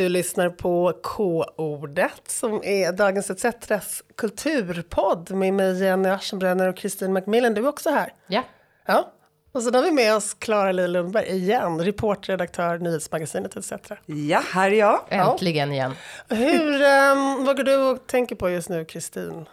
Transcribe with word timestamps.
Du 0.00 0.08
lyssnar 0.08 0.48
på 0.48 0.92
K-ordet 1.02 2.22
som 2.26 2.64
är 2.64 2.92
Dagens 2.92 3.30
ETCs 3.30 4.02
kulturpodd 4.16 5.30
med 5.30 5.54
mig 5.54 5.82
Jenny 5.82 6.08
Aschenbrenner 6.08 6.68
och 6.68 6.76
Kristin 6.76 7.12
Macmillan. 7.12 7.54
Du 7.54 7.60
är 7.60 7.68
också 7.68 7.90
här. 7.90 8.12
Ja. 8.26 8.42
Ja. 8.86 9.12
Och 9.52 9.62
så 9.62 9.72
har 9.72 9.82
vi 9.82 9.90
med 9.90 10.16
oss 10.16 10.34
Klara 10.34 10.72
Li 10.72 10.88
Lundberg 10.88 11.26
igen, 11.26 11.80
reporterredaktör, 11.80 12.78
nyhetsmagasinet 12.78 13.56
ETC. 13.56 13.72
Ja, 14.06 14.42
här 14.52 14.70
är 14.70 14.74
jag. 14.74 15.00
Äntligen 15.08 15.72
igen. 15.72 15.94
Hur, 16.28 16.74
um, 16.74 17.44
vad 17.44 17.56
går 17.56 17.64
du 17.64 17.76
och 17.76 18.06
tänker 18.06 18.36
på 18.36 18.50
just 18.50 18.68
nu, 18.68 18.84
Kristin? 18.84 19.46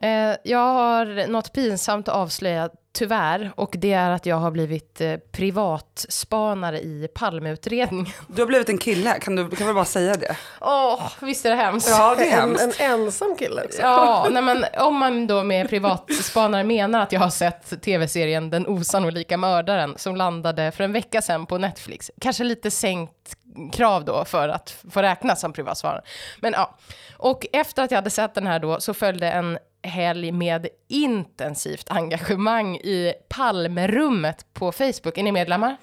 Eh, 0.00 0.36
jag 0.42 0.58
har 0.58 1.26
något 1.26 1.52
pinsamt 1.52 2.08
att 2.08 2.14
avslöja, 2.14 2.70
tyvärr, 2.98 3.50
och 3.54 3.74
det 3.78 3.92
är 3.92 4.10
att 4.10 4.26
jag 4.26 4.36
har 4.36 4.50
blivit 4.50 5.00
eh, 5.00 5.16
privatspanare 5.32 6.78
i 6.80 7.08
Palmeutredningen. 7.14 8.12
Du 8.26 8.42
har 8.42 8.46
blivit 8.46 8.68
en 8.68 8.78
kille, 8.78 9.18
kan 9.20 9.36
du 9.36 9.50
kan 9.50 9.66
väl 9.66 9.74
bara 9.74 9.84
säga 9.84 10.14
det? 10.16 10.36
Åh, 10.60 11.02
visst 11.20 11.46
är 11.46 11.50
det 11.50 11.56
hemskt? 11.56 11.88
Ja, 11.90 12.14
det 12.18 12.30
är 12.30 12.42
En, 12.42 12.56
hemskt. 12.58 12.80
en 12.80 12.92
ensam 13.00 13.36
kille 13.38 13.64
också. 13.64 13.82
Ja, 13.82 14.26
nej 14.30 14.42
men 14.42 14.64
om 14.78 14.96
man 14.96 15.26
då 15.26 15.42
med 15.44 15.68
privatspanare 15.68 16.64
menar 16.64 17.00
att 17.00 17.12
jag 17.12 17.20
har 17.20 17.30
sett 17.30 17.82
tv-serien 17.82 18.50
Den 18.50 18.66
osannolika 18.66 19.36
mördaren 19.36 19.94
som 19.98 20.16
landade 20.16 20.72
för 20.72 20.84
en 20.84 20.92
vecka 20.92 21.22
sedan 21.22 21.46
på 21.46 21.58
Netflix. 21.58 22.10
Kanske 22.20 22.44
lite 22.44 22.70
sänkt 22.70 23.36
krav 23.72 24.04
då 24.04 24.24
för 24.24 24.48
att 24.48 24.76
få 24.90 25.02
räknas 25.02 25.40
som 25.40 25.52
privatspanare. 25.52 26.02
Men 26.40 26.52
ja, 26.52 26.74
och 27.16 27.46
efter 27.52 27.82
att 27.82 27.90
jag 27.90 27.98
hade 27.98 28.10
sett 28.10 28.34
den 28.34 28.46
här 28.46 28.58
då 28.58 28.80
så 28.80 28.94
följde 28.94 29.30
en 29.30 29.58
helg 29.82 30.32
med 30.32 30.66
intensivt 30.88 31.90
engagemang 31.90 32.76
i 32.76 33.12
Palmerummet 33.28 34.46
på 34.52 34.72
Facebook. 34.72 35.18
Är 35.18 35.22
ni 35.22 35.32
medlemmar? 35.32 35.76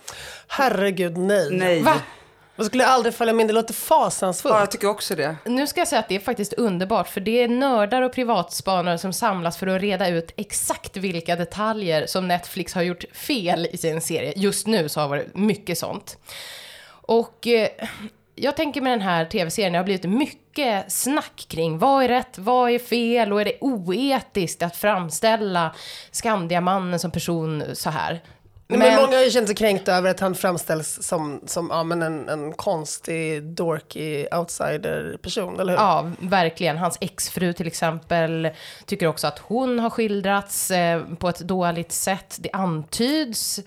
Herregud, 0.47 1.17
nej. 1.17 1.49
Nej. 1.51 1.81
Va? 1.81 1.93
Jag 2.57 2.65
skulle 2.65 2.85
aldrig 2.85 3.13
följa 3.13 3.33
med, 3.33 3.47
det 3.47 3.53
låter 3.53 3.73
fasansfullt. 3.73 4.53
Ja, 4.53 4.59
jag 4.59 4.71
tycker 4.71 4.87
också 4.87 5.15
det. 5.15 5.35
Nu 5.45 5.67
ska 5.67 5.81
jag 5.81 5.87
säga 5.87 5.99
att 5.99 6.09
det 6.09 6.15
är 6.15 6.19
faktiskt 6.19 6.53
underbart, 6.53 7.07
för 7.07 7.21
det 7.21 7.43
är 7.43 7.47
nördar 7.47 8.01
och 8.01 8.13
privatspanare 8.13 8.97
som 8.97 9.13
samlas 9.13 9.57
för 9.57 9.67
att 9.67 9.81
reda 9.81 10.07
ut 10.07 10.31
exakt 10.37 10.97
vilka 10.97 11.35
detaljer 11.35 12.05
som 12.07 12.27
Netflix 12.27 12.73
har 12.73 12.81
gjort 12.81 13.03
fel 13.13 13.67
i 13.71 13.77
sin 13.77 14.01
serie. 14.01 14.33
Just 14.35 14.67
nu 14.67 14.89
så 14.89 14.99
har 14.99 15.07
det 15.07 15.09
varit 15.09 15.35
mycket 15.35 15.77
sånt. 15.77 16.17
Och 16.87 17.47
eh, 17.47 17.69
jag 18.35 18.55
tänker 18.55 18.81
med 18.81 18.91
den 18.91 19.01
här 19.01 19.25
tv-serien, 19.25 19.73
det 19.73 19.79
har 19.79 19.83
blivit 19.83 20.09
mycket 20.09 20.91
snack 20.91 21.45
kring 21.47 21.77
vad 21.77 22.03
är 22.03 22.07
rätt, 22.07 22.37
vad 22.37 22.71
är 22.71 22.79
fel 22.79 23.33
och 23.33 23.41
är 23.41 23.45
det 23.45 23.57
oetiskt 23.61 24.63
att 24.63 24.75
framställa 24.75 25.75
Skandiamannen 26.11 26.99
som 26.99 27.11
person 27.11 27.63
så 27.73 27.89
här. 27.89 28.21
Men, 28.67 28.79
men 28.79 28.95
många 28.95 29.15
har 29.15 29.23
ju 29.23 29.31
känt 29.31 29.47
sig 29.47 29.55
kränkta 29.55 29.93
över 29.93 30.09
att 30.09 30.19
han 30.19 30.35
framställs 30.35 31.03
som, 31.03 31.41
som 31.45 31.67
ja, 31.71 31.83
men 31.83 32.01
en, 32.01 32.29
en 32.29 32.53
konstig, 32.53 33.43
dorky 33.43 34.27
outsider-person, 34.31 35.59
eller 35.59 35.73
hur? 35.73 35.79
Ja, 35.79 36.11
verkligen. 36.19 36.77
Hans 36.77 36.97
exfru 37.01 37.53
till 37.53 37.67
exempel 37.67 38.49
tycker 38.85 39.07
också 39.07 39.27
att 39.27 39.39
hon 39.39 39.79
har 39.79 39.89
skildrats 39.89 40.71
eh, 40.71 41.01
på 41.19 41.29
ett 41.29 41.39
dåligt 41.39 41.91
sätt. 41.91 42.37
Det 42.39 42.49
antyds 42.53 43.59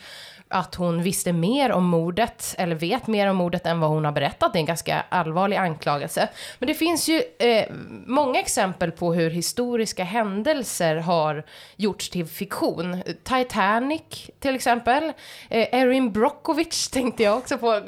att 0.50 0.74
hon 0.74 1.02
visste 1.02 1.32
mer 1.32 1.72
om 1.72 1.84
mordet, 1.84 2.54
eller 2.58 2.74
vet 2.74 3.06
mer 3.06 3.30
om 3.30 3.36
mordet 3.36 3.66
än 3.66 3.80
vad 3.80 3.90
hon 3.90 4.04
har 4.04 4.12
berättat. 4.12 4.52
Det 4.52 4.56
är 4.58 4.60
en 4.60 4.66
ganska 4.66 5.04
allvarlig 5.08 5.56
anklagelse. 5.56 6.28
Men 6.58 6.66
det 6.66 6.74
finns 6.74 7.08
ju 7.08 7.22
eh, 7.38 7.64
många 8.06 8.40
exempel 8.40 8.90
på 8.92 9.14
hur 9.14 9.30
historiska 9.30 10.04
händelser 10.04 10.96
har 10.96 11.44
gjorts 11.76 12.10
till 12.10 12.26
fiktion. 12.26 13.02
Titanic 13.24 14.02
till 14.40 14.54
exempel. 14.54 15.04
Eh, 15.50 15.74
Erin 15.74 16.12
Brockovich 16.12 16.88
tänkte 16.90 17.22
jag 17.22 17.36
också 17.38 17.58
på. 17.58 17.80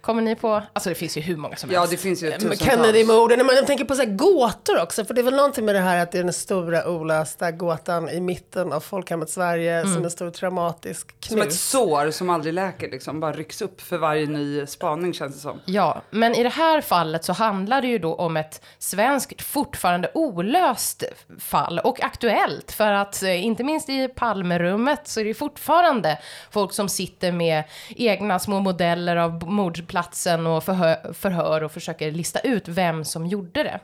Kommer 0.00 0.22
ni 0.22 0.36
på? 0.36 0.62
Alltså 0.72 0.88
det 0.88 0.94
finns 0.94 1.16
ju 1.16 1.20
hur 1.20 1.36
många 1.36 1.56
som 1.56 1.70
Ja, 1.70 1.78
helst. 1.78 1.90
det 1.92 1.96
finns 1.98 2.22
ju 2.22 2.30
Men 2.30 2.38
tusentals. 2.40 2.60
Kennedy-morden, 2.70 3.46
men 3.46 3.56
jag 3.56 3.66
tänker 3.66 3.84
på 3.84 3.94
så 3.94 4.02
här 4.02 4.10
gåtor 4.10 4.82
också, 4.82 5.04
för 5.04 5.14
det 5.14 5.20
är 5.20 5.22
väl 5.22 5.34
någonting 5.36 5.64
med 5.64 5.74
det 5.74 5.80
här 5.80 6.02
att 6.02 6.12
det 6.12 6.18
är 6.18 6.22
den 6.24 6.32
stora 6.32 6.88
olösta 6.88 7.50
gåtan 7.50 8.08
i 8.08 8.20
mitten 8.20 8.72
av 8.72 8.80
folkhemmet 8.80 9.30
Sverige 9.30 9.82
som 9.82 10.04
en 10.04 10.10
stor 10.10 10.30
traumatisk 10.30 11.14
Som 11.20 11.38
ett 11.38 11.42
knut 11.44 11.54
sår 11.92 12.10
som 12.10 12.30
aldrig 12.30 12.54
läker, 12.54 12.90
liksom. 12.90 13.20
Bara 13.20 13.32
rycks 13.32 13.62
upp 13.62 13.80
för 13.80 13.98
varje 13.98 14.26
ny 14.26 14.66
spaning 14.66 15.14
känns 15.14 15.34
det 15.34 15.40
som. 15.40 15.60
Ja, 15.64 16.02
men 16.10 16.34
i 16.34 16.42
det 16.42 16.48
här 16.48 16.80
fallet 16.80 17.24
så 17.24 17.32
handlar 17.32 17.82
det 17.82 17.88
ju 17.88 17.98
då 17.98 18.14
om 18.14 18.36
ett 18.36 18.64
svenskt 18.78 19.42
fortfarande 19.42 20.10
olöst 20.14 21.04
fall 21.38 21.78
och 21.78 22.04
aktuellt 22.04 22.72
för 22.72 22.92
att 22.92 23.22
eh, 23.22 23.44
inte 23.44 23.64
minst 23.64 23.88
i 23.88 24.08
Palmerummet 24.08 25.08
så 25.08 25.20
är 25.20 25.24
det 25.24 25.34
fortfarande 25.34 26.18
folk 26.50 26.72
som 26.72 26.88
sitter 26.88 27.32
med 27.32 27.64
egna 27.88 28.38
små 28.38 28.60
modeller 28.60 29.16
av 29.16 29.48
mordplatsen 29.48 30.46
och 30.46 30.64
förhör, 30.64 31.12
förhör 31.12 31.62
och 31.62 31.72
försöker 31.72 32.10
lista 32.10 32.40
ut 32.40 32.68
vem 32.68 33.04
som 33.04 33.26
gjorde 33.26 33.62
det. 33.62 33.80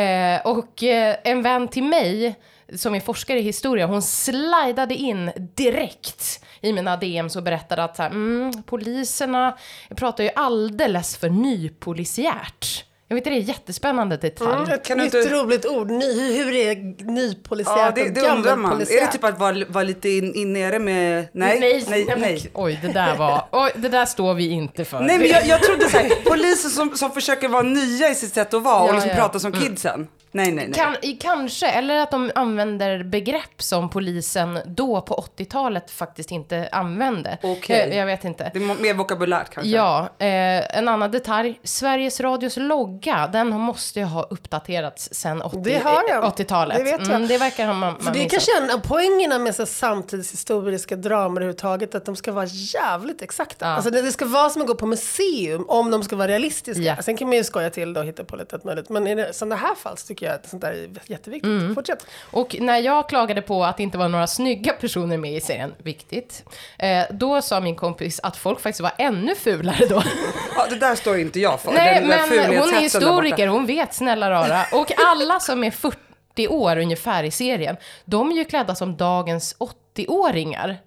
Eh, 0.00 0.46
och 0.46 0.82
eh, 0.82 1.16
en 1.24 1.42
vän 1.42 1.68
till 1.68 1.84
mig 1.84 2.34
som 2.76 2.94
är 2.94 3.00
forskare 3.00 3.38
i 3.38 3.42
historia, 3.42 3.86
hon 3.86 4.02
slidade 4.02 4.94
in 4.94 5.30
direkt 5.54 6.44
i 6.60 6.72
mina 6.72 6.96
DMs 6.96 7.36
och 7.36 7.42
berättade 7.42 7.84
att 7.84 7.96
så 7.96 8.02
här, 8.02 8.10
mm, 8.10 8.62
poliserna 8.62 9.56
pratar 9.96 10.24
ju 10.24 10.30
alldeles 10.36 11.16
för 11.16 11.28
nypolisiärt. 11.30 12.84
Jag 13.08 13.14
vet 13.14 13.26
inte, 13.26 13.30
det 13.30 13.42
är 13.42 13.48
jättespännande 13.48 14.16
detalj. 14.16 14.56
Mm, 14.56 14.70
ett 14.70 14.84
Kan 14.84 14.98
du 14.98 15.04
nytt 15.04 15.14
inte- 15.14 15.34
roligt 15.34 15.66
ord. 15.66 15.90
Ny, 15.90 16.32
hur 16.36 16.54
är 16.54 17.04
nypolisiärt 17.12 17.76
Ja, 17.78 17.92
det, 17.94 18.02
och 18.02 18.10
det 18.12 18.20
undrar 18.30 18.56
man. 18.56 18.80
Är 18.80 19.00
det 19.00 19.06
typ 19.06 19.24
att 19.24 19.38
vara, 19.38 19.64
vara 19.68 19.84
lite 19.84 20.08
in, 20.08 20.34
in 20.34 20.52
nere 20.52 20.78
med... 20.78 21.28
Nej, 21.32 21.60
nej, 21.60 21.84
nej. 21.88 22.04
men- 22.08 22.20
nej. 22.20 22.50
Oj, 22.54 22.78
det 22.82 22.88
där 22.92 23.16
var... 23.16 23.44
Oj, 23.52 23.70
det 23.74 23.88
där 23.88 24.06
står 24.06 24.34
vi 24.34 24.48
inte 24.48 24.84
för. 24.84 25.00
Nej 25.00 25.18
men 25.18 25.28
jag, 25.28 25.46
jag 25.46 25.62
trodde 25.62 25.88
såhär, 25.88 26.10
poliser 26.30 26.68
som, 26.68 26.96
som 26.96 27.10
försöker 27.10 27.48
vara 27.48 27.62
nya 27.62 28.08
i 28.10 28.14
sitt 28.14 28.34
sätt 28.34 28.54
att 28.54 28.62
vara 28.62 28.82
och 28.82 28.88
Ja, 28.88 28.92
liksom 28.92 29.10
ja. 29.10 29.16
prata 29.16 29.40
som 29.40 29.52
kidsen. 29.52 30.08
Nej, 30.32 30.52
nej, 30.52 30.68
nej. 30.68 30.74
Kan, 30.74 30.96
kanske, 31.20 31.66
eller 31.70 31.98
att 32.00 32.10
de 32.10 32.30
använder 32.34 33.02
begrepp 33.04 33.62
som 33.62 33.90
polisen 33.90 34.58
då 34.66 35.00
på 35.00 35.24
80-talet 35.36 35.90
faktiskt 35.90 36.30
inte 36.30 36.68
använde. 36.72 37.38
Okej. 37.42 37.90
Eh, 37.90 37.98
Jag 37.98 38.06
vet 38.06 38.24
inte. 38.24 38.50
Det 38.54 38.58
är 38.58 38.82
mer 38.82 38.94
vokabulärt 38.94 39.50
kanske. 39.50 39.70
Ja, 39.70 40.00
eh, 40.18 40.78
en 40.78 40.88
annan 40.88 41.10
detalj. 41.10 41.60
Sveriges 41.64 42.20
Radios 42.20 42.56
logga, 42.56 43.26
den 43.32 43.48
måste 43.48 43.98
ju 43.98 44.04
ha 44.04 44.22
uppdaterats 44.22 45.08
sen 45.12 45.42
80, 45.42 45.58
Det 45.64 45.78
har 45.78 46.08
den. 46.12 46.22
80-talet. 46.30 46.76
Det 46.78 46.84
vet 46.84 47.00
jag. 47.00 47.10
Mm, 47.10 47.28
det 47.28 47.38
verkar 47.38 47.66
ha 47.66 47.74
man, 47.74 47.96
För 47.96 48.04
man 48.04 48.12
det 48.12 48.24
är 48.24 48.28
kanske 48.28 48.50
en 48.62 48.70
av 48.70 48.78
poängerna 48.78 49.38
med 49.38 49.54
så 49.54 49.66
samtidshistoriska 49.66 50.96
dramer 50.96 51.40
överhuvudtaget, 51.40 51.94
att 51.94 52.04
de 52.04 52.16
ska 52.16 52.32
vara 52.32 52.46
jävligt 52.46 53.22
exakta. 53.22 53.66
Ja. 53.66 53.72
Alltså 53.72 53.90
det, 53.90 54.02
det 54.02 54.12
ska 54.12 54.24
vara 54.24 54.50
som 54.50 54.62
att 54.62 54.68
gå 54.68 54.74
på 54.74 54.86
museum 54.86 55.64
om 55.68 55.90
de 55.90 56.02
ska 56.02 56.16
vara 56.16 56.28
realistiska. 56.28 56.82
Ja. 56.82 56.96
Sen 57.02 57.16
kan 57.16 57.28
man 57.28 57.36
ju 57.36 57.44
skoja 57.44 57.70
till 57.70 57.92
det 57.92 58.00
och 58.00 58.06
hitta 58.06 58.24
på 58.24 58.36
lite 58.36 58.56
allt 58.56 58.64
möjligt. 58.64 58.88
Men 58.88 59.06
i 59.06 59.14
det, 59.14 59.32
sådana 59.32 59.56
här 59.56 59.74
fall 59.74 59.98
så 59.98 60.06
tycker 60.06 60.19
jag 60.26 60.34
att 60.34 60.48
sånt 60.48 60.62
där 60.62 60.72
är 60.72 60.88
jätteviktigt. 61.06 61.48
Mm. 61.48 61.74
Fortsätt. 61.74 62.06
Och 62.30 62.56
när 62.60 62.78
jag 62.78 63.08
klagade 63.08 63.42
på 63.42 63.64
att 63.64 63.76
det 63.76 63.82
inte 63.82 63.98
var 63.98 64.08
några 64.08 64.26
snygga 64.26 64.72
personer 64.72 65.16
med 65.18 65.36
i 65.36 65.40
serien, 65.40 65.74
viktigt, 65.78 66.44
eh, 66.78 67.02
då 67.10 67.42
sa 67.42 67.60
min 67.60 67.76
kompis 67.76 68.20
att 68.22 68.36
folk 68.36 68.60
faktiskt 68.60 68.80
var 68.80 68.92
ännu 68.98 69.34
fulare 69.34 69.86
då. 69.86 70.02
Ja, 70.56 70.66
det 70.70 70.76
där 70.76 70.94
står 70.94 71.18
inte 71.18 71.40
jag 71.40 71.60
för. 71.60 71.72
Nej, 71.72 72.04
men 72.04 72.58
hon 72.58 72.74
är 72.74 72.80
historiker, 72.80 73.46
hon 73.46 73.66
vet, 73.66 73.94
snälla 73.94 74.30
rara. 74.30 74.64
Och 74.72 74.92
alla 75.06 75.40
som 75.40 75.64
är 75.64 75.70
40 75.70 76.48
år 76.48 76.76
ungefär 76.78 77.24
i 77.24 77.30
serien, 77.30 77.76
de 78.04 78.30
är 78.30 78.34
ju 78.34 78.44
klädda 78.44 78.74
som 78.74 78.96
dagens 78.96 79.56
80-åringar. 79.96 80.78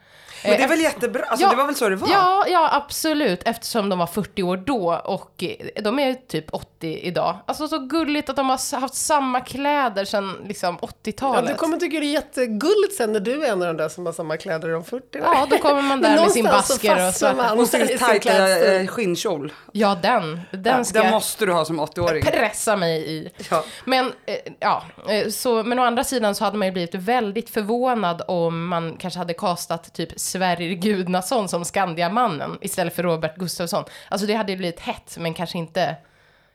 Men 0.43 0.57
det 0.57 0.63
är 0.63 0.67
väl 0.67 0.79
jättebra, 0.81 1.23
alltså 1.23 1.45
Ja, 1.45 1.49
det 1.49 1.55
var 1.55 1.65
väl 1.65 1.75
så 1.75 1.89
det 1.89 1.95
var? 1.95 2.09
Ja, 2.09 2.45
ja, 2.47 2.69
absolut. 2.73 3.41
Eftersom 3.45 3.89
de 3.89 3.99
var 3.99 4.07
40 4.07 4.43
år 4.43 4.57
då 4.57 5.01
och 5.05 5.43
eh, 5.43 5.83
de 5.83 5.99
är 5.99 6.13
typ 6.13 6.45
80 6.53 6.99
idag. 7.03 7.37
Alltså 7.45 7.67
så 7.67 7.79
gulligt 7.79 8.29
att 8.29 8.35
de 8.35 8.49
har 8.49 8.79
haft 8.79 8.95
samma 8.95 9.39
kläder 9.41 10.05
sedan 10.05 10.37
liksom 10.47 10.77
Ja, 10.81 10.87
80-talet. 11.03 11.47
du 11.47 11.55
kommer 11.55 11.77
tycka 11.77 11.99
det 11.99 12.05
är 12.05 12.13
jättegulligt 12.13 12.93
sen 12.97 13.13
när 13.13 13.19
du 13.19 13.45
är 13.45 13.51
en 13.51 13.61
av 13.61 13.67
de 13.67 13.77
där 13.77 13.89
som 13.89 14.05
har 14.05 14.13
samma 14.13 14.37
kläder 14.37 14.75
om 14.75 14.83
40 14.83 15.19
år. 15.19 15.25
Ja, 15.33 15.47
då 15.49 15.57
kommer 15.57 15.81
man 15.81 16.01
där 16.01 16.21
med 16.21 16.31
sin 16.31 16.45
basker 16.45 17.07
och 17.07 17.13
så. 17.13 17.33
man 17.33 17.59
Och 17.59 17.67
sin 17.67 17.97
tajta 17.97 18.73
eh, 18.75 18.87
skinnkjol. 18.87 19.53
Ja, 19.71 19.97
den. 20.01 20.41
Den 20.51 20.85
ska 20.85 21.01
Den 21.03 21.11
måste 21.11 21.45
du 21.45 21.51
ha 21.53 21.65
som 21.65 21.81
80-åring. 21.81 22.23
pressa 22.23 22.75
mig 22.75 23.09
i. 23.11 23.29
Ja. 23.51 23.63
Men, 23.85 24.05
eh, 24.25 24.35
ja, 24.59 24.83
eh, 25.09 25.29
så, 25.29 25.63
men 25.63 25.79
å 25.79 25.83
andra 25.83 26.03
sidan 26.03 26.35
så 26.35 26.43
hade 26.43 26.57
man 26.57 26.67
ju 26.67 26.71
blivit 26.71 26.95
väldigt 26.95 27.49
förvånad 27.49 28.21
om 28.27 28.67
man 28.67 28.95
kanske 28.99 29.17
hade 29.19 29.33
kastat 29.33 29.93
typ 29.93 30.19
Sverrir 30.33 30.73
Gudnason 30.73 31.49
som 31.49 31.65
Skandiamannen 31.65 32.57
istället 32.61 32.95
för 32.95 33.03
Robert 33.03 33.35
Gustafsson. 33.35 33.83
Alltså 34.09 34.27
det 34.27 34.33
hade 34.33 34.51
ju 34.51 34.57
blivit 34.57 34.79
hett, 34.79 35.17
men 35.19 35.33
kanske 35.33 35.57
inte 35.57 35.95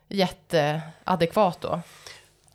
jätteadekvat 0.08 1.60
då. 1.60 1.80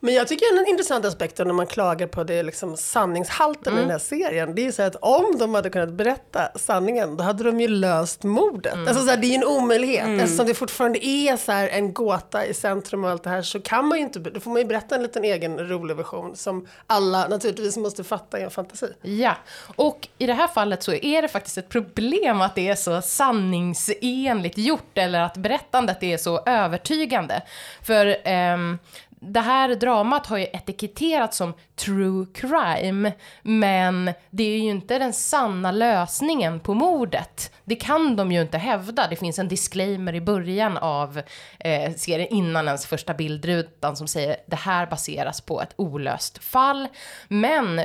Men 0.04 0.14
jag 0.14 0.28
tycker 0.28 0.60
en 0.60 0.68
intressant 0.68 1.06
aspekt 1.06 1.38
när 1.38 1.46
man 1.46 1.68
klagar 1.68 2.08
på 2.08 2.24
det 2.24 2.44
liksom 2.44 2.78
sanningshalten 2.78 3.74
i 3.78 3.80
den 3.80 3.90
här 3.90 4.00
serien. 4.00 4.56
Det 4.56 4.66
är 4.66 4.72
så 4.72 4.82
här 4.82 4.90
att 4.90 4.96
om 4.96 5.38
de 5.40 5.56
hade 5.56 5.70
kunnat 5.70 5.94
berätta 5.94 6.52
sanningen, 6.56 7.18
då 7.18 7.24
hade 7.24 7.44
de 7.44 7.62
ju 7.62 7.68
löst 7.68 8.24
mordet. 8.24 8.74
Alltså 8.88 9.04
så 9.04 9.10
här, 9.10 9.18
det 9.18 9.28
är 9.28 9.30
ju 9.30 9.36
en 9.36 9.44
omöjlighet. 9.44 10.22
Eftersom 10.22 10.46
det 10.46 10.54
fortfarande 10.54 11.06
är 11.06 11.38
så 11.38 11.52
här 11.52 11.68
en 11.68 11.94
gåta 11.94 12.46
i 12.46 12.54
centrum 12.54 13.04
och 13.04 13.10
allt 13.10 13.24
det 13.24 13.30
här 13.30 13.42
så 13.42 13.60
kan 13.60 13.88
man 13.88 13.98
ju 13.98 14.04
inte, 14.04 14.20
då 14.20 14.40
får 14.40 14.52
man 14.52 14.62
ju 14.62 14.68
berätta 14.68 14.96
en 14.96 15.04
liten 15.04 15.24
egen 15.24 15.68
rolig 15.70 15.96
version 15.96 16.36
som 16.36 16.68
alla 16.88 17.28
naturligtvis 17.28 17.78
måste 17.78 18.04
fatta 18.04 18.40
i 18.40 18.44
en 18.44 18.52
fantasi. 18.52 18.94
Ja, 19.02 19.36
och 19.76 20.08
i 20.18 20.26
det 20.26 20.34
här 20.34 20.48
fallet 20.48 20.84
så 20.84 20.94
är 20.94 21.22
det 21.22 21.28
faktiskt 21.28 21.58
ett 21.58 21.70
problem 21.70 22.42
att 22.42 22.56
det 22.56 22.68
är 22.68 22.76
så 22.76 23.02
sanningsenligt 23.02 24.58
gjort 24.58 24.98
eller 24.98 25.22
att 25.22 25.38
berättandet 25.38 26.04
är 26.04 26.18
så 26.18 26.44
övertygande. 26.46 27.42
För 27.82 28.18
ehm, 28.24 28.80
det 29.28 29.40
här 29.40 29.76
dramat 29.76 30.28
har 30.28 30.38
ju 30.38 30.44
etiketterats 30.44 31.38
som 31.38 31.54
true 31.76 32.26
crime, 32.34 33.12
men 33.42 34.12
det 34.30 34.44
är 34.44 34.58
ju 34.58 34.70
inte 34.70 35.00
den 35.00 35.14
sanna 35.14 35.72
lösningen 35.72 36.60
på 36.60 36.74
mordet. 36.74 37.52
Det 37.66 37.76
kan 37.76 38.16
de 38.16 38.32
ju 38.32 38.42
inte 38.42 38.58
hävda. 38.58 39.08
Det 39.08 39.16
finns 39.16 39.40
en 39.40 39.48
disclaimer 39.48 40.16
i 40.16 40.22
början 40.22 40.78
av 40.78 41.22
eh, 41.60 41.94
serien, 41.94 42.28
innan 42.30 42.68
ens 42.68 42.86
första 42.86 43.14
bildrutan, 43.14 43.96
som 43.96 44.08
säger 44.08 44.38
det 44.48 44.56
här 44.56 44.86
baseras 44.86 45.42
på 45.42 45.62
ett 45.62 45.74
olöst 45.76 46.44
fall. 46.44 46.88
Men 47.28 47.82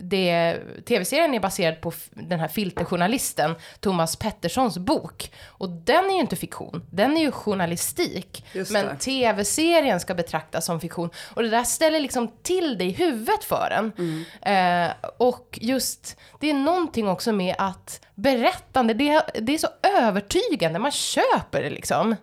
det, 0.00 0.58
tv-serien 0.88 1.34
är 1.34 1.40
baserad 1.40 1.80
på 1.80 1.92
den 2.10 2.40
här 2.40 2.48
filterjournalisten 2.48 3.54
Thomas 3.80 4.16
Petterssons 4.16 4.78
bok. 4.78 5.32
Och 5.46 5.68
den 5.68 6.04
är 6.04 6.14
ju 6.14 6.20
inte 6.20 6.36
fiktion, 6.36 6.86
den 6.90 7.16
är 7.16 7.20
ju 7.20 7.30
journalistik. 7.30 8.44
Just 8.52 8.72
men 8.72 8.96
tv-serien 8.96 10.00
ska 10.00 10.14
betraktas 10.14 10.51
som 10.60 10.80
fiktion. 10.80 11.10
Och 11.34 11.42
det 11.42 11.48
där 11.48 11.64
ställer 11.64 12.00
liksom 12.00 12.28
till 12.42 12.78
det 12.78 12.84
i 12.84 12.90
huvudet 12.90 13.44
för 13.44 13.70
en. 13.70 13.92
Mm. 13.98 14.86
Eh, 14.86 14.94
och 15.16 15.58
just, 15.62 16.16
det 16.40 16.50
är 16.50 16.54
någonting 16.54 17.08
också 17.08 17.32
med 17.32 17.54
att 17.58 18.00
berättande, 18.14 18.94
det, 18.94 19.22
det 19.34 19.54
är 19.54 19.58
så 19.58 19.68
övertygande, 19.98 20.78
man 20.78 20.90
köper 20.90 21.62
det 21.62 21.70
liksom. 21.70 22.16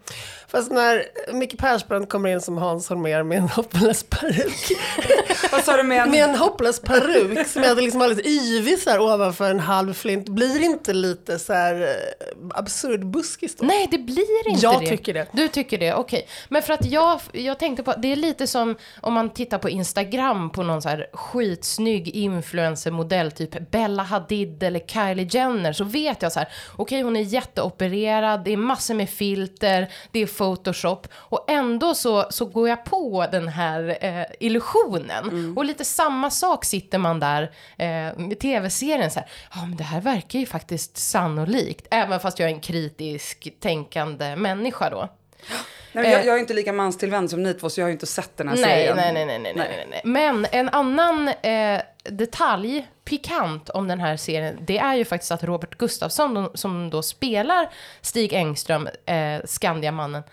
Fast 0.48 0.72
när 0.72 1.04
Micke 1.34 1.58
Persbrandt 1.58 2.10
kommer 2.10 2.30
in 2.30 2.42
som 2.42 2.58
Hans 2.58 2.90
Holmér 2.90 3.24
med 3.24 3.38
en 3.38 3.50
hopplös 3.50 4.04
peruk. 4.04 4.72
Vad 5.52 5.64
sa 5.64 5.78
du 5.78 5.84
med 5.84 6.02
en... 6.02 6.12
med 6.12 6.24
en 6.24 6.36
hopplös 6.36 6.80
peruk 6.80 7.48
som 7.48 7.62
jag 7.62 7.70
hade 7.70 7.82
liksom 7.82 8.02
alldeles 8.02 8.26
yvig 8.26 8.80
så 8.80 8.90
här 8.90 9.00
ovanför 9.00 9.52
en 9.52 9.60
halv 9.60 9.94
flint. 9.94 10.30
Blir 10.30 10.62
inte 10.62 10.94
lite 10.94 11.40
så 11.40 11.54
här 11.54 11.82
eh, 11.82 12.36
absurd 12.56 13.06
buskis 13.06 13.56
då? 13.56 13.66
Nej, 13.66 13.88
det 13.92 13.98
blir 13.98 14.50
inte 14.50 14.66
Jag 14.66 14.82
det. 14.82 14.88
tycker 14.88 15.14
det. 15.14 15.28
Du 15.32 15.48
tycker 15.48 15.78
det, 15.78 15.94
okej. 15.94 16.28
Men 16.50 16.62
för 16.62 16.74
att 16.74 16.86
jag, 16.86 17.22
jag 17.32 17.60
tänkte 17.60 17.84
på, 17.84 17.94
det 17.98 18.12
är 18.12 18.16
lite 18.20 18.48
som 18.48 18.76
om 19.02 19.14
man 19.14 19.30
tittar 19.30 19.58
på 19.58 19.70
Instagram 19.70 20.50
på 20.50 20.64
någon 20.64 20.82
så 20.82 20.90
här 20.90 21.08
skitsnygg 21.14 22.08
influencermodell, 22.08 23.32
typ 23.32 23.72
Bella 23.72 24.04
Hadid 24.04 24.64
eller 24.64 24.80
Kylie 24.80 25.28
Jenner, 25.32 25.74
så 25.74 25.84
vet 25.84 26.22
jag 26.22 26.32
så 26.32 26.40
här, 26.40 26.50
okej 26.76 27.02
hon 27.02 27.16
är 27.16 27.22
jätteopererad, 27.22 28.44
det 28.44 28.54
är 28.54 28.58
massor 28.58 28.94
med 28.94 29.10
filter, 29.10 29.92
det 30.12 30.20
är 30.20 30.28
photoshop, 30.28 31.08
och 31.14 31.52
ändå 31.52 31.96
så, 31.96 32.28
så 32.30 32.46
går 32.46 32.70
jag 32.70 32.86
på 32.86 33.28
den 33.32 33.48
här 33.48 33.98
eh, 34.02 34.26
illusionen. 34.40 35.58
Och 35.58 35.66
lite 35.66 35.86
samma 35.86 36.32
sak 36.32 36.66
sitter 36.66 36.98
man 36.98 37.20
där 37.20 37.42
eh, 37.78 38.18
med 38.18 38.40
tv-serien 38.40 39.12
så 39.12 39.20
här, 39.20 39.30
ja 39.54 39.66
men 39.66 39.78
det 39.78 39.84
här 39.84 40.02
verkar 40.02 40.40
ju 40.40 40.46
faktiskt 40.46 40.98
sannolikt, 40.98 41.88
även 41.92 42.20
fast 42.20 42.40
jag 42.40 42.50
är 42.50 42.54
en 42.54 42.60
kritisk 42.60 43.48
tänkande 43.60 44.36
människa 44.36 44.90
då. 44.90 45.10
Nej, 45.92 46.12
jag, 46.12 46.26
jag 46.26 46.36
är 46.36 46.40
inte 46.40 46.54
lika 46.54 46.74
manstillvänd 46.74 47.30
som 47.30 47.44
ni 47.44 47.54
två, 47.54 47.70
så 47.70 47.80
jag 47.80 47.86
har 47.86 47.90
ju 47.90 47.94
inte 47.94 48.06
sett 48.06 48.38
den 48.38 48.48
här 48.48 48.56
Nej, 48.56 48.64
serien. 48.64 48.96
nej, 48.96 49.14
nej, 49.14 49.26
nej, 49.26 49.40
nej, 49.40 49.54
nej, 49.56 49.88
nej. 49.90 50.02
Men 50.04 50.48
en 50.52 50.70
annan 50.70 51.28
eh, 51.28 51.82
detalj, 52.04 52.88
pikant 53.04 53.70
om 53.70 53.88
den 53.88 54.00
här 54.00 54.18
serien, 54.18 54.58
det 54.62 54.78
är 54.78 54.96
ju 54.96 55.06
faktiskt 55.06 55.32
att 55.32 55.44
Robert 55.44 55.78
Gustafsson, 55.78 56.50
som 56.54 56.90
då 56.90 57.02
spelar 57.02 57.70
Stig 58.02 58.34
Engström, 58.34 58.90
eh, 59.06 59.40
Skandiamannen, 59.46 60.24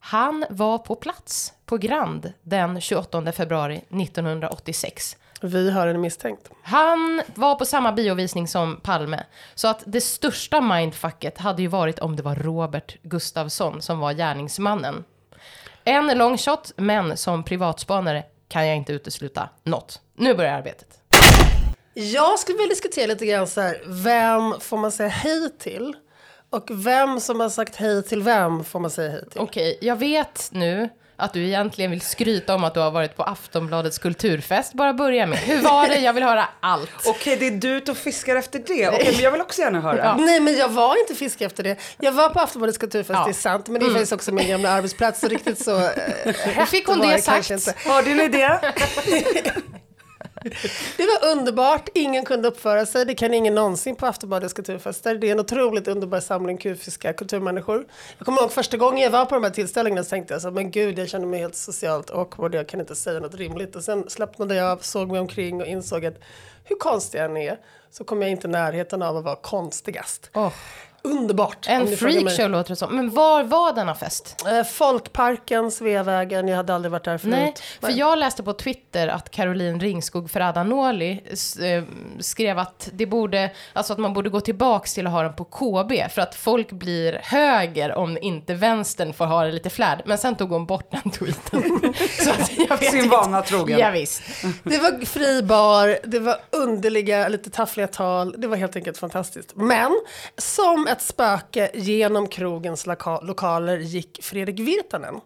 han 0.00 0.44
var 0.50 0.78
på 0.78 0.94
plats 0.94 1.52
på 1.64 1.76
Grand 1.78 2.32
den 2.42 2.80
28 2.80 3.32
februari 3.32 3.76
1986. 3.76 5.16
Vi 5.42 5.70
har 5.70 5.86
en 5.86 6.00
misstänkt. 6.00 6.50
Han 6.62 7.22
var 7.34 7.54
på 7.54 7.64
samma 7.64 7.92
biovisning 7.92 8.48
som 8.48 8.80
Palme. 8.80 9.24
Så 9.54 9.68
att 9.68 9.82
det 9.86 10.00
största 10.00 10.60
mindfucket 10.60 11.38
hade 11.38 11.62
ju 11.62 11.68
varit 11.68 11.98
om 11.98 12.16
det 12.16 12.22
var 12.22 12.34
Robert 12.34 12.96
Gustafsson 13.02 13.82
som 13.82 13.98
var 13.98 14.12
gärningsmannen. 14.12 15.04
En 15.84 16.18
long 16.18 16.38
shot, 16.38 16.72
men 16.76 17.16
som 17.16 17.44
privatspanare 17.44 18.24
kan 18.48 18.66
jag 18.66 18.76
inte 18.76 18.92
utesluta 18.92 19.48
något. 19.64 20.00
Nu 20.14 20.34
börjar 20.34 20.52
arbetet. 20.52 20.88
Jag 21.94 22.38
skulle 22.38 22.58
vilja 22.58 22.70
diskutera 22.70 23.06
lite 23.06 23.26
grann 23.26 23.46
så 23.46 23.60
här, 23.60 23.82
vem 23.86 24.60
får 24.60 24.76
man 24.76 24.92
säga 24.92 25.08
hej 25.08 25.50
till? 25.58 25.96
Och 26.50 26.68
vem 26.70 27.20
som 27.20 27.40
har 27.40 27.48
sagt 27.48 27.76
hej 27.76 28.02
till 28.02 28.22
vem 28.22 28.64
får 28.64 28.80
man 28.80 28.90
säga 28.90 29.10
hej 29.10 29.30
till? 29.30 29.40
Okej, 29.40 29.78
jag 29.80 29.96
vet 29.96 30.48
nu 30.52 30.88
att 31.16 31.32
du 31.32 31.44
egentligen 31.46 31.90
vill 31.90 32.00
skryta 32.00 32.54
om 32.54 32.64
att 32.64 32.74
du 32.74 32.80
har 32.80 32.90
varit 32.90 33.16
på 33.16 33.22
Aftonbladets 33.22 33.98
kulturfest. 33.98 34.72
Bara 34.72 34.92
börja 34.94 35.26
med. 35.26 35.38
Hur 35.38 35.62
var 35.62 35.88
det? 35.88 35.98
Jag 35.98 36.12
vill 36.12 36.22
höra 36.22 36.48
allt. 36.60 36.90
Okej, 37.06 37.36
det 37.36 37.46
är 37.46 37.50
du 37.50 37.68
ute 37.68 37.90
och 37.90 37.96
fiskar 37.96 38.36
efter 38.36 38.58
det. 38.66 38.88
Okej, 38.88 39.12
men 39.12 39.20
jag 39.20 39.30
vill 39.30 39.40
också 39.40 39.60
gärna 39.60 39.80
höra. 39.80 40.16
Nej 40.16 40.40
men 40.40 40.56
jag 40.56 40.68
var 40.68 41.00
inte 41.00 41.14
fisk 41.14 41.40
efter 41.40 41.62
det. 41.62 41.76
Jag 42.00 42.12
var 42.12 42.28
på 42.28 42.40
Aftonbladets 42.40 42.78
kulturfest, 42.78 43.10
Ja. 43.10 43.16
Mm. 43.16 43.26
det 43.26 43.30
är 43.30 43.40
sant. 43.40 43.68
Men 43.68 43.80
det 43.80 43.86
är 43.86 43.90
faktiskt 43.90 44.12
också 44.12 44.32
min 44.32 44.48
gamla 44.48 44.70
arbetsplats. 44.70 45.20
Så 45.20 45.28
riktigt 45.28 45.64
så 45.64 45.76
eh, 45.76 45.90
Då 46.58 46.66
fick 46.66 46.86
hon 46.86 47.00
det 47.00 47.18
sagt. 47.22 47.50
inte. 47.50 47.74
Hörde 47.76 48.14
ni 48.14 48.28
det? 48.28 48.60
Det 50.96 51.06
var 51.06 51.30
underbart, 51.32 51.88
ingen 51.94 52.24
kunde 52.24 52.48
uppföra 52.48 52.86
sig. 52.86 53.04
Det 53.04 53.14
kan 53.14 53.34
ingen 53.34 53.54
någonsin 53.54 53.96
på 53.96 54.06
Aftonbladets 54.06 54.52
kulturfester. 54.54 55.14
Det 55.14 55.28
är 55.28 55.32
en 55.32 55.40
otroligt 55.40 55.88
underbar 55.88 56.20
samling 56.20 56.58
kufiska 56.58 57.12
kulturmänniskor. 57.12 57.86
Jag 58.18 58.26
kommer 58.26 58.40
ihåg 58.42 58.52
första 58.52 58.76
gången 58.76 59.02
jag 59.02 59.10
var 59.10 59.24
på 59.24 59.34
de 59.34 59.44
här 59.44 59.50
tillställningarna 59.50 60.04
så 60.04 60.10
tänkte 60.10 60.34
jag 60.34 60.42
så 60.42 60.50
men 60.50 60.70
gud, 60.70 60.98
jag 60.98 61.08
känner 61.08 61.26
mig 61.26 61.40
helt 61.40 61.56
socialt 61.56 62.10
awkward, 62.10 62.54
jag 62.54 62.68
kan 62.68 62.80
inte 62.80 62.96
säga 62.96 63.20
något 63.20 63.34
rimligt. 63.34 63.76
Och 63.76 63.84
sen 63.84 64.10
slappnade 64.10 64.54
jag 64.54 64.70
av, 64.70 64.78
såg 64.78 65.10
mig 65.10 65.20
omkring 65.20 65.60
och 65.60 65.66
insåg 65.66 66.04
att 66.04 66.18
hur 66.64 66.76
konstig 66.76 67.18
jag 67.18 67.24
än 67.24 67.36
är 67.36 67.58
så 67.90 68.04
kommer 68.04 68.22
jag 68.22 68.30
inte 68.30 68.46
i 68.46 68.50
närheten 68.50 69.02
av 69.02 69.16
att 69.16 69.24
vara 69.24 69.36
konstigast. 69.36 70.30
Oh. 70.34 70.52
Underbart! 71.06 71.66
en 71.68 71.96
freakshow 71.96 72.50
låter 72.50 72.70
det 72.70 72.76
som. 72.76 72.96
Men 72.96 73.10
var 73.10 73.44
var 73.44 73.72
denna 73.72 73.94
fest? 73.94 74.44
Eh, 74.48 74.64
Folkparken, 74.64 75.70
Sveavägen, 75.70 76.48
jag 76.48 76.56
hade 76.56 76.74
aldrig 76.74 76.92
varit 76.92 77.04
där 77.04 77.18
förut. 77.18 77.32
Nej, 77.32 77.54
för 77.80 77.90
jag 77.90 78.18
läste 78.18 78.42
på 78.42 78.52
Twitter 78.52 79.08
att 79.08 79.30
Caroline 79.30 79.80
Ringskog 79.80 80.30
Ferrada-Noli 80.30 81.10
eh, 81.62 81.84
skrev 82.20 82.58
att 82.58 82.88
det 82.92 83.06
borde, 83.06 83.50
alltså 83.72 83.92
att 83.92 83.98
man 83.98 84.12
borde 84.12 84.30
gå 84.30 84.40
tillbaks 84.40 84.94
till 84.94 85.06
att 85.06 85.12
ha 85.12 85.22
den 85.22 85.34
på 85.34 85.44
KB 85.44 86.10
för 86.10 86.22
att 86.22 86.34
folk 86.34 86.72
blir 86.72 87.20
höger 87.22 87.94
om 87.94 88.18
inte 88.20 88.54
vänstern 88.54 89.12
får 89.12 89.24
ha 89.24 89.44
det 89.44 89.52
lite 89.52 89.70
flärd. 89.70 90.02
Men 90.06 90.18
sen 90.18 90.34
tog 90.36 90.50
hon 90.50 90.66
bort 90.66 90.90
den 90.90 91.10
tweeten. 91.10 91.62
Så 92.24 92.30
att 92.30 92.58
jag 92.58 92.78
vet 92.78 92.90
Sin 92.90 93.08
vana 93.08 93.42
trogen. 93.42 93.78
Ja, 93.78 93.90
visst. 93.90 94.22
Det 94.62 94.78
var 94.78 95.04
fri 95.06 95.42
bar, 95.42 95.98
det 96.04 96.18
var 96.18 96.36
underliga, 96.50 97.28
lite 97.28 97.50
taffliga 97.50 97.86
tal. 97.86 98.34
Det 98.38 98.46
var 98.46 98.56
helt 98.56 98.76
enkelt 98.76 98.98
fantastiskt. 98.98 99.52
Men 99.54 100.00
som 100.38 100.86
ett 100.96 101.02
spöke 101.02 101.70
genom 101.74 102.28
krogens 102.28 102.86
loka- 102.86 103.20
lokaler 103.22 103.78
gick 103.78 104.22
Fredrik 104.22 104.60
Virtanen. 104.60 105.20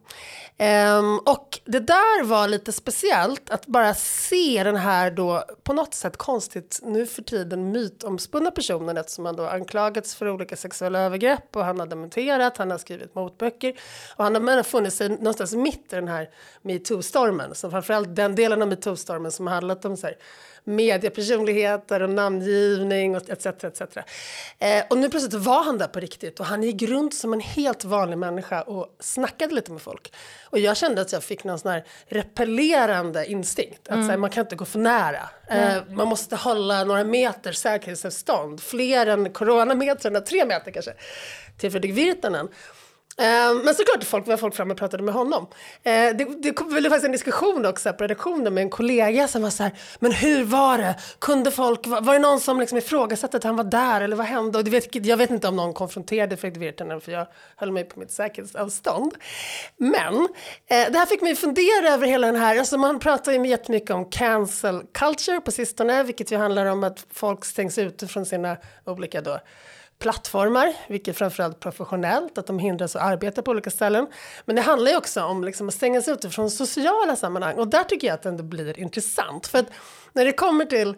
Um, 0.98 1.18
och 1.18 1.60
det 1.64 1.80
där 1.80 2.24
var 2.24 2.48
lite 2.48 2.72
speciellt, 2.72 3.50
att 3.50 3.66
bara 3.66 3.94
se 3.94 4.64
den 4.64 4.76
här 4.76 5.10
då 5.10 5.44
på 5.62 5.72
något 5.72 5.94
sätt 5.94 6.16
konstigt 6.16 6.80
nu 6.82 7.06
för 7.06 7.22
tiden 7.22 7.72
mytomspunna 7.72 8.50
personen 8.50 8.96
eftersom 8.96 9.26
han 9.26 9.36
då 9.36 9.46
anklagats 9.46 10.14
för 10.14 10.28
olika 10.28 10.56
sexuella 10.56 10.98
övergrepp 10.98 11.56
och 11.56 11.64
han 11.64 11.80
har 11.80 11.86
dementerat, 11.86 12.56
han 12.56 12.70
har 12.70 12.78
skrivit 12.78 13.14
motböcker 13.14 13.74
och 14.16 14.24
han 14.24 14.34
har 14.34 14.42
men 14.42 14.64
funnit 14.64 14.94
sig 14.94 15.08
någonstans 15.08 15.54
mitt 15.54 15.92
i 15.92 15.96
den 15.96 16.08
här 16.08 16.30
metoo-stormen. 16.62 17.54
Så 17.54 17.70
framförallt 17.70 18.16
den 18.16 18.34
delen 18.34 18.62
av 18.62 18.68
metoo-stormen 18.68 19.30
som 19.30 19.46
har 19.46 19.54
handlat 19.54 19.84
om 19.84 19.96
så 19.96 20.06
här, 20.06 20.16
mediepersonligheter 20.64 22.02
och 22.02 22.10
namngivning 22.10 23.16
och 23.16 23.30
etc. 23.30 23.46
etc. 23.46 23.80
Eh, 24.58 24.84
och 24.90 24.98
nu 24.98 25.10
plötsligt 25.10 25.34
var 25.34 25.64
han 25.64 25.78
där 25.78 25.86
på 25.86 26.00
riktigt 26.00 26.40
och 26.40 26.46
han 26.46 26.62
gick 26.62 26.82
runt 26.82 27.14
som 27.14 27.32
en 27.32 27.40
helt 27.40 27.84
vanlig 27.84 28.18
människa 28.18 28.62
och 28.62 28.96
snackade 29.00 29.54
lite 29.54 29.72
med 29.72 29.82
folk. 29.82 30.12
Och 30.44 30.58
jag 30.58 30.76
kände 30.76 31.00
att 31.00 31.12
jag 31.12 31.24
fick 31.24 31.44
någon 31.44 31.58
sån 31.58 31.70
här 31.70 31.84
repellerande 32.06 33.26
instinkt. 33.26 33.88
Att 33.88 34.04
så 34.04 34.10
här, 34.10 34.16
man 34.16 34.30
kan 34.30 34.44
inte 34.44 34.56
gå 34.56 34.64
för 34.64 34.78
nära. 34.78 35.28
Eh, 35.48 35.76
man 35.88 36.08
måste 36.08 36.36
hålla 36.36 36.84
några 36.84 37.04
meter 37.04 37.52
säkerhetsavstånd. 37.52 38.60
Fler 38.60 39.06
än 39.06 39.32
coronametrarna, 39.32 40.20
tre 40.20 40.44
meter 40.44 40.70
kanske, 40.70 40.94
till 41.58 41.70
Fredrik 41.70 41.92
Virtanen. 41.92 42.48
Ehm, 43.20 43.58
men 43.58 43.74
såklart 43.74 44.04
folk, 44.04 44.26
var 44.26 44.36
folk 44.36 44.54
framme 44.54 44.72
och 44.72 44.78
pratade 44.78 45.02
med 45.02 45.14
honom. 45.14 45.46
Ehm, 45.82 46.16
det, 46.16 46.24
det 46.24 46.52
kom 46.52 46.74
väl 46.74 46.84
faktiskt 46.84 47.04
en 47.04 47.12
diskussion 47.12 47.66
också 47.66 47.92
på 47.92 48.02
redaktionen 48.02 48.54
med 48.54 48.62
en 48.62 48.70
kollega 48.70 49.28
som 49.28 49.42
var 49.42 49.50
så 49.50 49.62
här, 49.62 49.72
men 49.98 50.12
hur 50.12 50.44
var 50.44 50.78
det? 50.78 50.94
Kunde 51.18 51.50
folk, 51.50 51.86
var, 51.86 52.12
det 52.12 52.18
någon 52.18 52.40
som 52.40 52.60
liksom 52.60 52.78
ifrågasatte 52.78 53.36
att 53.36 53.44
han 53.44 53.56
var 53.56 53.64
där 53.64 54.00
eller 54.00 54.16
vad 54.16 54.26
hände? 54.26 54.58
Och 54.58 54.64
det 54.64 54.70
vet, 54.70 55.06
jag 55.06 55.16
vet 55.16 55.30
inte 55.30 55.48
om 55.48 55.56
någon 55.56 55.74
konfronterade 55.74 56.36
Fredrik 56.36 56.62
Virtanen 56.62 57.00
för 57.00 57.12
jag 57.12 57.26
höll 57.56 57.72
mig 57.72 57.84
på 57.84 58.00
mitt 58.00 58.10
säkerhetsavstånd. 58.10 59.14
Men 59.76 60.14
eh, 60.66 60.92
det 60.92 60.98
här 60.98 61.06
fick 61.06 61.22
mig 61.22 61.36
fundera 61.36 61.88
över 61.88 62.06
hela 62.06 62.26
den 62.26 62.36
här, 62.36 62.58
alltså 62.58 62.78
man 62.78 62.98
pratar 62.98 63.32
ju 63.32 63.46
jättemycket 63.46 63.90
om 63.90 64.04
cancel 64.04 64.82
culture 64.92 65.40
på 65.40 65.50
sistone, 65.50 66.02
vilket 66.02 66.32
ju 66.32 66.36
handlar 66.36 66.66
om 66.66 66.84
att 66.84 67.06
folk 67.12 67.44
stängs 67.44 67.78
ute 67.78 68.06
från 68.06 68.26
sina 68.26 68.56
olika 68.84 69.20
då 69.20 69.40
plattformar, 70.00 70.72
vilket 70.88 71.18
framförallt 71.18 71.60
professionellt, 71.60 72.38
att 72.38 72.46
de 72.46 72.58
hindras 72.58 72.96
att 72.96 73.02
arbeta 73.02 73.42
på 73.42 73.50
olika 73.50 73.70
ställen. 73.70 74.06
Men 74.44 74.56
det 74.56 74.62
handlar 74.62 74.90
ju 74.90 74.96
också 74.96 75.22
om 75.22 75.44
liksom 75.44 75.68
att 75.68 75.74
stängas 75.74 76.08
ute 76.08 76.30
från 76.30 76.50
sociala 76.50 77.16
sammanhang 77.16 77.54
och 77.54 77.68
där 77.68 77.84
tycker 77.84 78.06
jag 78.06 78.14
att 78.14 78.22
det 78.22 78.28
ändå 78.28 78.44
blir 78.44 78.78
intressant. 78.78 79.46
För 79.46 79.58
att 79.58 79.66
när 80.12 80.24
det 80.24 80.32
kommer 80.32 80.64
till 80.64 80.94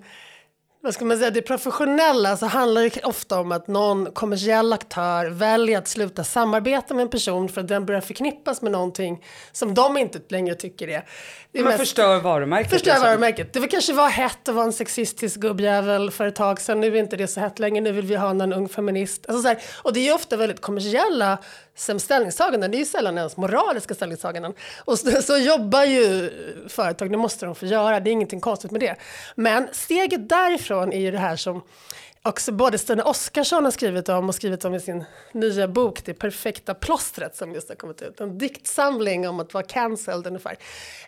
vad 0.84 0.94
ska 0.94 1.04
man 1.04 1.18
säga, 1.18 1.30
det 1.30 1.42
professionella 1.42 2.36
så 2.36 2.46
handlar 2.46 2.82
det 2.82 3.04
ofta 3.04 3.40
om 3.40 3.52
att 3.52 3.68
någon 3.68 4.12
kommersiell 4.12 4.72
aktör 4.72 5.30
väljer 5.30 5.78
att 5.78 5.88
sluta 5.88 6.24
samarbeta 6.24 6.94
med 6.94 7.02
en 7.02 7.08
person 7.08 7.48
för 7.48 7.60
att 7.60 7.68
den 7.68 7.86
börjar 7.86 8.00
förknippas 8.00 8.62
med 8.62 8.72
någonting 8.72 9.24
som 9.52 9.74
de 9.74 9.96
inte 9.96 10.20
längre 10.28 10.54
tycker 10.54 10.88
är... 10.88 11.04
det 11.52 11.58
är 11.58 11.62
Man 11.62 11.70
mest- 11.70 11.80
förstör 11.80 12.20
varumärket. 12.20 12.70
Förstör 12.70 12.90
liksom. 12.90 13.06
varumärket. 13.08 13.52
Det 13.52 13.60
var 13.60 13.66
kanske 13.66 13.92
var 13.92 14.08
hett 14.08 14.48
att 14.48 14.54
vara 14.54 14.64
en 14.64 14.72
sexistisk 14.72 15.40
gubbjävel 15.40 16.10
för 16.10 16.26
ett 16.26 16.34
tag 16.36 16.60
sedan. 16.60 16.80
Nu 16.80 16.86
är 16.86 17.00
inte 17.00 17.16
det 17.16 17.28
så 17.28 17.40
hett 17.40 17.58
längre. 17.58 17.80
Nu 17.80 17.92
vill 17.92 18.06
vi 18.06 18.16
ha 18.16 18.30
en 18.30 18.52
ung 18.52 18.68
feminist. 18.68 19.26
Alltså 19.28 19.42
så 19.42 19.48
här, 19.48 19.58
och 19.82 19.92
det 19.92 20.08
är 20.08 20.14
ofta 20.14 20.36
väldigt 20.36 20.60
kommersiella 20.60 21.38
ställningstaganden. 21.74 22.70
Det 22.70 22.76
är 22.76 22.78
ju 22.78 22.84
sällan 22.84 23.18
ens 23.18 23.36
moraliska 23.36 23.94
ställningstaganden. 23.94 24.54
Och 24.84 24.98
så, 24.98 25.22
så 25.22 25.36
jobbar 25.36 25.84
ju 25.84 26.30
företag. 26.68 27.10
Det 27.10 27.16
måste 27.16 27.46
de 27.46 27.54
få 27.54 27.66
göra. 27.66 28.00
Det 28.00 28.10
är 28.10 28.12
ingenting 28.12 28.40
konstigt 28.40 28.70
med 28.70 28.80
det. 28.80 28.96
Men 29.34 29.68
steget 29.72 30.28
därifrån 30.28 30.92
är 30.92 31.00
ju 31.00 31.10
det 31.10 31.18
här 31.18 31.36
som 31.36 31.62
också 32.22 32.52
både 32.52 32.78
Stina 32.78 33.04
Oskarsson 33.04 33.64
har 33.64 33.70
skrivit 33.70 34.08
om 34.08 34.28
och 34.28 34.34
skrivit 34.34 34.64
om 34.64 34.74
i 34.74 34.80
sin 34.80 35.04
nya 35.32 35.68
bok 35.68 36.04
Det 36.04 36.14
perfekta 36.14 36.74
plåstret 36.74 37.36
som 37.36 37.52
just 37.52 37.68
har 37.68 37.76
kommit 37.76 38.02
ut. 38.02 38.20
En 38.20 38.38
diktsamling 38.38 39.28
om 39.28 39.40
att 39.40 39.54
vara 39.54 39.64
cancelled 39.64 40.26
ungefär. 40.26 40.56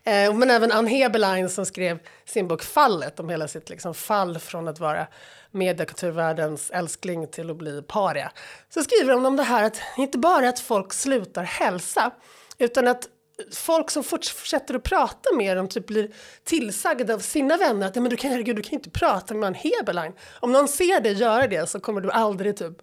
Eh, 0.04 0.35
men 0.35 0.50
även 0.50 0.73
Ann 0.73 0.87
Heberlein 0.87 1.49
som 1.49 1.66
skrev 1.66 1.99
sin 2.25 2.49
bok 2.49 2.62
Fallet 2.62 3.21
om 3.21 3.28
hela 3.28 3.49
sitt 3.49 3.71
liksom, 3.71 3.94
fall 3.94 4.38
från 4.38 4.68
att 4.68 4.80
vara 4.80 5.06
mediekulturvärldens 5.50 6.71
älskling 6.71 7.26
till 7.26 7.50
att 7.50 7.56
bli 7.56 7.83
paria. 7.83 8.33
Så 8.68 8.83
skriver 8.83 9.12
hon 9.12 9.26
om 9.26 9.37
det 9.37 9.42
här 9.42 9.62
att 9.64 9.80
inte 9.97 10.18
bara 10.18 10.49
att 10.49 10.61
folk 10.61 10.92
slutar 10.92 11.42
hälsa 11.42 12.11
utan 12.59 12.88
att 12.88 13.09
folk 13.53 13.91
som 13.91 14.05
fortsätter 14.05 14.75
att 14.75 14.83
prata 14.83 15.35
med 15.37 15.57
dem 15.57 15.69
typ 15.69 15.87
blir 15.87 16.11
tillsagda 16.45 17.14
av 17.14 17.19
sina 17.19 17.57
vänner 17.57 17.87
att 17.87 17.95
men 17.95 18.09
du 18.09 18.17
kan, 18.17 18.31
herregud, 18.31 18.57
du 18.57 18.62
kan 18.62 18.73
inte 18.73 18.91
prata 18.91 19.35
med 19.35 19.47
en 19.47 19.55
Heberlein. 19.55 20.12
Om 20.41 20.53
någon 20.53 20.69
ser 20.69 21.00
dig 21.00 21.12
göra 21.12 21.47
det 21.47 21.71
så 21.71 21.81
kommer 21.81 22.00
du 22.00 22.11
aldrig 22.11 22.57
typ 22.57 22.83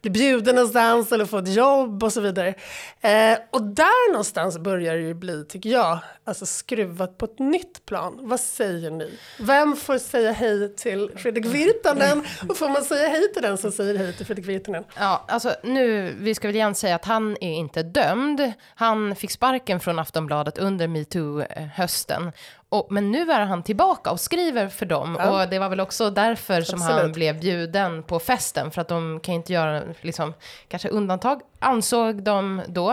bli 0.00 0.10
bjuden 0.10 0.54
någonstans 0.54 1.12
eller 1.12 1.24
få 1.24 1.38
ett 1.38 1.48
jobb 1.48 2.02
och 2.02 2.12
så 2.12 2.20
vidare. 2.20 2.54
Eh, 3.00 3.38
och 3.50 3.62
där 3.62 4.12
någonstans 4.12 4.58
börjar 4.58 4.94
det 4.94 5.00
ju 5.00 5.14
bli, 5.14 5.44
tycker 5.44 5.70
jag, 5.70 5.98
alltså 6.24 6.46
skruvat 6.46 7.18
på 7.18 7.24
ett 7.24 7.38
nytt 7.38 7.86
plan. 7.86 8.18
Vad 8.20 8.40
säger 8.40 8.90
ni? 8.90 9.18
Vem 9.40 9.76
får 9.76 9.98
säga 9.98 10.32
hej 10.32 10.74
till 10.76 11.10
Fredrik 11.16 11.44
Virtanen? 11.44 12.24
Och 12.48 12.56
får 12.56 12.68
man 12.68 12.84
säga 12.84 13.08
hej 13.08 13.32
till 13.32 13.42
den 13.42 13.58
som 13.58 13.72
säger 13.72 13.98
hej 13.98 14.16
till 14.16 14.26
Fredrik 14.26 14.46
Virtanen? 14.46 14.84
Ja, 14.96 15.24
alltså 15.28 15.54
nu, 15.62 16.14
vi 16.20 16.34
ska 16.34 16.48
väl 16.48 16.54
igen 16.54 16.74
säga 16.74 16.94
att 16.94 17.04
han 17.04 17.36
är 17.40 17.52
inte 17.52 17.82
dömd. 17.82 18.52
Han 18.74 19.16
fick 19.16 19.30
sparken 19.30 19.80
från 19.80 19.87
Aftonbladet 19.98 20.58
under 20.58 20.88
metoo-hösten. 20.88 22.32
Och, 22.68 22.86
men 22.90 23.10
nu 23.10 23.32
är 23.32 23.40
han 23.40 23.62
tillbaka 23.62 24.10
och 24.10 24.20
skriver 24.20 24.68
för 24.68 24.86
dem. 24.86 25.16
Ja. 25.18 25.42
Och 25.42 25.48
det 25.48 25.58
var 25.58 25.68
väl 25.68 25.80
också 25.80 26.10
därför 26.10 26.60
som 26.60 26.80
han 26.80 26.92
Absolut. 26.92 27.14
blev 27.14 27.40
bjuden 27.40 28.02
på 28.02 28.18
festen. 28.18 28.70
För 28.70 28.80
att 28.80 28.88
de 28.88 29.20
kan 29.20 29.34
inte 29.34 29.52
göra, 29.52 29.82
liksom, 30.00 30.34
kanske 30.68 30.88
undantag, 30.88 31.40
ansåg 31.58 32.22
de 32.22 32.62
då. 32.68 32.90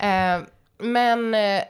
Eh, 0.00 0.40
men 0.78 1.34
eh, 1.34 1.62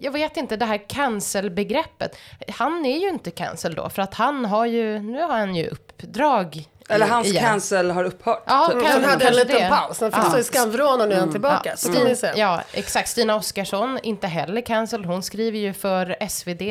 jag 0.00 0.12
vet 0.12 0.36
inte, 0.36 0.56
det 0.56 0.64
här 0.64 0.88
cancel-begreppet. 0.88 2.16
Han 2.48 2.86
är 2.86 2.98
ju 2.98 3.08
inte 3.08 3.30
cancel 3.30 3.74
då, 3.74 3.88
för 3.88 4.02
att 4.02 4.14
han 4.14 4.44
har 4.44 4.66
ju, 4.66 4.98
nu 4.98 5.20
har 5.20 5.38
han 5.38 5.54
ju 5.54 5.68
uppdrag. 5.68 6.68
Eller 6.88 7.06
hans 7.06 7.26
igen. 7.26 7.44
cancel 7.44 7.90
har 7.90 8.04
upphört. 8.04 8.42
Ja, 8.46 8.68
typ. 8.72 8.82
Han 8.86 9.04
hade 9.04 9.24
en 9.28 9.34
liten 9.34 9.56
det. 9.62 9.68
paus. 9.68 10.00
Han 10.00 10.12
fick 10.12 10.20
Ja. 10.24 10.28
stå 10.28 10.38
i 10.38 10.44
skamvrån 10.44 11.00
och 11.00 11.08
nu 11.08 11.14
är 11.14 11.18
han 11.20 11.32
tillbaka. 11.32 11.76
Så 11.76 11.92
kan 11.92 12.00
man 12.02 12.08
ju 12.10 12.16
säga. 12.16 12.34
Ja, 12.36 12.62
exakt. 12.72 13.08
Stina 13.08 13.36
Oskarsson, 13.36 13.98
inte 14.02 14.26
heller 14.26 14.60
cancel. 14.60 15.04
Hon 15.04 15.22
skriver 15.22 15.58
ju 15.58 15.72
för 15.72 16.16
SvD 16.28 16.62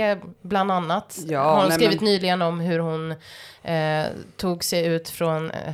bland 0.42 0.72
annat. 0.72 1.18
Ja, 1.28 1.44
har 1.44 1.56
hon 1.60 1.68
nej, 1.70 1.78
skrivit 1.78 2.02
men- 2.02 2.06
nyligen 2.12 2.42
om 2.42 2.60
hur 2.60 2.80
hon 2.80 3.12
eh, 3.64 4.06
tog 4.38 4.64
sig 4.64 4.86
ut 4.86 5.10
från 5.10 5.52
eh, 5.52 5.74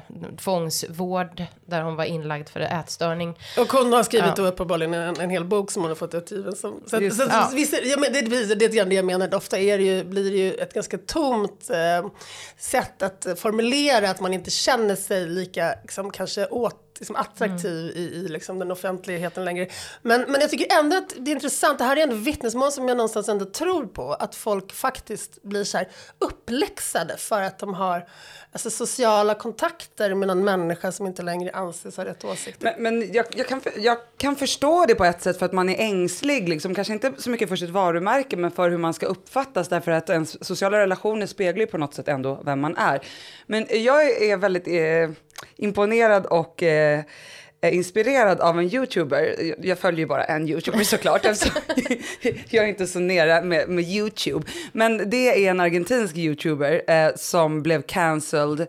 tvångsvård 0.51 1.43
där 1.65 1.81
hon 1.81 1.95
var 1.95 2.03
inlagd 2.03 2.49
för 2.49 2.59
ätstörning. 2.59 3.37
Och 3.57 3.71
hon 3.73 3.93
har 3.93 4.03
skrivit 4.03 4.27
Ja. 4.37 4.43
då 4.43 4.45
uppenbarligen 4.49 4.93
en, 4.93 5.19
en 5.19 5.29
hel 5.29 5.45
bok 5.45 5.71
som 5.71 5.81
hon 5.81 5.91
har 5.91 5.95
fått 5.95 6.13
utgiven. 6.13 6.55
Som, 6.55 6.79
så 6.87 6.95
att, 7.05 7.13
så, 7.13 7.23
det. 7.25 7.29
Ja. 7.33 7.49
visst, 7.53 7.73
ja, 7.83 7.97
men 7.99 8.13
det, 8.13 8.21
det, 8.21 8.55
det 8.55 8.65
är 8.65 8.85
det 8.85 8.95
jag 8.95 9.05
menar. 9.05 9.35
Ofta 9.35 9.59
är 9.59 9.77
det 9.77 9.83
ju, 9.83 10.03
blir 10.03 10.31
det 10.31 10.37
ju 10.37 10.53
ett 10.53 10.73
ganska 10.73 10.97
tomt 10.97 11.69
eh, 11.69 12.09
sätt 12.57 13.01
att 13.01 13.27
formulera 13.37 14.09
att 14.09 14.19
man 14.19 14.30
inte 14.33 14.51
känner 14.51 14.95
sig 14.95 15.29
lika 15.29 15.75
liksom, 15.81 16.11
kanske 16.11 16.47
åt, 16.47 16.90
liksom, 17.01 17.15
attraktiv 17.15 17.91
i, 17.95 17.99
i 17.99 18.27
liksom, 18.27 18.59
den 18.59 18.71
offentligheten 18.71 19.45
längre. 19.45 19.67
Men, 20.01 20.21
men 20.21 20.41
jag 20.41 20.49
tycker 20.49 20.79
ändå 20.79 20.97
att 20.97 21.13
det 21.17 21.31
är 21.31 21.35
intressant. 21.35 21.77
Det 21.77 21.83
här 21.83 21.97
är 21.97 22.03
ändå 22.03 22.15
vittnesmål 22.15 22.71
som 22.71 22.87
jag 22.87 22.97
någonstans 22.97 23.29
ändå 23.29 23.45
tror 23.45 23.85
på. 23.85 24.13
Att 24.13 24.35
folk 24.35 24.73
faktiskt 24.73 25.43
blir 25.43 25.63
så 25.63 25.77
här 25.77 25.87
uppläxade 26.19 27.17
för 27.17 27.41
att 27.41 27.59
de 27.59 27.73
har 27.73 28.07
alltså, 28.51 28.69
sociala 28.69 29.33
kontakter 29.33 30.13
med 30.13 30.27
någon 30.27 30.43
människa 30.43 30.91
som 30.91 31.07
inte 31.07 31.21
längre 31.21 31.51
anses 31.51 31.97
ha 31.97 32.05
rätt 32.05 32.25
åsikter. 32.25 32.75
Men, 32.77 32.99
men 32.99 33.13
jag, 33.13 33.25
jag, 33.35 33.47
kan, 33.47 33.61
jag 33.77 33.97
kan 34.17 34.35
förstå 34.35 34.85
det 34.85 34.95
på 34.95 35.05
ett 35.05 35.21
sätt 35.21 35.39
för 35.39 35.45
att 35.45 35.53
man 35.53 35.69
är 35.69 35.79
ängslig, 35.79 36.49
liksom. 36.49 36.75
kanske 36.75 36.93
inte 36.93 37.11
så 37.17 37.29
mycket 37.29 37.49
för 37.49 37.55
sitt 37.55 37.69
varumärke 37.69 38.37
men 38.37 38.51
för 38.51 38.69
hur 38.69 38.77
man 38.77 38.93
ska 38.93 39.05
uppfattas 39.05 39.67
därför 39.67 39.91
att 39.91 40.09
ens 40.09 40.47
sociala 40.47 40.79
relationer 40.79 41.25
speglar 41.25 41.61
ju 41.61 41.67
på 41.67 41.77
något 41.77 41.93
sätt 41.93 42.07
ändå 42.07 42.41
vem 42.45 42.59
man 42.59 42.77
är. 42.77 43.01
Men 43.45 43.65
jag 43.69 44.23
är 44.23 44.37
väldigt 44.37 44.67
eh, 44.67 45.15
imponerad 45.55 46.25
och 46.25 46.63
eh, 46.63 47.01
är 47.61 47.71
inspirerad 47.71 48.39
av 48.41 48.59
en 48.59 48.73
youtuber. 48.73 49.35
Jag- 49.61 49.79
följer 49.79 49.99
ju 49.99 50.05
bara 50.05 50.23
en 50.23 50.47
youtuber 50.49 50.83
såklart 50.83 51.25
eftersom 51.25 51.61
jag 52.49 52.63
är 52.65 52.67
inte 52.69 52.87
så 52.87 52.99
nära 52.99 53.41
med, 53.41 53.69
med 53.69 53.83
youtube. 53.83 54.45
Men 54.71 55.09
det 55.09 55.45
är 55.45 55.51
en 55.51 55.59
argentinsk 55.59 56.17
youtuber 56.17 56.81
eh, 56.91 57.11
som 57.15 57.63
blev 57.63 57.81
cancelled 57.81 58.67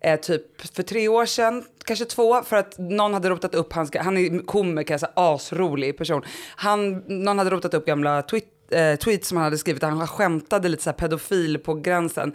eh, 0.00 0.20
typ 0.20 0.60
för 0.76 0.82
tre 0.82 1.08
år 1.08 1.26
sedan, 1.26 1.64
kanske 1.84 2.04
två, 2.04 2.42
för 2.42 2.56
att 2.56 2.78
någon 2.78 3.14
hade 3.14 3.28
rotat 3.30 3.54
upp 3.54 3.72
hans, 3.72 3.90
han 3.96 4.16
är 4.18 4.46
komiker, 4.46 4.98
så 4.98 5.06
här 5.06 5.34
asrolig 5.34 5.98
person. 5.98 6.22
Han, 6.56 6.92
någon 7.24 7.38
hade 7.38 7.50
rotat 7.50 7.74
upp 7.74 7.86
gamla 7.86 8.22
tweet, 8.22 8.44
eh, 8.70 8.94
tweets 8.94 9.28
som 9.28 9.36
han 9.36 9.44
hade 9.44 9.58
skrivit, 9.58 9.80
där 9.80 9.88
han 9.88 10.06
skämtade 10.06 10.68
lite 10.68 10.82
så 10.82 10.92
pedofil 10.92 11.58
på 11.58 11.74
gränsen. 11.74 12.34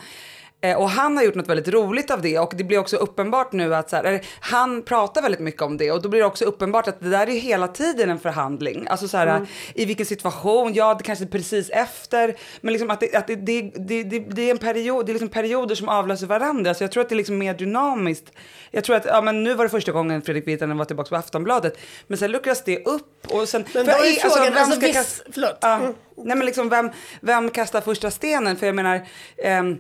Eh, 0.62 0.78
och 0.78 0.90
han 0.90 1.18
har 1.18 1.24
gjort 1.24 1.36
något 1.36 1.48
väldigt 1.48 1.68
roligt 1.68 2.12
av 2.12 2.22
det 2.22 2.40
och 2.40 2.54
det 2.56 2.64
blir 2.64 2.78
också 2.78 2.96
uppenbart 2.98 3.52
nu 3.52 3.76
att 3.76 3.90
så 3.90 3.96
här, 3.96 4.22
han 4.40 4.82
pratar 4.82 5.22
väldigt 5.22 5.40
mycket 5.42 5.62
om 5.62 5.78
det 5.78 5.92
och 5.92 6.02
då 6.02 6.10
blir 6.10 6.20
det 6.20 6.26
också 6.26 6.46
uppenbart 6.46 6.88
att 6.88 7.00
det 7.00 7.10
där 7.10 7.30
är 7.30 7.40
hela 7.40 7.68
tiden 7.68 8.10
en 8.10 8.20
förhandling. 8.20 8.88
Alltså 8.90 9.08
så 9.08 9.18
här, 9.18 9.48
i 9.76 9.86
vilken 9.86 10.06
situation, 10.06 10.74
ja 10.74 10.94
det 10.94 11.04
kanske 11.04 11.26
är 11.26 11.30
precis 11.30 11.70
efter, 11.70 12.36
men 12.62 12.74
liksom 12.74 12.90
att 12.90 13.00
det, 13.00 13.16
att 13.16 13.28
det, 13.28 13.36
det, 13.36 13.62
det, 13.62 14.04
det, 14.04 14.42
är 14.42 14.52
en 14.52 14.58
period, 14.58 15.06
det 15.06 15.12
är 15.12 15.14
liksom 15.14 15.30
perioder 15.30 15.76
som 15.76 15.90
avlöser 15.90 16.28
varandra 16.28 16.74
så 16.74 16.84
jag 16.84 16.92
tror 16.92 17.04
att 17.04 17.10
det 17.10 17.16
är 17.16 17.18
liksom 17.18 17.38
mer 17.38 17.54
dynamiskt. 17.54 18.32
Jag 18.72 18.84
tror 18.84 18.96
att, 18.96 19.06
ja 19.06 19.22
men 19.22 19.44
nu 19.44 19.54
var 19.54 19.64
det 19.66 19.70
första 19.70 19.92
gången 19.92 20.22
Fredrik 20.22 20.48
Virtanen 20.48 20.78
var 20.78 20.86
tillbaka 20.86 21.10
på 21.10 21.16
Aftonbladet, 21.16 21.78
men 22.08 22.18
sen 22.18 22.32
luckras 22.32 22.64
det 22.64 22.86
upp 22.86 23.28
och 23.30 23.50
sen... 23.50 23.66
Men 23.74 23.86
då 23.86 23.92
är 23.92 24.12
i- 24.12 24.20
frågan, 24.20 24.54
vem 24.54 24.64
alltså, 24.64 24.80
viss, 24.80 24.96
kasta- 24.96 25.24
förlåt. 25.34 25.58
Ja, 25.62 25.76
Mm. 25.76 25.94
nej 26.18 26.36
men 26.38 26.46
liksom 26.46 26.70
vem, 26.70 26.90
vem 27.22 27.50
kastar 27.50 27.82
första 27.82 28.12
stenen? 28.12 28.56
För 28.58 28.66
jag 28.66 28.76
menar, 28.76 29.02
ehm, 29.44 29.78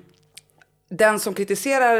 den 0.89 1.19
som 1.19 1.33
kritiserar 1.33 1.97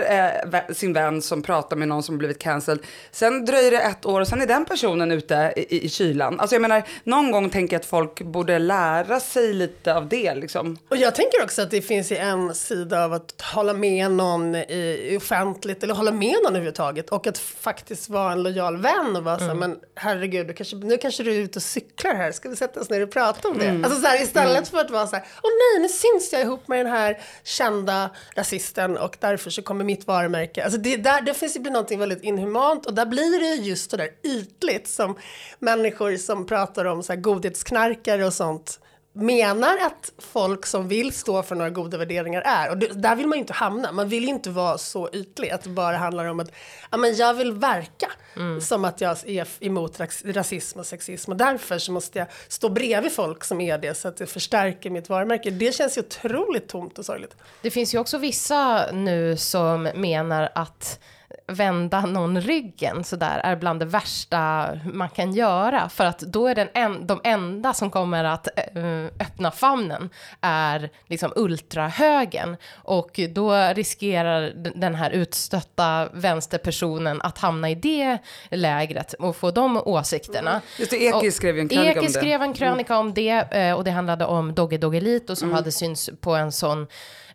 eh, 0.53 0.73
sin 0.73 0.93
vän 0.93 1.21
som 1.21 1.41
pratar 1.41 1.75
med 1.75 1.87
någon 1.87 2.03
som 2.03 2.17
blivit 2.17 2.39
cancelled, 2.39 2.85
sen 3.11 3.45
dröjer 3.45 3.71
det 3.71 3.77
ett 3.77 4.05
år 4.05 4.21
och 4.21 4.27
sen 4.27 4.41
är 4.41 4.47
den 4.47 4.65
personen 4.65 5.11
ute 5.11 5.53
i, 5.55 5.75
i, 5.75 5.85
i 5.85 5.89
kylan. 5.89 6.39
Alltså 6.39 6.55
jag 6.55 6.61
menar, 6.61 6.83
någon 7.03 7.31
gång 7.31 7.49
tänker 7.49 7.73
jag 7.73 7.79
att 7.79 7.85
folk 7.85 8.21
borde 8.21 8.59
lära 8.59 9.19
sig 9.19 9.53
lite 9.53 9.95
av 9.95 10.07
det 10.07 10.35
liksom. 10.35 10.77
Och 10.89 10.97
jag 10.97 11.15
tänker 11.15 11.43
också 11.43 11.61
att 11.61 11.71
det 11.71 11.81
finns 11.81 12.11
en 12.11 12.55
sida 12.55 13.05
av 13.05 13.13
att 13.13 13.41
hålla 13.41 13.73
med 13.73 14.11
någon 14.11 14.55
i, 14.55 15.09
i 15.11 15.17
offentligt 15.17 15.83
eller 15.83 15.93
hålla 15.93 16.11
med 16.11 16.35
någon 16.43 16.55
överhuvudtaget 16.55 17.09
och 17.09 17.27
att 17.27 17.37
faktiskt 17.37 18.09
vara 18.09 18.31
en 18.31 18.43
lojal 18.43 18.77
vän 18.77 19.15
och 19.15 19.23
vara 19.23 19.39
så 19.39 19.45
här, 19.45 19.53
men 19.53 19.79
herregud, 19.95 20.47
du 20.47 20.53
kanske, 20.53 20.75
nu 20.75 20.97
kanske 20.97 21.23
du 21.23 21.35
är 21.35 21.39
ute 21.39 21.59
och 21.59 21.63
cyklar 21.63 22.15
här, 22.15 22.31
ska 22.31 22.49
vi 22.49 22.55
sätta 22.55 22.79
oss 22.79 22.89
ner 22.89 23.03
och 23.03 23.11
prata 23.11 23.47
om 23.47 23.57
det? 23.57 23.69
Alltså 23.69 24.01
så 24.01 24.07
här, 24.07 24.23
istället 24.23 24.67
för 24.67 24.77
att 24.77 24.91
vara 24.91 25.07
så 25.07 25.15
här, 25.15 25.25
åh 25.43 25.51
nej, 25.51 25.81
nu 25.81 25.89
syns 25.89 26.33
jag 26.33 26.41
ihop 26.41 26.67
med 26.67 26.79
den 26.85 26.93
här 26.93 27.17
kända 27.43 28.09
rasisten 28.35 28.76
texten 28.77 28.97
och 28.97 29.17
därför 29.19 29.49
så 29.49 29.61
kommer 29.61 29.85
mitt 29.85 30.07
varumärke. 30.07 30.63
Alltså 30.63 30.79
det, 30.79 30.97
där, 30.97 31.21
det 31.21 31.33
finns 31.33 31.55
ju 31.55 31.59
bli 31.59 31.71
någonting 31.71 31.99
väldigt 31.99 32.23
inhumant 32.23 32.85
och 32.85 32.93
där 32.93 33.05
blir 33.05 33.39
det 33.39 33.63
just 33.63 33.91
så 33.91 33.97
där 33.97 34.09
ytligt 34.23 34.87
som 34.87 35.15
människor 35.59 36.17
som 36.17 36.45
pratar 36.45 36.85
om 36.85 37.03
så 37.03 37.13
här 37.13 37.21
godhetsknarkare 37.21 38.25
och 38.25 38.33
sånt 38.33 38.79
menar 39.21 39.77
att 39.85 40.11
folk 40.17 40.65
som 40.65 40.87
vill 40.87 41.13
stå 41.13 41.43
för 41.43 41.55
några 41.55 41.69
goda 41.69 41.97
värderingar 41.97 42.41
är. 42.41 42.69
Och 42.69 42.77
det, 42.77 42.87
där 42.87 43.15
vill 43.15 43.27
man 43.27 43.37
ju 43.37 43.39
inte 43.39 43.53
hamna. 43.53 43.91
Man 43.91 44.09
vill 44.09 44.23
ju 44.23 44.29
inte 44.29 44.49
vara 44.49 44.77
så 44.77 45.09
ytlig 45.13 45.49
att 45.49 45.63
det 45.63 45.69
bara 45.69 45.97
handlar 45.97 46.25
om 46.25 46.39
att 46.39 46.51
ja, 46.91 46.97
men 46.97 47.15
jag 47.15 47.33
vill 47.33 47.53
verka 47.53 48.11
mm. 48.35 48.61
som 48.61 48.85
att 48.85 49.01
jag 49.01 49.17
är 49.25 49.47
emot 49.59 49.99
rasism 50.23 50.79
och 50.79 50.85
sexism 50.85 51.31
och 51.31 51.37
därför 51.37 51.77
så 51.77 51.91
måste 51.91 52.19
jag 52.19 52.27
stå 52.47 52.69
bredvid 52.69 53.11
folk 53.11 53.43
som 53.43 53.61
är 53.61 53.77
det 53.77 53.97
så 53.97 54.07
att 54.07 54.17
det 54.17 54.25
förstärker 54.25 54.89
mitt 54.89 55.09
varumärke. 55.09 55.49
Det 55.51 55.75
känns 55.75 55.97
ju 55.97 56.01
otroligt 56.01 56.67
tomt 56.67 56.99
och 56.99 57.05
sorgligt. 57.05 57.35
Det 57.61 57.71
finns 57.71 57.95
ju 57.95 57.99
också 57.99 58.17
vissa 58.17 58.91
nu 58.91 59.37
som 59.37 59.83
menar 59.83 60.49
att 60.55 60.99
vända 61.47 62.01
någon 62.01 62.41
ryggen 62.41 63.03
sådär 63.03 63.41
är 63.43 63.55
bland 63.55 63.79
det 63.79 63.85
värsta 63.85 64.69
man 64.93 65.09
kan 65.09 65.33
göra. 65.33 65.89
För 65.89 66.05
att 66.05 66.19
då 66.19 66.47
är 66.47 66.55
den 66.55 66.67
en, 66.73 67.07
de 67.07 67.21
enda 67.23 67.73
som 67.73 67.91
kommer 67.91 68.23
att 68.23 68.47
äh, 68.75 69.05
öppna 69.19 69.51
famnen 69.51 70.09
är 70.41 70.89
liksom 71.07 71.33
ultrahögen. 71.35 72.57
Och 72.73 73.19
då 73.29 73.53
riskerar 73.53 74.51
den 74.75 74.95
här 74.95 75.11
utstötta 75.11 76.09
vänsterpersonen 76.13 77.21
att 77.21 77.37
hamna 77.37 77.69
i 77.69 77.75
det 77.75 78.17
lägret 78.49 79.13
och 79.13 79.35
få 79.35 79.51
de 79.51 79.77
åsikterna. 79.77 80.61
Just 80.79 80.91
det, 80.91 80.97
Eki 80.97 81.31
skrev 81.31 81.59
en 81.59 81.69
krönika 81.69 81.91
Eki 81.91 81.99
om 81.99 82.05
det. 82.05 82.11
skrev 82.11 82.41
en 82.41 82.53
krönika 82.53 82.97
om 82.97 83.13
det 83.13 83.29
eh, 83.29 83.73
och 83.73 83.83
det 83.83 83.91
handlade 83.91 84.25
om 84.25 84.53
Dogge 84.53 84.77
Doggelito 84.77 85.35
som 85.35 85.47
mm. 85.47 85.55
hade 85.55 85.71
syns 85.71 86.09
på 86.21 86.35
en 86.35 86.51
sån 86.51 86.87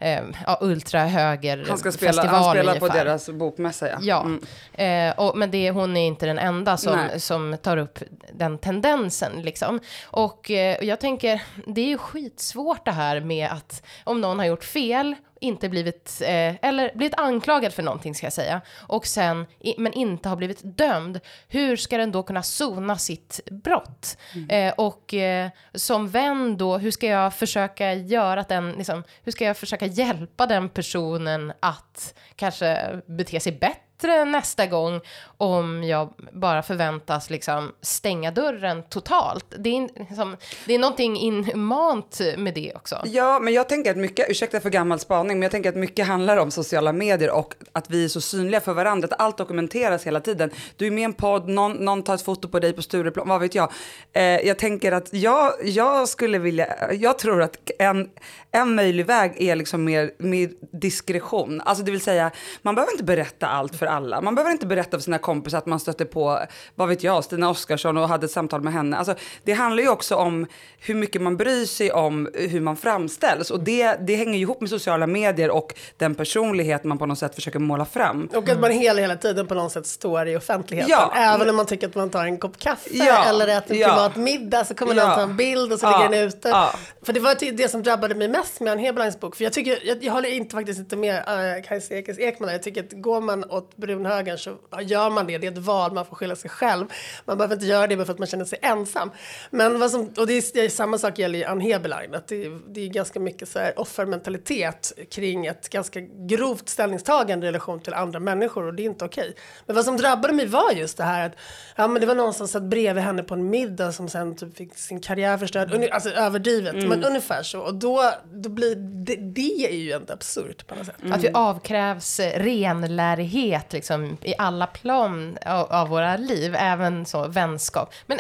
eh, 0.03 0.23
ja, 0.47 0.59
ultrahöger 0.61 1.65
han 1.69 1.79
ska 1.79 1.93
spela, 1.93 2.13
festival 2.13 2.35
Han 2.35 2.55
spelar 2.55 2.73
ungefär. 2.73 2.89
på 2.89 2.95
deras 2.95 3.29
bokmässa, 3.29 3.89
ja. 3.89 3.99
ja. 4.01 4.21
Mm. 4.21 5.11
Eh, 5.11 5.19
och, 5.19 5.39
men 5.39 5.51
det, 5.51 5.71
hon 5.71 5.97
är 5.97 6.07
inte 6.07 6.27
den 6.27 6.39
enda 6.39 6.77
som, 6.77 6.99
som 7.17 7.57
tar 7.63 7.77
upp 7.77 7.99
den 8.33 8.59
tendensen. 8.59 9.43
Liksom. 9.43 9.81
Och 10.05 10.51
eh, 10.51 10.85
jag 10.85 11.01
tänker, 11.01 11.43
det 11.67 11.81
är 11.81 11.89
ju 11.89 11.99
skitsvårt 11.99 12.85
det 12.85 12.91
här 12.91 13.21
med 13.21 13.49
att 13.51 13.83
om 14.05 14.21
någon 14.21 14.39
har 14.39 14.47
gjort 14.47 14.65
fel 14.65 15.15
inte 15.43 15.69
blivit, 15.69 16.23
eh, 16.25 16.55
eller 16.63 16.95
blivit 16.95 17.19
anklagad 17.19 17.73
för 17.73 17.83
någonting 17.83 18.15
ska 18.15 18.27
jag 18.27 18.33
säga, 18.33 18.61
och 18.87 19.07
sen, 19.07 19.47
i, 19.61 19.75
men 19.79 19.93
inte 19.93 20.29
har 20.29 20.37
blivit 20.37 20.61
dömd, 20.63 21.21
hur 21.49 21.77
ska 21.77 21.97
den 21.97 22.13
då 22.13 22.23
kunna 22.23 22.43
sona 22.43 22.99
sitt 22.99 23.41
brott? 23.51 24.17
Mm. 24.35 24.51
Eh, 24.51 24.75
och 24.77 25.15
eh, 25.15 25.51
som 25.75 26.09
vän 26.09 26.57
då, 26.57 26.79
hur 26.79 26.91
ska 26.91 27.07
jag 27.07 27.35
försöka 27.35 27.93
göra 27.93 28.41
att 28.41 28.49
den, 28.49 28.73
liksom, 28.73 29.05
hur 29.25 29.33
ska 29.33 29.45
jag 29.45 29.57
försöka 29.57 29.87
hjälpa 29.87 30.47
den 30.47 30.69
personen 30.69 31.53
att 31.61 32.15
kanske 32.37 33.01
bete 33.07 33.41
sig 33.41 33.53
bättre 33.53 33.92
bättre 34.03 34.25
nästa 34.25 34.67
gång 34.67 35.01
om 35.37 35.85
jag 35.85 36.13
bara 36.33 36.63
förväntas 36.63 37.31
liksom 37.31 37.73
stänga 37.81 38.31
dörren 38.31 38.83
totalt. 38.83 39.47
Det 39.59 39.77
är, 39.77 39.89
liksom, 39.99 40.37
det 40.67 40.75
är 40.75 40.79
någonting 40.79 41.17
inhumant 41.17 42.21
med 42.37 42.55
det 42.55 42.73
också. 42.75 43.03
Ja, 43.05 43.39
men 43.39 43.53
jag 43.53 43.69
tänker 43.69 43.91
att 43.91 43.97
mycket, 43.97 44.31
ursäkta 44.31 44.61
för 44.61 44.71
gammal 44.71 44.99
spaning, 44.99 45.39
men 45.39 45.43
jag 45.43 45.51
tänker 45.53 45.69
att 45.69 45.77
mycket 45.77 46.07
handlar 46.07 46.37
om 46.37 46.51
sociala 46.51 46.93
medier 46.93 47.31
och 47.31 47.55
att 47.73 47.91
vi 47.91 48.05
är 48.05 48.09
så 48.09 48.21
synliga 48.21 48.61
för 48.61 48.73
varandra, 48.73 49.09
att 49.11 49.21
allt 49.21 49.39
dokumenteras 49.39 50.07
hela 50.07 50.21
tiden. 50.21 50.51
Du 50.77 50.87
är 50.87 50.91
med 50.91 51.01
i 51.01 51.05
en 51.05 51.13
podd, 51.13 51.49
någon, 51.49 51.73
någon 51.73 52.03
tar 52.03 52.15
ett 52.15 52.23
foto 52.23 52.49
på 52.49 52.59
dig 52.59 52.73
på 52.73 52.83
Stureplan, 52.83 53.29
vad 53.29 53.41
vet 53.41 53.55
jag. 53.55 53.73
Eh, 54.13 54.23
jag 54.23 54.59
tänker 54.59 54.93
att 54.93 55.13
jag, 55.13 55.53
jag 55.65 56.09
skulle 56.09 56.39
vilja, 56.39 56.93
jag 56.93 57.19
tror 57.19 57.43
att 57.43 57.71
en, 57.79 58.11
en 58.53 58.75
möjlig 58.75 59.07
väg 59.07 59.33
är 59.37 59.57
liksom 59.57 59.85
mer, 59.85 60.11
mer 60.19 60.51
diskretion. 60.73 61.61
Alltså 61.61 61.85
det 61.85 61.91
vill 61.91 62.01
säga, 62.01 62.31
man 62.63 62.75
behöver 62.75 62.93
inte 62.93 63.05
berätta 63.05 63.47
allt 63.47 63.77
för 63.77 63.87
alla. 63.93 64.21
Man 64.21 64.35
behöver 64.35 64.53
inte 64.53 64.67
berätta 64.67 64.91
för 64.91 65.03
sina 65.03 65.19
kompisar 65.19 65.59
att 65.59 65.67
man 65.67 65.81
stötte 65.81 66.05
på, 66.05 66.39
vad 66.75 66.89
vet 66.89 67.03
jag, 67.03 67.25
Stina 67.25 67.51
Oskarsson 67.51 67.97
och 67.97 68.09
hade 68.09 68.25
ett 68.25 68.31
samtal 68.31 68.63
med 68.63 68.73
henne. 68.73 68.97
Alltså, 68.97 69.15
det 69.45 69.53
handlar 69.53 69.83
ju 69.83 69.89
också 69.89 70.17
om 70.17 70.47
hur 70.79 70.95
mycket 70.95 71.23
man 71.23 71.37
bryr 71.37 71.67
sig 71.67 71.93
om 71.93 72.29
hur 72.35 72.61
man 72.61 72.77
framställs. 72.77 73.51
Och 73.51 73.61
det, 73.61 73.97
det 74.01 74.17
hänger 74.17 74.35
ju 74.35 74.41
ihop 74.41 74.61
med 74.61 74.71
sociala 74.71 75.07
medier 75.07 75.51
och 75.51 75.75
den 75.97 76.15
personlighet 76.15 76.85
man 76.85 76.99
på 76.99 77.07
något 77.07 77.19
sätt 77.19 77.35
försöker 77.35 77.59
måla 77.59 77.85
fram. 77.85 78.29
Och 78.35 78.49
att 78.49 78.61
man 78.61 78.71
hela, 78.71 79.01
hela 79.01 79.17
tiden 79.17 79.47
på 79.47 79.55
något 79.55 79.73
sätt 79.73 79.87
står 79.87 80.29
i 80.29 80.37
offentligheten. 80.37 80.91
Ja. 80.91 81.13
Även 81.17 81.51
om 81.51 81.57
man 81.57 81.67
tycker 81.67 81.89
att 81.89 81.95
man 81.95 82.11
tar 82.11 82.25
en 82.25 82.39
kopp 82.39 82.59
kaffe 82.59 82.91
ja. 82.93 83.25
eller 83.25 83.49
äter 83.49 83.75
en 83.75 83.81
ja. 83.81 83.89
privat 83.89 84.17
middag 84.17 84.65
så 84.65 84.75
kommer 84.75 84.95
ja. 84.95 85.07
någon 85.07 85.15
ta 85.15 85.23
en 85.23 85.37
bild 85.37 85.73
och 85.73 85.79
så 85.79 85.87
ligger 85.87 86.09
den 86.09 86.29
ute. 86.29 86.67
För 87.03 87.13
det 87.13 87.21
var 87.21 87.53
det 87.53 87.69
som 87.69 87.83
drabbade 87.83 88.15
mig 88.15 88.29
mest 88.29 88.61
med 88.61 88.73
Ann 88.73 88.79
Heberleins 88.79 89.21
bok. 89.21 89.37
För 89.37 89.45
jag, 89.45 89.53
tycker, 89.53 89.79
jag, 89.83 90.05
jag 90.05 90.12
håller 90.12 90.29
inte, 90.29 90.57
faktiskt 90.57 90.79
inte 90.79 90.97
med 90.97 91.16
uh, 91.16 91.69
Kajsa 91.69 91.95
Ekis 91.95 92.19
Ekman. 92.19 92.53
Jag 92.53 92.62
tycker 92.62 92.85
att 92.85 92.93
går 92.93 93.21
man 93.21 93.45
åt 93.51 93.72
brunhögern 93.77 94.39
så 94.39 94.57
gör 94.81 95.11
man 95.11 95.27
det. 95.27 95.39
Det 95.39 95.47
är 95.47 95.53
ett 95.53 95.59
val, 95.59 95.93
man 95.93 96.07
får 96.07 96.17
skylla 96.17 96.37
sig 96.37 96.51
själv. 96.51 96.87
Man 97.25 97.39
behöver 97.39 97.55
inte 97.55 97.67
göra 97.67 97.87
det 97.87 97.97
bara 97.97 98.05
för 98.05 98.13
att 98.13 98.19
man 98.19 98.29
känner 98.29 98.45
sig 98.45 98.59
ensam. 98.63 99.11
Men 99.51 99.81
vad 99.81 99.91
som, 99.91 100.01
och 100.17 100.27
det 100.27 100.33
är, 100.33 100.55
det 100.55 100.61
är 100.65 100.69
samma 100.69 100.99
sak 100.99 101.19
gäller 101.19 101.39
ju 101.39 101.45
Ann 101.45 101.61
Heberlein. 101.61 102.15
Att 102.15 102.29
det, 102.29 102.49
det 102.69 102.81
är 102.81 102.89
ganska 102.89 103.21
mycket 103.21 103.49
så 103.49 103.59
här 103.59 103.81
offermentalitet 103.81 104.93
kring 105.11 105.47
ett 105.47 105.69
ganska 105.69 106.01
grovt 106.01 106.69
ställningstagande 106.69 107.47
i 107.47 107.49
relation 107.49 107.81
till 107.81 107.95
andra 107.95 108.21
människor 108.21 108.67
och 108.67 108.75
det 108.75 108.83
är 108.83 108.85
inte 108.85 109.05
okej. 109.05 109.23
Okay. 109.23 109.35
Men 109.67 109.77
vad 109.77 109.85
som 109.85 109.97
drabbade 109.97 110.35
mig 110.35 110.47
var 110.47 110.73
just 110.73 110.97
det 110.97 111.05
här 111.05 111.27
att 111.27 111.33
ja, 111.77 111.89
men 111.89 112.01
det 112.01 112.07
var 112.07 112.15
någon 112.15 112.35
som 112.35 112.49
satt 112.49 112.63
bredvid 112.63 113.05
henne 113.05 113.23
på 113.23 113.35
en 113.35 113.51
middag 113.51 113.93
som 113.93 114.09
sen 114.09 114.37
typ 114.37 114.57
fick 114.57 114.79
sin 114.79 115.01
karriär 115.01 115.39
förstörd. 115.39 115.89
Alltså 115.93 116.11
överdrivet, 116.11 116.75
mm. 116.75 116.89
men 116.89 117.05
ungefär 117.05 117.43
så. 117.43 117.61
Och 117.61 117.75
då, 117.75 118.13
då 118.33 118.49
blir 118.49 118.75
det, 118.77 119.17
det 119.17 119.67
är 119.67 119.77
ju 119.77 119.97
inte 119.97 120.13
absurt 120.13 120.67
på 120.67 120.75
något 120.75 120.87
sätt. 120.87 121.03
Mm. 121.03 121.13
Att 121.13 121.25
vi 121.25 121.31
avkrävs 121.35 122.21
renlärighet 122.21 123.62
liksom, 123.70 124.16
i 124.22 124.35
alla 124.38 124.66
plan 124.66 125.38
av, 125.46 125.72
av, 125.72 125.88
våra 125.88 126.16
liv, 126.16 126.55
även 126.59 127.07
så 127.07 127.29
vänskap. 127.29 127.94
Men 128.07 128.18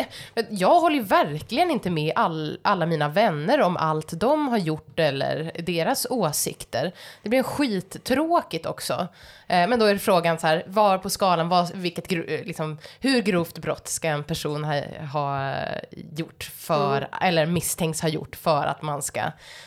jag 0.50 0.80
håller 0.80 0.96
ju 0.96 1.02
verkligen 1.02 1.70
inte 1.70 1.90
med 1.90 2.12
all, 2.16 2.58
alla 2.62 2.86
mina 2.86 3.08
vänner 3.08 3.60
om 3.60 3.76
allt 3.76 4.20
de 4.20 4.48
har 4.48 4.58
gjort 4.58 4.98
eller 4.98 5.52
deras 5.58 6.06
åsikter. 6.10 6.92
Det 7.22 7.28
blir 7.28 7.42
skittråkigt 7.42 8.66
också. 8.66 9.08
Eh, 9.52 9.68
men 9.68 9.78
då 9.78 9.86
är 9.86 9.98
frågan 9.98 10.38
så 10.38 10.46
här, 10.46 10.64
var 10.66 10.98
på 10.98 11.10
skalan, 11.10 11.48
var, 11.48 11.68
vilket, 11.74 12.10
liksom, 12.46 12.78
hur 13.00 13.22
grovt 13.22 13.58
brott 13.58 13.88
ska 13.88 14.08
en 14.08 14.24
person 14.24 14.64
ha, 14.64 14.80
ha 15.12 15.54
gjort 16.16 16.50
för, 16.56 16.96
mm. 16.96 17.08
eller 17.20 17.46
misstänks 17.46 18.00
ha 18.00 18.08
gjort 18.08 18.36
för 18.36 18.66
att 18.66 18.82
man 18.82 19.02
ska 19.02 19.20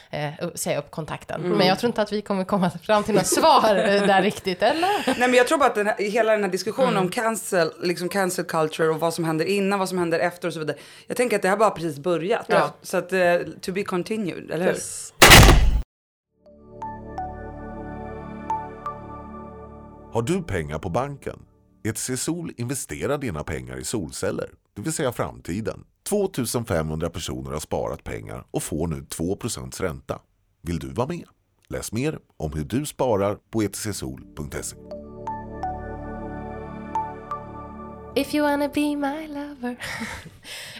eh, 0.09 0.31
säga 0.55 0.79
upp 0.79 0.91
kontakten. 0.91 1.45
Mm. 1.45 1.57
Men 1.57 1.67
jag 1.67 1.79
tror 1.79 1.87
inte 1.87 2.01
att 2.01 2.11
vi 2.11 2.21
kommer 2.21 2.43
komma 2.43 2.71
fram 2.83 3.03
till 3.03 3.15
något 3.15 3.27
svar 3.27 3.75
eh, 3.75 4.07
där 4.07 4.21
riktigt, 4.21 4.63
eller? 4.63 5.19
Nej, 5.19 5.29
men 5.29 5.33
jag 5.33 5.47
tror 5.47 5.57
bara 5.57 5.69
att 5.69 5.75
den 5.75 5.87
här, 5.87 5.95
hela 5.97 6.31
den 6.31 6.43
här 6.43 6.51
diskussionen 6.51 6.89
mm. 6.89 7.03
om 7.03 7.09
cancel, 7.09 7.71
liksom 7.83 8.09
cancel 8.09 8.45
culture 8.45 8.89
och 8.89 8.99
vad 8.99 9.13
som 9.13 9.25
händer 9.25 9.45
innan, 9.45 9.79
vad 9.79 9.89
som 9.89 9.97
händer 9.97 10.19
efter 10.19 10.47
och 10.47 10.53
så 10.53 10.59
vidare. 10.59 10.77
Jag 11.07 11.17
tänker 11.17 11.35
att 11.35 11.41
det 11.41 11.49
har 11.49 11.57
bara 11.57 11.71
precis 11.71 11.99
börjat. 11.99 12.45
Ja. 12.47 12.73
Så 12.81 12.97
att, 12.97 13.13
uh, 13.13 13.37
to 13.61 13.71
be 13.71 13.83
continued, 13.83 14.51
eller 14.51 14.65
hur? 14.65 14.71
Yes. 14.71 15.13
Har 20.15 20.21
du 20.21 20.43
pengar 20.43 20.79
på 20.79 20.89
banken? 20.89 21.39
ETC 21.83 22.17
Sol 22.17 22.51
investerar 22.57 23.17
dina 23.17 23.43
pengar 23.43 23.77
i 23.77 23.83
solceller, 23.83 24.49
det 24.75 24.81
vill 24.81 24.93
säga 24.93 25.11
framtiden. 25.11 25.83
2500 26.09 27.09
personer 27.09 27.51
har 27.51 27.59
sparat 27.59 28.03
pengar 28.03 28.45
och 28.51 28.63
får 28.63 28.87
nu 28.87 29.01
2% 29.01 29.81
ränta. 29.81 30.21
Vill 30.61 30.79
du 30.79 30.89
vara 30.89 31.07
med? 31.07 31.25
Läs 31.67 31.91
mer 31.91 32.19
om 32.37 32.53
hur 32.53 32.63
du 32.63 32.85
sparar 32.85 33.37
på 33.49 33.61
etcsol.se. 33.61 34.75
If 38.15 38.33
you 38.33 38.43
wanna 38.43 38.67
be 38.67 38.95
my 38.95 39.27
lover. 39.27 39.75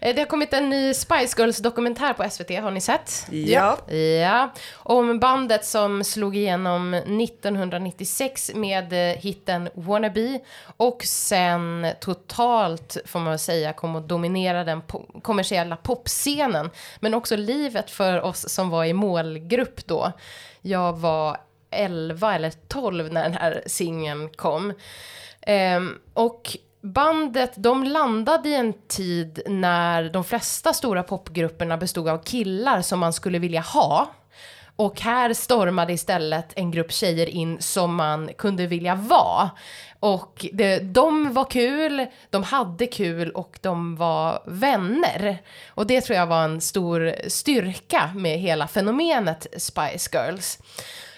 Eh, 0.01 0.15
det 0.15 0.21
har 0.21 0.25
kommit 0.25 0.53
en 0.53 0.69
ny 0.69 0.93
Spice 0.93 1.35
Girls 1.41 1.57
dokumentär 1.57 2.13
på 2.13 2.29
SVT, 2.29 2.49
har 2.49 2.71
ni 2.71 2.81
sett? 2.81 3.27
Ja. 3.31 3.77
Ja. 4.21 4.53
Om 4.73 5.19
bandet 5.19 5.65
som 5.65 6.03
slog 6.03 6.35
igenom 6.35 6.93
1996 6.93 8.51
med 8.55 8.93
eh, 8.93 9.17
hitten 9.17 9.69
Wannabe 9.73 10.39
och 10.77 11.03
sen 11.03 11.87
totalt, 12.01 12.97
får 13.05 13.19
man 13.19 13.39
säga, 13.39 13.73
kom 13.73 13.95
att 13.95 14.09
dominera 14.09 14.63
den 14.63 14.81
po 14.81 15.21
kommersiella 15.21 15.75
popscenen. 15.75 16.69
Men 16.99 17.13
också 17.13 17.35
livet 17.35 17.91
för 17.91 18.21
oss 18.21 18.49
som 18.49 18.69
var 18.69 18.85
i 18.85 18.93
målgrupp 18.93 19.87
då. 19.87 20.11
Jag 20.61 20.97
var 20.97 21.37
11 21.71 22.35
eller 22.35 22.53
12 22.67 23.13
när 23.13 23.23
den 23.23 23.33
här 23.33 23.63
singeln 23.65 24.29
kom. 24.29 24.73
Um, 25.47 25.99
och 26.13 26.57
bandet, 26.85 27.53
de 27.55 27.83
landade 27.83 28.49
i 28.49 28.55
en 28.55 28.73
tid 28.87 29.41
när 29.45 30.09
de 30.09 30.23
flesta 30.23 30.73
stora 30.73 31.03
popgrupperna 31.03 31.77
bestod 31.77 32.07
av 32.07 32.23
killar 32.23 32.81
som 32.81 32.99
man 32.99 33.13
skulle 33.13 33.39
vilja 33.39 33.61
ha. 33.61 34.11
Och 34.75 35.01
här 35.01 35.33
stormade 35.33 35.93
istället 35.93 36.53
en 36.55 36.71
grupp 36.71 36.91
tjejer 36.91 37.29
in 37.29 37.61
som 37.61 37.95
man 37.95 38.29
kunde 38.37 38.67
vilja 38.67 38.95
vara. 38.95 39.49
Och 39.99 40.45
det, 40.53 40.79
de 40.79 41.33
var 41.33 41.45
kul, 41.45 42.05
de 42.29 42.43
hade 42.43 42.87
kul 42.87 43.31
och 43.31 43.59
de 43.61 43.95
var 43.95 44.43
vänner. 44.45 45.37
Och 45.69 45.87
det 45.87 46.01
tror 46.01 46.17
jag 46.17 46.27
var 46.27 46.43
en 46.43 46.61
stor 46.61 47.15
styrka 47.27 48.11
med 48.15 48.39
hela 48.39 48.67
fenomenet 48.67 49.47
Spice 49.57 50.09
Girls. 50.13 50.59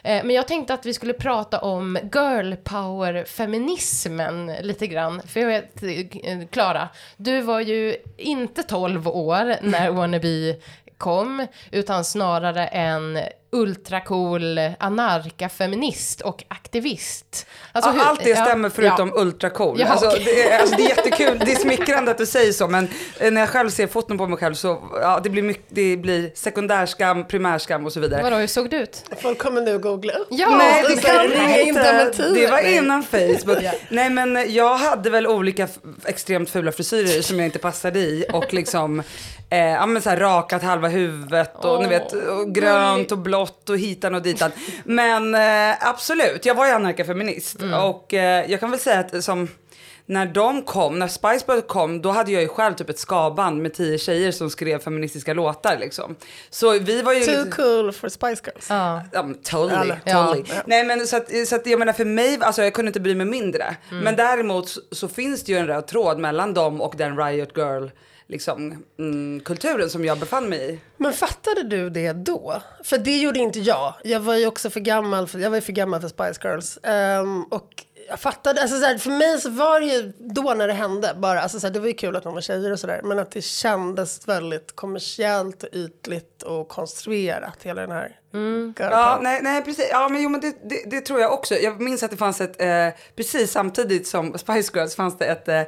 Eh, 0.03 0.23
men 0.23 0.35
jag 0.35 0.47
tänkte 0.47 0.73
att 0.73 0.85
vi 0.85 0.93
skulle 0.93 1.13
prata 1.13 1.59
om 1.59 1.97
girl 2.13 2.53
power-feminismen 2.63 4.51
lite 4.61 4.87
grann. 4.87 5.21
För 5.27 5.39
jag 5.39 5.47
vet, 5.47 5.83
eh, 5.83 6.47
Klara, 6.51 6.89
du 7.17 7.41
var 7.41 7.59
ju 7.59 7.95
inte 8.17 8.63
12 8.63 9.07
år 9.07 9.55
när 9.61 9.91
Wannabe 9.91 10.55
kom, 10.97 11.47
utan 11.71 12.03
snarare 12.03 12.67
en 12.67 13.19
ultracool 13.51 14.59
anarkafeminist 14.79 16.21
och 16.21 16.43
aktivist. 16.47 17.47
Alltså, 17.71 17.89
ja, 17.89 17.93
hur- 17.93 18.01
allt 18.01 18.23
det 18.23 18.29
ja, 18.29 18.45
stämmer 18.45 18.69
förutom 18.69 19.11
ja. 19.15 19.21
ultracool. 19.21 19.79
Ja, 19.79 19.87
alltså, 19.87 20.07
okej. 20.07 20.23
det, 20.25 20.51
är, 20.51 20.59
alltså, 20.59 20.75
det 20.75 20.85
är 20.85 20.89
jättekul, 20.89 21.39
det 21.45 21.51
är 21.51 21.55
smickrande 21.59 22.11
att 22.11 22.17
du 22.17 22.25
säger 22.25 22.51
så, 22.51 22.67
men 22.67 22.87
eh, 23.19 23.31
när 23.31 23.41
jag 23.41 23.49
själv 23.49 23.69
ser 23.69 23.87
foton 23.87 24.17
på 24.17 24.27
mig 24.27 24.37
själv 24.37 24.53
så 24.53 24.81
ja, 25.01 25.19
det 25.23 25.29
blir, 25.29 25.43
mycket, 25.43 25.65
det 25.69 25.97
blir 25.97 26.31
sekundärskam, 26.35 27.27
primärskam 27.27 27.85
och 27.85 27.93
så 27.93 27.99
vidare. 27.99 28.23
Vadå, 28.23 28.35
hur 28.35 28.47
såg 28.47 28.69
du 28.69 28.77
ut? 28.77 29.03
Folk 29.21 29.37
kommer 29.37 29.61
nu 29.61 29.79
googla. 29.79 30.13
Ja, 30.29 30.49
Nej, 30.57 30.83
det 30.83 30.95
det 30.95 31.01
kan 31.01 31.59
inte. 31.67 32.29
Det 32.33 32.47
var 32.47 32.59
innan 32.59 33.03
Facebook. 33.03 33.57
Ja. 33.61 33.71
Nej, 33.89 34.09
men 34.09 34.53
jag 34.53 34.77
hade 34.77 35.09
väl 35.09 35.27
olika 35.27 35.67
extremt 36.05 36.49
fula 36.49 36.71
frisyrer 36.71 37.21
som 37.21 37.37
jag 37.39 37.45
inte 37.45 37.59
passade 37.59 37.99
i 37.99 38.25
och 38.33 38.53
liksom 38.53 39.03
eh, 39.49 39.59
ja, 39.59 39.85
men 39.85 40.01
så 40.01 40.09
här 40.09 40.17
rakat 40.17 40.63
halva 40.63 40.87
huvudet 40.87 41.65
och 41.65 41.79
ni 41.79 41.85
Åh, 41.85 41.89
vet 41.89 42.13
och 42.13 42.55
grönt 42.55 43.11
och 43.11 43.17
blått 43.17 43.69
och 43.69 43.77
hitan 43.77 44.15
och 44.15 44.21
ditan. 44.21 44.51
Men 44.83 45.35
eh, 45.35 45.87
absolut, 45.87 46.45
jag 46.45 46.55
var 46.55 46.65
ju 46.65 46.71
anarkafeminist 46.71 47.61
Mm. 47.61 47.79
och 47.83 48.13
eh, 48.13 48.51
jag 48.51 48.59
kan 48.59 48.71
väl 48.71 48.79
säga 48.79 48.99
att 48.99 49.23
som 49.23 49.47
när 50.09 50.25
de 50.25 50.61
kom, 50.61 50.99
när 50.99 51.07
Spice 51.07 51.45
Girls 51.47 51.63
kom, 51.67 52.01
då 52.01 52.09
hade 52.11 52.31
jag 52.31 52.41
ju 52.41 52.47
själv 52.47 52.73
typ 52.73 52.89
ett 52.89 52.99
skaband 52.99 53.61
med 53.61 53.73
tio 53.73 53.97
tjejer 53.97 54.31
som 54.31 54.49
skrev 54.49 54.79
feministiska 54.79 55.33
låtar 55.33 55.77
liksom. 55.79 56.15
Så 56.49 56.71
vi 56.79 57.01
var 57.01 57.13
ju... 57.13 57.19
Too 57.25 57.37
lite- 57.43 57.51
cool 57.51 57.91
for 57.91 58.09
Spice 58.09 58.41
Girls. 58.45 58.67
Ja, 58.69 59.01
men 59.13 59.33
totally, 59.41 59.93
totally. 60.05 60.43
Ja. 60.47 60.55
Nej 60.65 60.83
men 60.83 61.07
så 61.07 61.17
att, 61.17 61.47
så 61.47 61.55
att 61.55 61.67
jag 61.67 61.79
menar 61.79 61.93
för 61.93 62.05
mig, 62.05 62.37
alltså 62.41 62.63
jag 62.63 62.73
kunde 62.73 62.89
inte 62.89 62.99
bry 62.99 63.15
mig 63.15 63.25
mindre. 63.25 63.75
Men 63.89 64.15
däremot 64.15 64.69
så, 64.69 64.81
så 64.91 65.07
finns 65.07 65.43
det 65.43 65.51
ju 65.51 65.57
en 65.57 65.67
röd 65.67 65.87
tråd 65.87 66.19
mellan 66.19 66.53
dem 66.53 66.81
och 66.81 66.93
den 66.97 67.17
Riot 67.17 67.57
Girl 67.57 67.87
liksom, 68.27 68.83
mm, 68.99 69.39
kulturen 69.39 69.89
som 69.89 70.05
jag 70.05 70.19
befann 70.19 70.49
mig 70.49 70.73
i. 70.73 70.79
Men 70.97 71.13
fattade 71.13 71.63
du 71.63 71.89
det 71.89 72.13
då? 72.13 72.61
För 72.83 72.97
det 72.97 73.17
gjorde 73.17 73.39
inte 73.39 73.59
jag. 73.59 73.93
Jag 74.03 74.19
var 74.19 74.35
ju 74.35 74.47
också 74.47 74.69
för 74.69 74.79
gammal 74.79 75.27
för, 75.27 75.39
jag 75.39 75.49
var 75.49 75.57
ju 75.57 75.61
för 75.61 75.73
gammal 75.73 76.01
för 76.01 76.07
Spice 76.07 76.47
Girls. 76.47 76.79
Ehm, 76.83 77.43
och 77.43 77.85
jag 78.09 78.19
fattade, 78.19 78.61
alltså 78.61 78.79
så 78.79 78.85
här, 78.85 78.97
för 78.97 79.11
mig 79.11 79.41
så 79.41 79.49
var 79.49 79.79
det 79.79 79.85
ju 79.85 80.13
då 80.19 80.53
när 80.53 80.67
det 80.67 80.73
hände 80.73 81.15
bara, 81.17 81.41
alltså 81.41 81.59
så 81.59 81.67
här, 81.67 81.73
det 81.73 81.79
var 81.79 81.87
ju 81.87 81.93
kul 81.93 82.15
att 82.15 82.23
de 82.23 82.33
var 82.33 82.41
tjejer 82.41 82.71
och 82.71 82.79
sådär. 82.79 83.01
Men 83.03 83.19
att 83.19 83.31
det 83.31 83.41
kändes 83.41 84.27
väldigt 84.27 84.75
kommersiellt 84.75 85.63
och 85.63 85.69
ytligt 85.73 86.43
och 86.43 86.67
konstruerat, 86.67 87.63
hela 87.63 87.81
den 87.81 87.91
här 87.91 88.19
girl 88.33 88.73
Ja, 88.77 89.19
nej, 89.21 89.39
nej 89.43 89.63
precis. 89.63 89.87
Ja, 89.91 90.09
men 90.09 90.21
jo, 90.21 90.29
men 90.29 90.41
det, 90.41 90.69
det, 90.69 90.89
det 90.89 91.01
tror 91.01 91.19
jag 91.19 91.33
också. 91.33 91.55
Jag 91.55 91.81
minns 91.81 92.03
att 92.03 92.11
det 92.11 92.17
fanns 92.17 92.41
ett, 92.41 92.61
eh, 92.61 92.99
precis 93.15 93.51
samtidigt 93.51 94.07
som 94.07 94.37
Spice 94.37 94.71
Girls 94.73 94.95
fanns 94.95 95.17
det 95.17 95.25
ett 95.25 95.47
eh, 95.47 95.61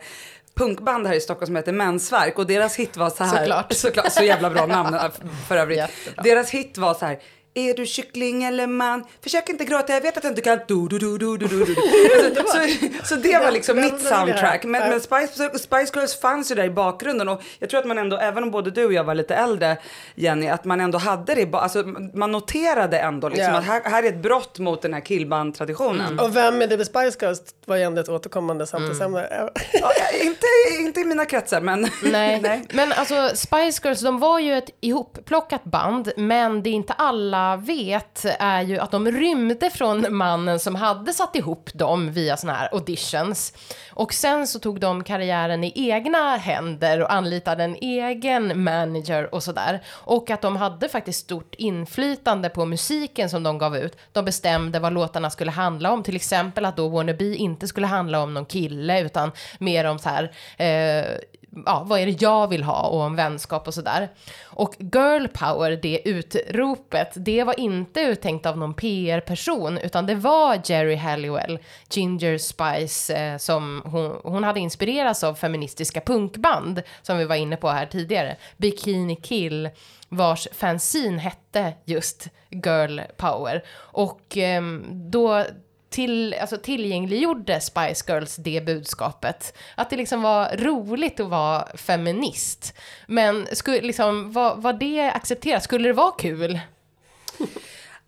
punkband 0.59 1.07
här 1.07 1.13
i 1.13 1.21
Stockholm 1.21 1.45
som 1.45 1.55
heter 1.55 1.71
Mensverk 1.71 2.39
och 2.39 2.47
deras 2.47 2.75
hit 2.75 2.97
var 2.97 3.09
så 3.09 3.23
här. 3.23 3.37
Såklart. 3.37 3.73
Såklart, 3.73 4.11
så 4.11 4.23
jävla 4.23 4.49
bra 4.49 4.65
namn 4.65 4.97
för 5.47 5.57
övrigt. 5.57 5.77
Jättebra. 5.77 6.23
Deras 6.23 6.49
hit 6.49 6.77
var 6.77 6.93
så 6.93 7.05
här. 7.05 7.19
Är 7.53 7.73
du 7.73 7.85
kyckling 7.85 8.43
eller 8.43 8.67
man? 8.67 9.03
Försök 9.23 9.49
inte 9.49 9.65
gråta, 9.65 9.93
jag 9.93 10.01
vet 10.01 10.17
att 10.17 10.23
du 10.23 10.29
inte 10.29 10.41
kan. 10.41 10.59
Du, 10.67 10.87
du, 10.87 10.99
du, 10.99 11.17
du, 11.17 11.37
du, 11.37 11.47
du, 11.47 11.65
du. 11.65 11.75
Så, 13.03 13.15
det 13.15 13.39
var 13.39 13.51
liksom 13.51 13.81
mitt 13.81 14.01
soundtrack. 14.01 14.63
Men, 14.63 14.89
men 14.89 15.01
Spice, 15.01 15.49
Spice 15.59 15.91
Girls 15.95 16.19
fanns 16.21 16.51
ju 16.51 16.55
där 16.55 16.63
i 16.63 16.69
bakgrunden 16.69 17.29
och 17.29 17.41
jag 17.59 17.69
tror 17.69 17.79
att 17.79 17.87
man 17.87 17.97
ändå, 17.97 18.17
även 18.17 18.43
om 18.43 18.51
både 18.51 18.71
du 18.71 18.85
och 18.85 18.93
jag 18.93 19.03
var 19.03 19.15
lite 19.15 19.35
äldre 19.35 19.77
Jenny, 20.15 20.47
att 20.47 20.65
man 20.65 20.81
ändå 20.81 20.97
hade 20.97 21.35
det, 21.35 21.53
alltså 21.55 21.83
man 22.13 22.31
noterade 22.31 22.99
ändå 22.99 23.29
liksom 23.29 23.53
Ja. 23.53 23.57
att 23.59 23.65
här, 23.65 23.81
här 23.83 24.03
är 24.03 24.07
ett 24.07 24.21
brott 24.21 24.59
mot 24.59 24.81
den 24.81 24.93
här 24.93 25.01
killband-traditionen. 25.01 26.19
Och 26.19 26.35
vem 26.35 26.61
är 26.61 26.67
det 26.67 26.77
med 26.77 26.85
Spice 26.85 27.17
Girls 27.25 27.41
var 27.65 27.75
ju 27.75 27.83
ändå 27.83 28.01
ett 28.01 28.09
återkommande 28.09 28.67
samtalsämne. 28.67 29.49
Ja, 29.73 29.91
inte, 30.21 30.47
inte 30.79 30.99
i 30.99 31.05
mina 31.05 31.25
kretsar 31.25 31.61
men. 31.61 31.81
Nej. 32.03 32.65
men 32.73 32.91
alltså 32.93 33.29
Spice 33.35 33.81
Girls, 33.83 34.01
de 34.01 34.19
var 34.19 34.39
ju 34.39 34.57
ett 34.57 34.69
ihopplockat 34.81 35.63
band, 35.63 36.11
men 36.17 36.63
det 36.63 36.69
inte 36.69 36.93
alla 36.93 37.38
vet 37.57 38.25
är 38.39 38.61
ju 38.61 38.79
att 38.79 38.91
de 38.91 39.11
rymde 39.11 39.69
från 39.69 40.15
mannen 40.15 40.59
som 40.59 40.75
hade 40.75 41.13
satt 41.13 41.35
ihop 41.35 41.69
dem 41.73 42.11
via 42.11 42.37
såna 42.37 42.53
här 42.53 42.69
auditions. 42.71 43.53
Och 43.91 44.13
sen 44.13 44.47
så 44.47 44.59
tog 44.59 44.79
de 44.79 45.03
karriären 45.03 45.63
i 45.63 45.73
egna 45.75 46.35
händer 46.35 47.01
och 47.01 47.13
anlitade 47.13 47.63
en 47.63 47.75
egen 47.75 48.63
manager 48.63 49.35
och 49.35 49.43
sådär. 49.43 49.83
Och 49.87 50.29
att 50.29 50.41
de 50.41 50.55
hade 50.55 50.89
faktiskt 50.89 51.19
stort 51.19 51.55
inflytande 51.55 52.49
på 52.49 52.65
musiken 52.65 53.29
som 53.29 53.43
de 53.43 53.57
gav 53.57 53.77
ut. 53.77 53.97
De 54.11 54.25
bestämde 54.25 54.79
vad 54.79 54.93
låtarna 54.93 55.29
skulle 55.29 55.51
handla 55.51 55.91
om, 55.91 56.03
till 56.03 56.15
exempel 56.15 56.65
att 56.65 56.77
då 56.77 56.87
Wannabe 56.87 57.35
inte 57.35 57.67
skulle 57.67 57.87
handla 57.87 58.23
om 58.23 58.33
någon 58.33 58.45
kille 58.45 59.01
utan 59.01 59.31
mer 59.59 59.85
om 59.85 59.99
så 59.99 60.09
här 60.09 60.31
eh, 60.57 61.17
ja, 61.65 61.83
vad 61.87 61.99
är 61.99 62.05
det 62.05 62.21
jag 62.21 62.47
vill 62.47 62.63
ha 62.63 62.87
och 62.87 63.01
om 63.01 63.15
vänskap 63.15 63.67
och 63.67 63.73
sådär. 63.73 64.09
Och 64.43 64.75
girl 64.79 65.27
power, 65.27 65.79
det 65.81 66.01
utropet, 66.05 67.11
det 67.15 67.43
var 67.43 67.59
inte 67.59 68.01
uttänkt 68.01 68.45
av 68.45 68.57
någon 68.57 68.73
PR-person 68.73 69.77
utan 69.77 70.05
det 70.05 70.15
var 70.15 70.61
Jerry 70.65 70.95
Halliwell, 70.95 71.59
Ginger 71.89 72.37
Spice, 72.37 73.15
eh, 73.15 73.37
som 73.37 73.81
hon, 73.85 74.19
hon 74.23 74.43
hade 74.43 74.59
inspirerats 74.59 75.23
av 75.23 75.35
feministiska 75.35 76.01
punkband 76.01 76.81
som 77.01 77.17
vi 77.17 77.25
var 77.25 77.35
inne 77.35 77.55
på 77.55 77.69
här 77.69 77.85
tidigare. 77.85 78.37
Bikini 78.57 79.15
Kill 79.15 79.69
vars 80.09 80.47
fanzine 80.51 81.19
hette 81.19 81.73
just 81.85 82.27
Girl 82.49 82.99
Power. 83.17 83.63
Och 83.77 84.37
eh, 84.37 84.63
då 84.91 85.45
till, 85.89 86.33
alltså 86.33 86.57
tillgängliggjorde 86.57 87.61
Spice 87.61 88.13
Girls 88.13 88.35
det 88.35 88.65
budskapet. 88.65 89.57
Att 89.75 89.89
det 89.89 89.95
liksom 89.95 90.21
var 90.21 90.57
roligt 90.57 91.19
att 91.19 91.29
vara 91.29 91.77
feminist. 91.77 92.73
Men 93.07 93.47
skulle, 93.51 93.81
liksom, 93.81 94.31
var, 94.31 94.55
var 94.55 94.73
det 94.73 95.11
accepterat? 95.11 95.63
Skulle 95.63 95.89
det 95.89 95.93
vara 95.93 96.11
kul? 96.11 96.59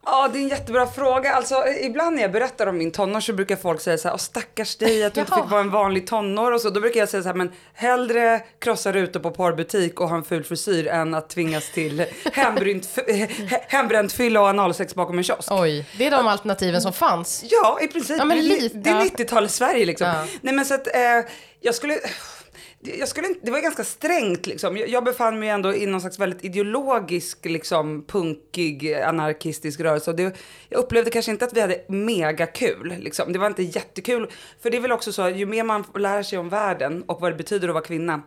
Ja, 0.05 0.29
det 0.33 0.39
är 0.39 0.41
en 0.41 0.47
jättebra 0.47 0.87
fråga. 0.87 1.33
Alltså, 1.33 1.55
ibland 1.81 2.15
när 2.15 2.21
jag 2.21 2.31
berättar 2.31 2.67
om 2.67 2.77
min 2.77 2.91
tonår 2.91 3.19
så 3.19 3.33
brukar 3.33 3.55
folk 3.55 3.81
säga 3.81 3.97
så 3.97 4.09
här, 4.09 4.17
stackars 4.17 4.75
dig 4.75 5.03
att 5.03 5.13
du 5.13 5.19
inte 5.21 5.35
fick 5.35 5.45
vara 5.51 5.61
en 5.61 5.71
vanlig 5.71 6.07
tonår 6.07 6.51
och 6.51 6.61
så. 6.61 6.69
Då 6.69 6.79
brukar 6.79 6.99
jag 6.99 7.09
säga 7.09 7.23
så 7.23 7.29
här, 7.29 7.35
men 7.35 7.51
hellre 7.73 8.41
krossa 8.59 8.91
rutor 8.91 9.19
på 9.19 9.31
porrbutik 9.31 9.99
och 9.99 10.09
ha 10.09 10.15
en 10.17 10.23
ful 10.23 10.43
frisyr 10.43 10.87
än 10.87 11.13
att 11.13 11.29
tvingas 11.29 11.71
till 11.71 12.05
hembränt, 12.33 12.87
hembränt 13.67 14.11
fylla 14.13 14.41
och 14.41 14.47
analsex 14.47 14.95
bakom 14.95 15.17
en 15.17 15.23
kiosk. 15.23 15.51
Oj, 15.51 15.85
det 15.97 16.05
är 16.07 16.11
de 16.11 16.27
alternativen 16.27 16.81
som 16.81 16.93
fanns. 16.93 17.43
Ja, 17.49 17.79
i 17.81 17.87
princip. 17.87 18.17
Ja, 18.19 18.25
men 18.25 18.37
Det 18.37 18.43
är 18.43 18.47
li- 18.47 18.61
lite. 18.61 18.77
Det 18.77 18.89
är 18.89 19.01
90-talets 19.01 19.55
Sverige 19.55 19.85
liksom. 19.85 20.07
Ja. 20.07 20.25
Nej 20.41 20.53
men 20.53 20.65
så 20.65 20.73
att 20.73 20.87
eh, 20.87 21.01
jag 21.59 21.75
skulle... 21.75 21.97
Jag 22.83 23.07
skulle 23.07 23.27
inte, 23.27 23.39
det 23.43 23.51
var 23.51 23.59
ganska 23.59 23.83
strängt 23.83 24.47
liksom. 24.47 24.77
Jag, 24.77 24.89
jag 24.89 25.03
befann 25.03 25.39
mig 25.39 25.49
ändå 25.49 25.75
i 25.75 25.85
någon 25.85 26.01
slags 26.01 26.19
väldigt 26.19 26.43
ideologisk, 26.45 27.45
liksom 27.45 28.05
punkig, 28.07 28.93
anarkistisk 28.93 29.79
rörelse. 29.79 30.11
Och 30.11 30.17
det, 30.17 30.37
jag 30.69 30.79
upplevde 30.79 31.11
kanske 31.11 31.31
inte 31.31 31.45
att 31.45 31.53
vi 31.53 31.61
hade 31.61 31.81
mega 31.87 32.45
kul 32.45 32.95
liksom. 32.99 33.33
Det 33.33 33.39
var 33.39 33.47
inte 33.47 33.63
jättekul. 33.63 34.31
För 34.61 34.69
det 34.69 34.77
är 34.77 34.81
väl 34.81 34.91
också 34.91 35.13
så, 35.13 35.29
ju 35.29 35.45
mer 35.45 35.63
man 35.63 35.83
lär 35.95 36.23
sig 36.23 36.39
om 36.39 36.49
världen 36.49 37.03
och 37.03 37.21
vad 37.21 37.31
det 37.31 37.35
betyder 37.35 37.67
att 37.67 37.73
vara 37.73 37.83
kvinna, 37.83 38.21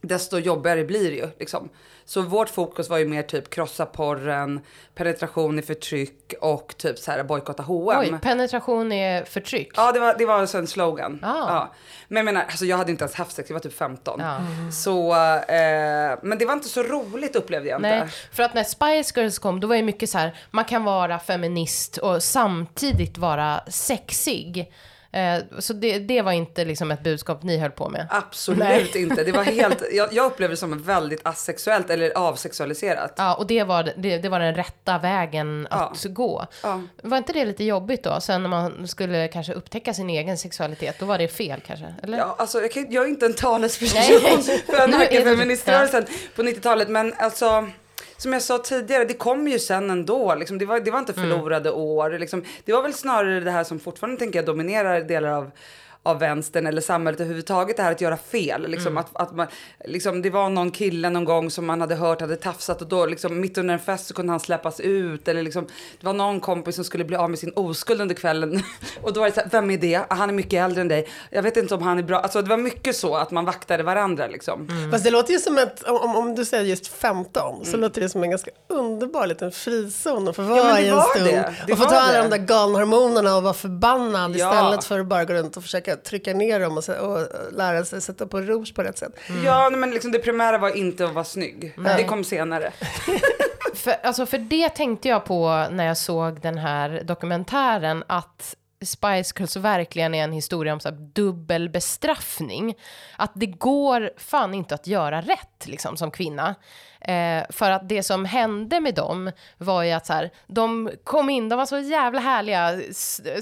desto 0.00 0.38
jobbigare 0.38 0.84
blir 0.84 1.10
det 1.10 1.16
ju 1.16 1.28
liksom. 1.38 1.68
Så 2.10 2.22
vårt 2.22 2.48
fokus 2.48 2.88
var 2.88 2.98
ju 2.98 3.08
mer 3.08 3.22
typ 3.22 3.50
krossa 3.50 3.86
porren, 3.86 4.60
penetration 4.94 5.58
i 5.58 5.62
förtryck 5.62 6.34
och 6.40 6.74
typ 6.76 6.98
så 6.98 7.10
här 7.10 7.22
bojkotta 7.22 7.62
H&M. 7.62 8.14
Oj, 8.14 8.20
penetration 8.22 8.92
är 8.92 9.24
förtryck. 9.24 9.70
Ja, 9.76 9.92
det 9.92 10.00
var, 10.00 10.14
det 10.18 10.26
var 10.26 10.34
alltså 10.34 10.58
en 10.58 10.66
slogan. 10.66 11.18
Ah. 11.22 11.28
Ja. 11.28 11.74
Men 12.08 12.16
jag 12.16 12.24
menar, 12.24 12.42
alltså 12.42 12.64
jag 12.64 12.76
hade 12.76 12.90
inte 12.90 13.04
ens 13.04 13.14
haft 13.14 13.32
sex, 13.32 13.50
jag 13.50 13.54
var 13.54 13.60
typ 13.60 13.76
15. 13.76 14.20
Ja. 14.20 14.38
Så, 14.72 15.12
eh, 15.12 16.18
men 16.22 16.38
det 16.38 16.44
var 16.44 16.52
inte 16.52 16.68
så 16.68 16.82
roligt 16.82 17.36
upplevde 17.36 17.68
jag 17.68 17.82
Nej, 17.82 18.00
inte. 18.00 18.12
för 18.32 18.42
att 18.42 18.54
när 18.54 18.64
Spice 18.64 19.20
Girls 19.20 19.38
kom, 19.38 19.60
då 19.60 19.66
var 19.66 19.76
det 19.76 19.82
mycket 19.82 20.10
så 20.10 20.18
här, 20.18 20.36
man 20.50 20.64
kan 20.64 20.84
vara 20.84 21.18
feminist 21.18 21.96
och 21.96 22.22
samtidigt 22.22 23.18
vara 23.18 23.60
sexig. 23.68 24.72
Eh, 25.12 25.38
så 25.58 25.72
det, 25.72 25.98
det 25.98 26.22
var 26.22 26.32
inte 26.32 26.64
liksom 26.64 26.90
ett 26.90 27.02
budskap 27.02 27.42
ni 27.42 27.58
höll 27.58 27.70
på 27.70 27.88
med. 27.88 28.06
Absolut 28.10 28.58
Nej. 28.58 28.90
inte. 28.94 29.24
Det 29.24 29.32
var 29.32 29.42
helt, 29.42 29.82
jag, 29.92 30.12
jag 30.12 30.26
upplevde 30.26 30.52
det 30.52 30.56
som 30.56 30.82
väldigt 30.82 31.20
asexuellt 31.26 31.90
eller 31.90 32.18
avsexualiserat. 32.18 33.14
Ja, 33.16 33.34
och 33.34 33.46
det 33.46 33.64
var, 33.64 33.92
det, 33.96 34.18
det 34.18 34.28
var 34.28 34.40
den 34.40 34.54
rätta 34.54 34.98
vägen 34.98 35.66
att 35.70 36.04
gå. 36.04 36.46
Ja. 36.62 36.82
Var 37.02 37.16
inte 37.18 37.32
det 37.32 37.44
lite 37.44 37.64
jobbigt 37.64 38.04
då? 38.04 38.20
Sen 38.20 38.42
när 38.42 38.48
man 38.48 38.88
skulle 38.88 39.28
kanske 39.28 39.52
upptäcka 39.52 39.94
sin 39.94 40.10
egen 40.10 40.38
sexualitet, 40.38 40.96
då 40.98 41.06
var 41.06 41.18
det 41.18 41.28
fel 41.28 41.60
kanske? 41.66 41.94
Eller? 42.02 42.18
Ja, 42.18 42.34
alltså, 42.38 42.60
jag, 42.60 42.72
kan, 42.72 42.86
jag 42.90 43.04
är 43.04 43.08
inte 43.08 43.26
en 43.26 43.34
talesperson 43.34 44.00
för 44.42 44.42
Nu 44.66 44.74
är 44.76 44.88
du- 44.88 44.94
anarkafeministrörelsen 44.94 46.06
på 46.36 46.42
90-talet, 46.42 46.88
men 46.88 47.14
alltså 47.18 47.68
som 48.22 48.32
jag 48.32 48.42
sa 48.42 48.58
tidigare, 48.58 49.04
det 49.04 49.14
kommer 49.14 49.50
ju 49.50 49.58
sen 49.58 49.90
ändå. 49.90 50.34
Liksom, 50.34 50.58
det, 50.58 50.66
var, 50.66 50.80
det 50.80 50.90
var 50.90 50.98
inte 50.98 51.12
förlorade 51.12 51.70
år. 51.70 52.18
Liksom, 52.18 52.44
det 52.64 52.72
var 52.72 52.82
väl 52.82 52.94
snarare 52.94 53.40
det 53.40 53.50
här 53.50 53.64
som 53.64 53.80
fortfarande 53.80 54.18
tänker 54.18 54.38
jag 54.38 54.46
dominerar 54.46 55.00
delar 55.00 55.28
av 55.28 55.50
av 56.02 56.18
vänstern 56.18 56.66
eller 56.66 56.80
samhället 56.80 57.20
överhuvudtaget, 57.20 57.76
det 57.76 57.82
här 57.82 57.92
att 57.92 58.00
göra 58.00 58.16
fel. 58.16 58.70
Liksom, 58.70 58.96
att, 58.96 59.08
att 59.12 59.36
man, 59.36 59.46
liksom, 59.84 60.22
det 60.22 60.30
var 60.30 60.48
någon 60.50 60.70
kille 60.70 61.10
någon 61.10 61.24
gång 61.24 61.50
som 61.50 61.66
man 61.66 61.80
hade 61.80 61.94
hört 61.94 62.20
hade 62.20 62.36
tafsat 62.36 62.82
och 62.82 62.88
då 62.88 63.06
liksom, 63.06 63.40
mitt 63.40 63.58
under 63.58 63.74
en 63.74 63.80
fest 63.80 64.06
så 64.06 64.14
kunde 64.14 64.32
han 64.32 64.40
släppas 64.40 64.80
ut. 64.80 65.28
Eller 65.28 65.42
liksom, 65.42 65.66
det 66.00 66.06
var 66.06 66.12
någon 66.12 66.40
kompis 66.40 66.74
som 66.74 66.84
skulle 66.84 67.04
bli 67.04 67.16
av 67.16 67.30
med 67.30 67.38
sin 67.38 67.52
oskuld 67.56 68.00
under 68.00 68.14
kvällen. 68.14 68.62
och 69.02 69.12
då 69.12 69.20
var 69.20 69.26
det 69.26 69.34
så 69.34 69.40
här, 69.40 69.48
vem 69.52 69.70
är 69.70 69.78
det? 69.78 70.00
Han 70.08 70.28
är 70.28 70.34
mycket 70.34 70.64
äldre 70.64 70.80
än 70.80 70.88
dig. 70.88 71.08
Jag 71.30 71.42
vet 71.42 71.56
inte 71.56 71.74
om 71.74 71.82
han 71.82 71.98
är 71.98 72.02
bra. 72.02 72.18
Alltså, 72.18 72.42
det 72.42 72.48
var 72.48 72.56
mycket 72.56 72.96
så 72.96 73.16
att 73.16 73.30
man 73.30 73.44
vaktade 73.44 73.82
varandra. 73.82 74.26
Liksom. 74.26 74.68
Fast 74.90 75.04
det 75.04 75.10
låter 75.10 75.32
ju 75.32 75.38
som 75.38 75.58
ett, 75.58 75.82
om, 75.82 76.16
om 76.16 76.34
du 76.34 76.44
säger 76.44 76.64
just 76.64 76.86
15, 76.86 77.64
så 77.64 77.76
låter 77.76 78.00
det 78.00 78.08
som 78.08 78.22
en 78.22 78.30
ganska 78.30 78.50
underbar 78.68 79.26
liten 79.26 79.52
frizon 79.52 80.28
att 80.28 80.36
få 80.36 80.42
vara 80.42 80.74
det 80.74 80.80
i 80.80 80.88
en 80.88 81.00
stund. 81.02 81.26
det. 81.26 81.54
Det 81.66 81.72
och 81.72 81.78
få 81.78 81.84
ta 81.84 81.96
alla 81.96 82.22
de 82.22 82.30
där 82.30 82.46
galna 82.46 82.78
hormonerna 82.78 83.36
och 83.36 83.42
vara 83.42 83.54
förbannad 83.54 84.36
Ja. 84.36 84.50
istället 84.52 84.84
för 84.84 85.00
att 85.00 85.06
bara 85.06 85.24
gå 85.24 85.34
runt 85.34 85.56
och 85.56 85.62
försöka 85.62 85.89
trycka 85.96 86.34
ner 86.34 86.60
dem 86.60 86.78
och, 86.78 86.88
och 86.88 87.26
lära 87.52 87.84
sig 87.84 88.00
sätta 88.00 88.26
på 88.26 88.40
rouge 88.40 88.74
på 88.74 88.82
rätt 88.82 88.98
sätt. 88.98 89.12
Ja, 89.44 89.68
nej, 89.70 89.80
men 89.80 89.90
liksom, 89.90 90.12
det 90.12 90.18
primära 90.18 90.58
var 90.58 90.76
inte 90.76 91.04
att 91.04 91.14
vara 91.14 91.24
snygg. 91.24 91.74
Det 91.96 92.04
kom 92.04 92.24
senare. 92.24 92.72
För, 93.74 93.94
alltså, 94.02 94.26
för 94.26 94.38
det 94.38 94.68
tänkte 94.68 95.08
jag 95.08 95.24
på 95.24 95.66
när 95.70 95.86
jag 95.86 95.96
såg 95.96 96.40
den 96.40 96.58
här 96.58 97.02
dokumentären, 97.04 98.04
att 98.06 98.56
Spice 98.84 99.34
Girls 99.36 99.56
verkligen 99.56 100.14
är 100.14 100.24
en 100.24 100.32
historia 100.32 100.72
om 100.72 100.80
så 100.80 100.88
här, 100.88 100.96
dubbel 100.96 101.68
bestraffning. 101.68 102.74
Att 103.16 103.32
det 103.34 103.46
går 103.46 104.10
fan 104.16 104.54
inte 104.54 104.74
att 104.74 104.86
göra 104.86 105.20
rätt 105.20 105.66
liksom, 105.66 105.96
som 105.96 106.10
kvinna. 106.10 106.54
Eh, 107.00 107.44
för 107.50 107.70
att 107.70 107.88
det 107.88 108.02
som 108.02 108.24
hände 108.24 108.80
med 108.80 108.94
dem 108.94 109.32
var 109.58 109.82
ju 109.82 109.90
att 109.90 110.06
så 110.06 110.12
här, 110.12 110.30
de 110.46 110.90
kom 111.04 111.30
in, 111.30 111.48
de 111.48 111.56
var 111.56 111.66
så 111.66 111.78
jävla 111.78 112.20
härliga, 112.20 112.80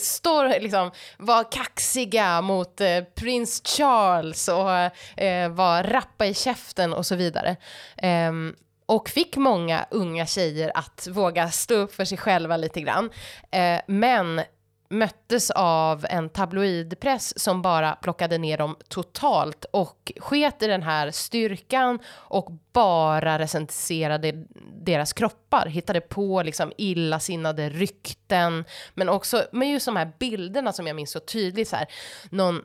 står, 0.00 0.60
liksom, 0.60 0.90
var 1.16 1.52
kaxiga 1.52 2.40
mot 2.40 2.80
eh, 2.80 3.00
prins 3.14 3.62
Charles 3.64 4.48
och 4.48 4.70
eh, 5.22 5.48
var 5.48 5.82
rappa 5.82 6.26
i 6.26 6.34
käften 6.34 6.92
och 6.92 7.06
så 7.06 7.16
vidare. 7.16 7.56
Eh, 7.96 8.32
och 8.86 9.08
fick 9.08 9.36
många 9.36 9.86
unga 9.90 10.26
tjejer 10.26 10.72
att 10.74 11.08
våga 11.10 11.50
stå 11.50 11.74
upp 11.74 11.94
för 11.94 12.04
sig 12.04 12.18
själva 12.18 12.56
lite 12.56 12.80
grann. 12.80 13.10
Eh, 13.50 13.80
men 13.86 14.40
möttes 14.90 15.50
av 15.50 16.06
en 16.10 16.28
tabloidpress 16.28 17.40
som 17.42 17.62
bara 17.62 17.92
plockade 17.92 18.38
ner 18.38 18.58
dem 18.58 18.76
totalt 18.88 19.64
och 19.64 20.12
sket 20.16 20.62
i 20.62 20.66
den 20.66 20.82
här 20.82 21.10
styrkan 21.10 21.98
och 22.08 22.52
bara 22.72 23.38
recenserade 23.38 24.44
deras 24.82 25.12
kroppar, 25.12 25.66
hittade 25.66 26.00
på 26.00 26.42
liksom 26.42 26.72
illasinnade 26.78 27.68
rykten, 27.68 28.64
men 28.94 29.08
också 29.08 29.44
med 29.52 29.70
just 29.70 29.86
de 29.86 29.96
här 29.96 30.12
bilderna 30.18 30.72
som 30.72 30.86
jag 30.86 30.96
minns 30.96 31.10
så 31.10 31.20
tydligt 31.20 31.68
så 31.68 31.76
här, 31.76 31.86
någon 32.30 32.62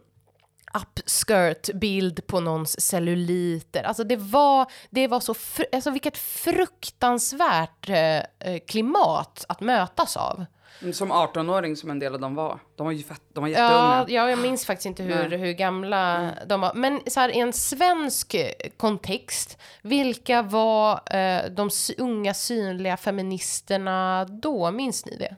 upskirt-bild 0.73 2.27
på 2.27 2.39
någons 2.39 2.81
celluliter. 2.81 3.83
Alltså 3.83 4.03
det 4.03 4.15
var, 4.15 4.71
det 4.89 5.07
var 5.07 5.19
så, 5.19 5.33
fr- 5.33 5.65
alltså 5.73 5.91
vilket 5.91 6.17
fruktansvärt 6.17 7.89
eh, 7.89 8.17
eh, 8.17 8.59
klimat 8.67 9.45
att 9.47 9.61
mötas 9.61 10.17
av. 10.17 10.45
Som 10.93 11.11
18-åring 11.11 11.75
som 11.75 11.89
en 11.89 11.99
del 11.99 12.13
av 12.13 12.19
dem 12.19 12.35
var. 12.35 12.59
De 12.75 12.85
var 12.85 12.91
ju 12.91 13.03
fett, 13.03 13.21
de 13.33 13.41
var 13.43 13.47
Ja, 13.47 13.53
jätteunga. 13.59 14.05
ja, 14.23 14.29
jag 14.29 14.39
minns 14.39 14.65
faktiskt 14.65 14.85
inte 14.85 15.03
hur, 15.03 15.29
Nej. 15.29 15.37
hur 15.37 15.51
gamla 15.53 16.29
de 16.47 16.61
var. 16.61 16.73
Men 16.73 16.99
så 17.07 17.19
här, 17.19 17.29
i 17.29 17.39
en 17.39 17.53
svensk 17.53 18.35
kontext, 18.77 19.57
vilka 19.81 20.41
var 20.41 20.91
eh, 21.15 21.49
de 21.51 21.69
unga 21.97 22.33
synliga 22.33 22.97
feministerna 22.97 24.25
då? 24.25 24.71
Minns 24.71 25.05
ni 25.05 25.17
det? 25.17 25.35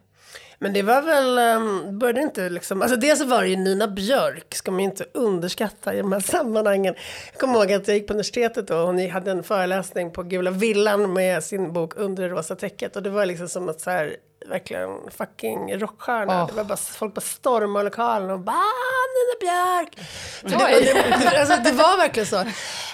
Men 0.60 0.74
det 0.74 0.82
var 0.82 1.02
väl, 1.02 1.58
um, 1.58 2.00
började 2.00 2.22
inte 2.22 2.50
liksom, 2.50 2.82
alltså 2.82 2.98
dels 2.98 3.22
var 3.26 3.42
det 3.42 3.48
ju 3.48 3.56
Nina 3.56 3.88
Björk, 3.88 4.56
ska 4.56 4.72
man 4.72 4.80
ju 4.80 4.86
inte 4.86 5.06
underskatta 5.14 5.94
i 5.94 5.98
de 5.98 6.12
här 6.12 6.20
sammanhangen. 6.20 6.96
Jag 7.32 7.40
kommer 7.40 7.54
ihåg 7.60 7.72
att 7.74 7.88
jag 7.88 7.98
gick 7.98 8.08
på 8.08 8.14
universitetet 8.14 8.70
och 8.70 8.78
hon 8.78 9.10
hade 9.10 9.32
en 9.32 9.44
föreläsning 9.44 10.12
på 10.12 10.24
Gula 10.24 10.52
Villan 10.52 11.14
med 11.14 11.44
sin 11.44 11.74
bok 11.74 11.94
Under 11.96 12.24
det 12.24 12.30
rosa 12.30 12.56
täcket. 12.56 12.96
Och 12.96 13.04
det 13.04 13.10
var 13.10 13.26
liksom 13.26 13.50
som 13.50 13.70
att 13.70 13.82
så 13.82 13.90
här, 13.90 14.16
verkligen 14.50 15.12
fucking 15.12 15.78
rockstjärna. 15.78 16.42
Åh. 16.44 16.48
Det 16.48 16.54
var 16.54 16.64
bara, 16.64 16.78
folk 16.78 17.14
bara 17.14 17.22
stormade 17.22 17.84
lokalen 17.86 18.30
och 18.30 18.40
bara 18.40 18.56
"Ah, 18.56 19.05
Nina 19.16 19.36
Björk. 19.40 19.98
Det, 20.42 20.56
alltså, 21.40 21.58
det 21.64 21.72
var 21.72 21.98
verkligen 21.98 22.28
så. 22.28 22.44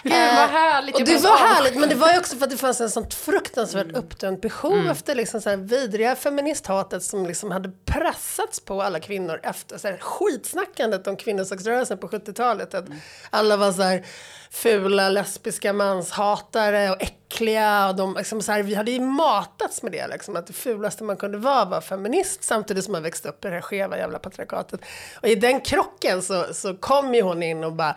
Gud, 0.03 0.13
vad 0.13 0.49
härligt. 0.49 0.95
Och 0.95 1.03
det 1.03 1.17
var 1.17 1.38
härligt, 1.38 1.75
men 1.75 1.89
det 1.89 1.95
var 1.95 2.12
ju 2.12 2.19
också 2.19 2.36
för 2.36 2.43
att 2.43 2.51
det 2.51 2.57
fanns 2.57 2.81
en 2.81 2.89
sånt 2.89 3.13
fruktansvärt 3.13 3.91
uppdämt 3.95 4.41
behov 4.41 4.88
efter 4.89 5.15
liksom 5.15 5.41
så 5.41 5.49
här 5.49 5.57
vidriga 5.57 6.15
feministhatet 6.15 7.03
som 7.03 7.25
liksom 7.25 7.51
hade 7.51 7.71
pressats 7.86 8.60
på 8.60 8.81
alla 8.81 8.99
kvinnor 8.99 9.39
efter 9.43 9.77
så 9.77 9.88
här 9.88 9.97
skitsnackandet 9.97 11.07
om 11.07 11.17
kvinnosaksrörelsen 11.17 11.97
på 11.97 12.07
70-talet. 12.07 12.73
Att 12.73 12.86
alla 13.29 13.57
var 13.57 13.71
så 13.71 13.81
här 13.81 14.05
fula 14.51 15.10
lesbiska 15.10 15.73
manshatare 15.73 16.89
och 16.89 17.01
äckliga. 17.01 17.88
Och 17.89 17.95
de, 17.95 18.15
liksom 18.17 18.41
så 18.41 18.51
här, 18.51 18.63
vi 18.63 18.75
hade 18.75 18.91
ju 18.91 18.99
matats 18.99 19.84
med 19.84 19.91
det, 19.91 20.07
liksom, 20.07 20.36
att 20.36 20.47
det 20.47 20.53
fulaste 20.53 21.03
man 21.03 21.17
kunde 21.17 21.38
vara 21.38 21.65
var 21.65 21.81
feminist 21.81 22.43
samtidigt 22.43 22.84
som 22.84 22.91
man 22.91 23.03
växte 23.03 23.29
upp 23.29 23.45
i 23.45 23.47
det 23.47 23.53
här 23.53 23.62
skeva 23.62 23.97
jävla 23.97 24.19
patriarkatet. 24.19 24.81
Och 25.21 25.27
i 25.27 25.36
den 25.36 25.62
krocken 25.62 26.11
så, 26.19 26.45
så 26.54 26.74
kom 26.76 27.13
ju 27.13 27.21
hon 27.21 27.43
in 27.43 27.63
och 27.63 27.74
bara 27.74 27.95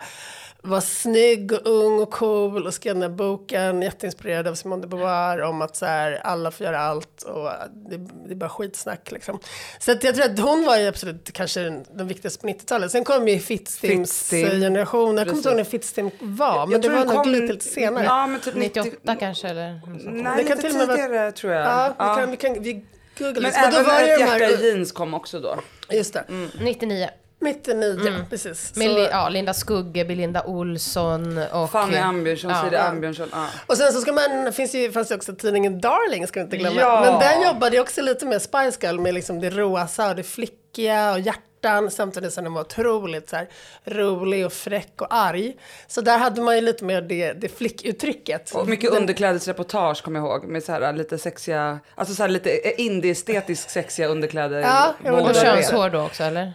var 0.67 0.81
snygg 0.81 1.51
och 1.53 1.61
ung 1.65 1.99
och 1.99 2.11
cool 2.11 2.65
och 2.67 2.73
skrev 2.73 2.93
den 2.95 3.01
här 3.01 3.09
boken, 3.09 3.81
jätteinspirerad 3.81 4.47
av 4.47 4.55
Simone 4.55 4.81
de 4.81 4.87
Beauvoir, 4.87 5.41
om 5.41 5.61
att 5.61 5.75
så 5.75 5.85
här, 5.85 6.11
alla 6.23 6.51
får 6.51 6.65
göra 6.65 6.79
allt 6.79 7.23
och 7.23 7.49
det, 7.89 7.97
det 8.27 8.31
är 8.31 8.35
bara 8.35 8.49
skitsnack 8.49 9.11
liksom. 9.11 9.39
Så 9.79 9.91
att 9.91 10.03
jag 10.03 10.15
tror 10.15 10.25
att 10.25 10.39
hon 10.39 10.65
var 10.65 10.77
ju 10.77 10.87
absolut 10.87 11.33
kanske 11.33 11.59
den, 11.59 11.85
den 11.93 12.07
viktigaste 12.07 12.41
på 12.41 12.47
90-talet. 12.47 12.91
Sen 12.91 13.03
kom 13.03 13.27
ju 13.27 13.39
Fitzstims 13.39 14.29
Fittstim. 14.29 14.59
generation, 14.61 15.17
jag 15.17 15.27
kommer 15.27 15.37
inte 15.37 15.49
ihåg 15.49 15.57
när. 15.57 15.63
Fittstim 15.63 16.09
var, 16.19 16.65
men 16.65 16.71
Jag 16.71 16.81
det 16.81 16.87
tror 16.87 16.97
var 16.97 17.05
nog 17.05 17.15
kom- 17.15 17.31
lite, 17.31 17.53
lite 17.53 17.65
senare. 17.65 18.03
Ja, 18.05 18.27
men 18.27 18.39
typ 18.39 18.55
90 18.55 18.83
98 18.83 19.15
kanske 19.15 19.47
eller. 19.47 19.81
Nej, 20.11 20.33
Det 20.37 20.43
kan 20.43 20.57
lite 20.57 20.77
med 20.77 20.87
vara- 20.87 20.97
tidigare 20.97 21.31
tror 21.31 21.53
jag. 21.53 21.61
Ja, 21.65 21.87
vi 21.87 21.93
Ja. 22.05 22.15
kan, 22.15 22.31
vi 22.31 22.37
kan 22.37 22.63
vi 22.63 22.85
googlar 23.17 23.41
Men. 23.41 23.51
Men 23.61 23.71
då 23.71 23.77
även 23.77 23.85
var 23.85 23.99
det 24.01 24.11
Ett 24.13 24.19
hjärta 24.19 24.37
i 24.37 24.55
här, 24.55 24.63
jeans 24.63 24.91
kom 24.91 25.13
också 25.13 25.39
då. 25.39 25.55
just 25.89 26.13
det, 26.13 26.23
99. 26.61 27.09
99, 27.39 28.25
precis. 28.29 28.75
Med 28.75 28.87
Så- 28.87 28.95
Li- 28.97 29.07
ja, 29.11 29.29
Linda 29.29 29.53
Skugge, 29.53 30.05
Belinda 30.05 30.43
Olsson 30.43 31.37
och... 31.37 31.71
Fanny 31.71 31.97
Ambjörnsson, 31.97 32.51
Ja. 32.51 32.63
Siri 32.63 32.75
Ambjörnsson. 32.75 33.29
Ja. 33.31 33.47
Och 33.67 33.77
sen 33.77 33.93
så 33.93 34.01
ska 34.01 34.13
man, 34.13 34.53
finns 34.53 34.75
ju, 34.75 34.91
fanns 34.91 35.11
ju 35.11 35.15
också 35.15 35.35
tidningen 35.35 35.81
Darling, 35.81 36.27
ska 36.27 36.39
vi 36.39 36.43
inte 36.43 36.57
glömma. 36.57 36.81
Ja. 36.81 37.01
Men 37.01 37.19
den 37.19 37.47
jobbade 37.47 37.75
ju 37.75 37.81
också 37.81 38.01
lite 38.01 38.25
med 38.25 38.41
Spice 38.41 38.77
Girl, 38.81 38.99
med 38.99 39.13
liksom 39.13 39.39
det 39.39 39.49
rosa 39.49 40.09
och 40.09 40.15
det 40.15 40.23
flickiga 40.23 41.11
och 41.11 41.19
hjärtan, 41.19 41.91
samtidigt 41.91 42.33
som 42.33 42.43
den 42.43 42.53
var 42.53 42.61
otroligt 42.61 43.29
så 43.29 43.35
här, 43.35 43.47
rolig 43.85 44.45
och 44.45 44.53
fräck 44.53 45.01
och 45.01 45.07
arg. 45.09 45.53
Så 45.87 46.01
där 46.01 46.17
hade 46.17 46.41
man 46.41 46.55
ju 46.55 46.61
lite 46.61 46.83
mer 46.83 47.01
det, 47.01 47.33
det 47.33 47.49
flickuttrycket. 47.57 48.51
Och 48.55 48.67
mycket 48.67 48.91
underklädesreportage 48.91 50.03
kommer 50.03 50.19
jag 50.19 50.27
ihåg 50.29 50.43
med 50.43 50.63
så 50.63 50.71
här 50.71 50.93
lite 50.93 51.17
sexiga, 51.17 51.79
alltså 51.95 52.15
så 52.15 52.23
här 52.23 52.29
lite 52.29 52.81
indie-estetiskt 52.81 53.69
sexiga 53.69 54.07
underkläder. 54.07 54.59
Ja, 54.59 54.93
Och 55.11 55.27
det 55.27 55.33
det. 55.33 55.41
könshår 55.41 55.89
då 55.89 55.99
också 56.01 56.23
eller? 56.23 56.53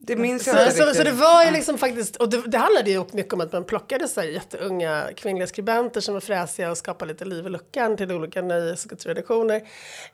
Det 0.00 0.16
minns 0.16 0.46
jag 0.46 0.72
Så, 0.72 0.82
så, 0.82 0.94
så 0.94 1.02
det 1.02 1.12
var 1.12 1.44
ju 1.44 1.50
liksom 1.50 1.78
faktiskt, 1.78 2.16
och 2.16 2.28
det, 2.28 2.42
det 2.46 2.58
handlade 2.58 2.90
ju 2.90 3.04
mycket 3.12 3.32
om 3.32 3.40
att 3.40 3.52
man 3.52 3.64
plockade 3.64 4.08
så 4.08 4.20
här 4.20 4.28
jätteunga 4.28 5.08
kvinnliga 5.16 5.46
skribenter 5.46 6.00
som 6.00 6.14
var 6.14 6.20
fräsiga 6.20 6.70
och 6.70 6.78
skapade 6.78 7.12
lite 7.12 7.24
liv 7.24 7.46
i 7.46 7.50
luckan 7.50 7.96
till 7.96 8.12
olika 8.12 8.42
nöjesredaktioner. 8.42 9.62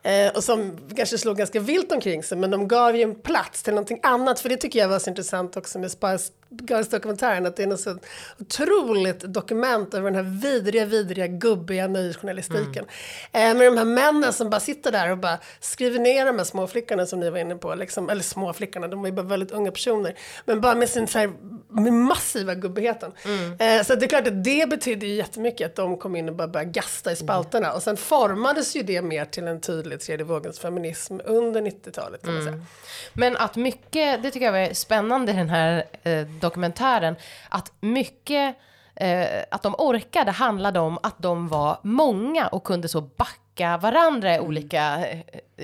Eh, 0.03 0.33
och 0.35 0.45
som 0.45 0.79
kanske 0.97 1.19
slog 1.19 1.37
ganska 1.37 1.61
vilt 1.61 1.93
omkring 1.93 2.23
sig, 2.23 2.39
men 2.39 2.51
de 2.51 2.69
gav 2.69 2.97
ju 2.97 3.03
en 3.03 3.15
plats 3.15 3.63
till 3.63 3.75
någonting 3.75 4.01
annat. 4.03 4.41
För 4.41 4.49
det 4.49 4.57
tycker 4.57 4.79
jag 4.79 4.89
var 4.89 4.99
så 4.99 5.11
intressant 5.11 5.57
också 5.57 5.79
med 5.79 5.91
Spice 5.91 6.33
Girls-dokumentären, 6.49 7.47
att 7.47 7.57
det 7.57 7.63
är 7.63 7.67
något 7.67 7.81
så 7.81 7.99
otroligt 8.41 9.21
dokument 9.21 9.95
över 9.95 10.11
den 10.11 10.27
här 10.27 10.41
vidriga, 10.41 10.85
vidriga, 10.85 11.27
gubbiga 11.27 11.87
nöjesjournalistiken. 11.87 12.85
Eh, 13.33 13.55
med 13.55 13.67
de 13.67 13.79
här 13.79 13.85
männen 13.85 14.33
som 14.33 14.51
bara 14.51 14.61
sitter 14.61 14.93
där 14.93 15.11
och 15.11 15.19
bara 15.19 15.39
skriver 15.61 15.99
ner 15.99 16.27
de 16.27 16.39
här 16.39 16.45
små 16.45 16.67
flickorna 16.67 17.07
som 17.07 17.21
ni 17.21 17.31
var 17.31 17.39
inne 17.39 17.57
på, 17.57 17.75
liksom, 17.75 18.11
eller 18.11 18.23
små 18.23 18.53
flickorna, 18.53 18.89
de 18.89 19.01
var 19.01 19.07
ju 19.09 19.13
bara 19.13 19.27
väldigt 19.27 19.51
unga 19.51 19.71
personer, 19.71 20.15
men 20.45 20.61
bara 20.61 20.75
med 20.75 20.89
sin 20.89 21.07
så 21.07 21.19
här, 21.19 21.33
med 21.69 21.93
massiva 21.93 22.55
gubbigheten. 22.55 23.13
Eh, 23.59 23.83
så 23.85 23.95
det 23.95 24.07
är 24.07 24.09
klart 24.09 24.27
att 24.27 24.45
det 24.45 24.69
betydde 24.71 25.07
ju 25.07 25.15
jättemycket 25.15 25.67
att 25.67 25.77
de 25.77 25.97
kom 25.97 26.17
in 26.17 26.29
och 26.29 26.35
bara 26.35 26.49
började 26.49 26.71
gasta 26.71 27.13
i 27.13 27.17
spalterna. 27.17 27.73
Och 27.73 27.83
sen 27.83 27.97
formades 27.97 28.77
ju 28.77 28.83
det 28.83 29.03
mer 29.03 29.25
till 29.25 29.47
en 29.49 29.61
tydlig 29.61 30.01
tredje 30.01 30.25
vågens 30.25 30.59
feminism 30.59 31.21
under 31.25 31.61
90-talet 31.61 32.23
kan 32.25 32.35
man 32.35 32.45
säga. 32.45 32.65
Men 33.13 33.37
att 33.37 33.57
mycket, 33.57 34.23
det 34.23 34.31
tycker 34.31 34.47
jag 34.47 34.53
var 34.53 34.75
spännande 34.75 35.33
i 35.33 35.35
den 35.35 35.49
här 35.49 35.85
eh, 36.03 36.27
dokumentären, 36.41 37.17
att 37.49 37.73
mycket, 37.81 38.57
eh, 38.97 39.27
att 39.51 39.63
de 39.63 39.75
orkade 39.79 40.31
handlade 40.31 40.81
om 40.81 40.99
att 41.03 41.19
de 41.19 41.49
var 41.49 41.79
många 41.83 42.47
och 42.47 42.65
kunde 42.65 42.89
så 42.89 43.01
backa 43.01 43.44
backa 43.55 43.77
varandra 43.77 44.35
i 44.35 44.41
olika 44.41 45.07
eh, 45.09 45.21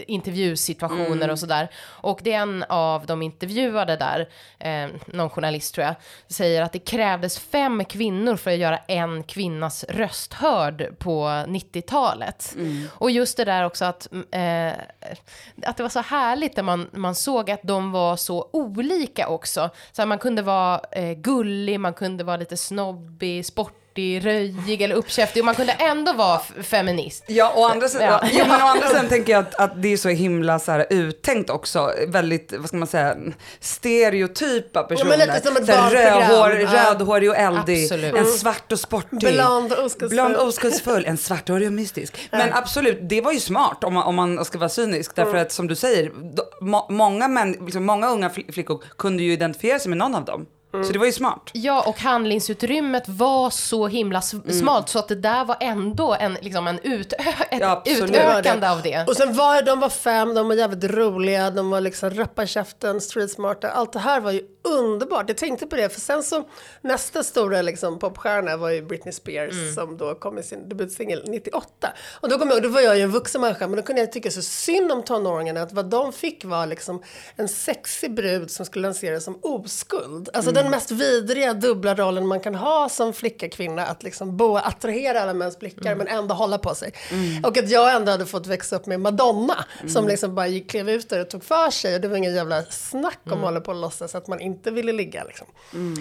intervjusituationer 0.07 1.31
och 1.31 1.39
sådär. 1.39 1.69
Och 2.03 2.21
det 2.23 2.33
är 2.33 2.43
en 2.43 2.65
av 2.69 3.07
de 3.07 3.23
intervjuade 3.23 3.97
där, 3.97 4.29
eh, 4.59 4.91
någon 5.07 5.31
journalist 5.31 5.75
tror 5.75 5.87
jag, 5.87 5.95
säger 6.29 6.63
att 6.63 6.73
det 6.73 6.79
krävdes 6.79 7.39
fem 7.39 7.85
kvinnor 7.85 8.37
för 8.37 8.51
att 8.51 8.59
göra 8.59 8.79
en 8.79 9.23
kvinnas 9.23 9.85
röst 9.89 10.33
hörd 10.35 10.99
på 10.99 11.25
90-talet. 11.49 12.57
Och 12.91 13.11
just 13.11 13.37
det 13.37 13.45
där 13.45 13.65
också 13.65 13.85
att, 13.85 14.09
eh, 14.31 14.73
att 15.67 15.77
det 15.77 15.83
var 15.83 15.89
så 15.91 16.01
härligt 16.01 16.57
när 16.57 16.63
man, 16.63 16.89
man 16.93 17.15
såg 17.15 17.51
att 17.51 17.63
de 17.63 17.93
var 17.93 18.17
så 18.17 18.49
olika 18.53 19.29
också. 19.29 19.71
Så 19.93 20.07
man 20.07 20.19
kunde 20.19 20.43
vara 20.43 20.81
eh, 20.93 21.13
gullig, 21.13 21.81
man 21.81 21.95
kunde 21.95 22.25
vara 22.25 22.37
lite 22.37 22.57
snobbig, 22.57 23.47
sportig, 23.47 23.81
röjig 23.95 24.83
eller 24.83 24.95
uppkäftig 24.95 25.41
och 25.43 25.45
man 25.45 25.55
kunde 25.55 25.73
ändå 25.73 26.13
vara 26.13 26.41
f- 26.41 26.67
feminist. 26.67 27.25
Ja, 27.29 27.53
och 27.57 27.71
andra 27.71 27.89
sidan, 27.89 28.07
Ja. 28.23 28.29
jo, 28.33 28.45
men 28.49 28.63
å 28.63 28.65
andra 28.67 28.89
sidan 28.89 29.09
tänker 29.09 29.33
jag 29.33 29.41
att, 29.41 29.55
att 29.55 29.83
det 29.83 29.89
är 29.93 29.97
så 29.97 30.09
himla 30.09 30.59
så 30.59 30.73
här, 30.73 30.87
uttänkt 30.91 31.51
också. 31.51 31.93
Väldigt, 32.09 32.53
vad 32.59 32.69
ska 32.69 32.77
man 32.77 32.89
säga, 32.89 33.17
stereotypa 33.61 34.83
personer. 34.83 35.17
lite 35.17 35.41
som 35.47 35.57
ett 35.57 35.69
här, 35.69 35.77
barnprogram. 35.83 36.19
rödhår, 36.31 36.61
Ja. 36.75 36.91
rödhårig 36.91 37.31
och 37.31 37.37
eldig. 37.37 37.83
Absolut. 37.85 38.15
En 38.15 38.25
svart 38.27 38.73
och 38.73 38.81
sportig. 38.81 39.19
Blond 39.35 39.73
och 39.73 39.85
oskuldsfull. 39.85 40.09
Blond 40.09 40.37
och 40.37 40.47
oskuldsfull. 40.49 41.05
En 41.07 41.17
svarthårig 41.17 41.67
och 41.67 41.73
mystisk. 41.73 42.29
Men 42.31 42.53
absolut, 42.53 42.99
det 43.03 43.21
var 43.21 43.33
ju 43.33 43.41
smart 43.41 43.85
om 43.85 43.95
man, 43.95 44.03
om 44.05 44.15
man 44.15 44.45
ska 44.45 44.59
vara 44.59 44.69
cynisk. 44.69 45.15
Därför 45.17 45.37
att 45.37 45.53
som 45.53 45.67
du 45.67 45.77
säger, 45.77 46.11
då, 46.37 46.43
må, 46.61 46.87
många, 46.91 47.29
män, 47.29 47.53
liksom, 47.53 47.85
många 47.87 48.09
unga 48.11 48.29
fl- 48.29 48.53
flickor 48.53 48.85
kunde 48.99 49.23
ju 49.23 49.33
identifiera 49.33 49.79
sig 49.79 49.89
med 49.89 49.99
någon 49.99 50.15
av 50.15 50.25
dem. 50.25 50.47
Så 50.73 50.93
det 50.93 50.99
var 50.99 51.07
ju 51.07 51.13
smart. 51.13 51.51
Ja, 51.53 51.83
och 51.87 51.99
handlingsutrymmet 52.01 53.09
var 53.09 53.51
så 53.51 53.87
himla 53.87 54.19
s- 54.19 54.59
smalt 54.59 54.89
så 54.89 54.99
att 54.99 55.09
det 55.09 55.15
där 55.15 55.45
var 55.45 55.57
ändå 55.61 56.17
en, 56.21 56.35
liksom 56.41 56.67
en 56.67 56.81
utö- 56.81 57.15
ett 57.51 57.61
Ja, 57.61 57.83
utökande 57.87 58.69
av 58.69 58.83
det. 58.83 59.05
Och 59.09 59.17
sen 59.17 59.35
var 59.37 59.63
de 59.63 59.81
var 59.81 59.89
fem, 59.89 60.35
de 60.35 60.49
var 60.49 60.55
jävligt 60.55 60.85
roliga, 60.91 61.51
de 61.51 61.71
var 61.71 61.81
liksom 61.81 62.11
rappa 62.11 62.43
i 62.43 62.47
käften, 62.47 63.01
streetsmarta. 63.01 63.69
Allt 63.71 63.93
det 63.93 63.99
här 63.99 64.21
var 64.21 64.31
ju 64.33 64.43
underbart. 64.79 65.25
Jag 65.29 65.37
tänkte 65.37 65.67
på 65.67 65.77
det, 65.77 65.89
för 65.89 66.01
sen 66.01 66.23
så 66.23 66.45
nästa 66.81 67.23
stora 67.23 67.63
liksom, 67.63 67.99
popstjärna 67.99 68.57
var 68.57 68.71
ju 68.71 68.83
Britney 68.83 69.13
Spears 69.13 69.53
Mm. 69.53 69.75
som 69.75 69.97
då 69.97 70.15
kom 70.15 70.35
med 70.35 70.45
sin 70.45 70.69
debutsingel 70.69 71.23
98. 71.27 71.89
Och 72.21 72.29
då 72.29 72.39
kommer 72.39 72.53
jag 72.53 72.57
ihåg, 72.65 72.71
då 72.71 72.75
var 72.75 72.81
jag 72.81 72.97
ju 72.97 73.03
en 73.03 73.11
vuxen 73.11 73.41
människa, 73.41 73.67
men 73.67 73.77
då 73.77 73.83
kunde 73.83 74.01
jag 74.03 74.13
tycka 74.13 74.31
så 74.31 74.43
synd 74.43 74.93
om 74.93 75.03
tonåringarna 75.03 75.63
att 75.63 75.73
vad 75.73 75.87
de 75.87 76.13
fick 76.13 76.45
var 76.45 76.67
liksom 76.67 77.03
en 77.37 77.49
sexig 77.49 78.15
brud 78.15 78.51
som 78.51 78.67
skulle 78.67 78.89
lanseras 78.89 79.25
som 79.25 79.39
oskuld. 79.43 80.29
Alltså 80.35 80.51
Mm. 80.51 80.60
Den 80.63 80.71
mest 80.71 80.91
vidriga 80.91 81.55
dubbla 81.55 81.95
rollen 81.95 82.27
man 82.27 82.41
kan 82.41 82.55
ha 82.55 82.89
som 82.89 83.13
flicka, 83.13 83.49
kvinna, 83.49 83.87
att 83.87 84.03
liksom 84.03 84.37
bo, 84.37 84.57
attrahera 84.57 85.21
alla 85.23 85.35
mäns 85.35 85.59
blickar 85.59 85.87
Mm. 85.93 85.99
men 85.99 86.09
ändå 86.09 86.35
hålla 86.35 86.59
på 86.59 86.75
sig. 86.75 86.93
Och 87.45 87.59
att 87.59 87.71
jag 87.71 87.95
ändå 87.95 88.13
hade 88.13 88.27
fått 88.27 88.47
växa 88.47 88.77
upp 88.77 88.87
med 88.87 89.01
Madonna 89.01 89.65
som 89.89 90.09
liksom 90.09 90.35
bara 90.35 90.47
gick, 90.47 90.71
klev 90.71 90.91
ut 90.91 91.09
där 91.09 91.21
och 91.21 91.31
tog 91.31 91.45
för 91.45 91.71
sig 91.71 91.95
och 91.95 92.01
det 92.01 92.09
var 92.09 92.17
ingen 92.17 92.35
jävla 92.35 92.63
snack 92.63 93.19
om 93.25 93.33
att 93.33 93.39
hålla 93.41 93.61
på 93.61 93.71
och 93.71 93.81
låtsas 93.81 94.15
att 94.15 94.27
man 94.27 94.41
inte 94.41 94.71
ville 94.71 94.93
ligga. 94.93 95.25
Liksom. 95.25 95.47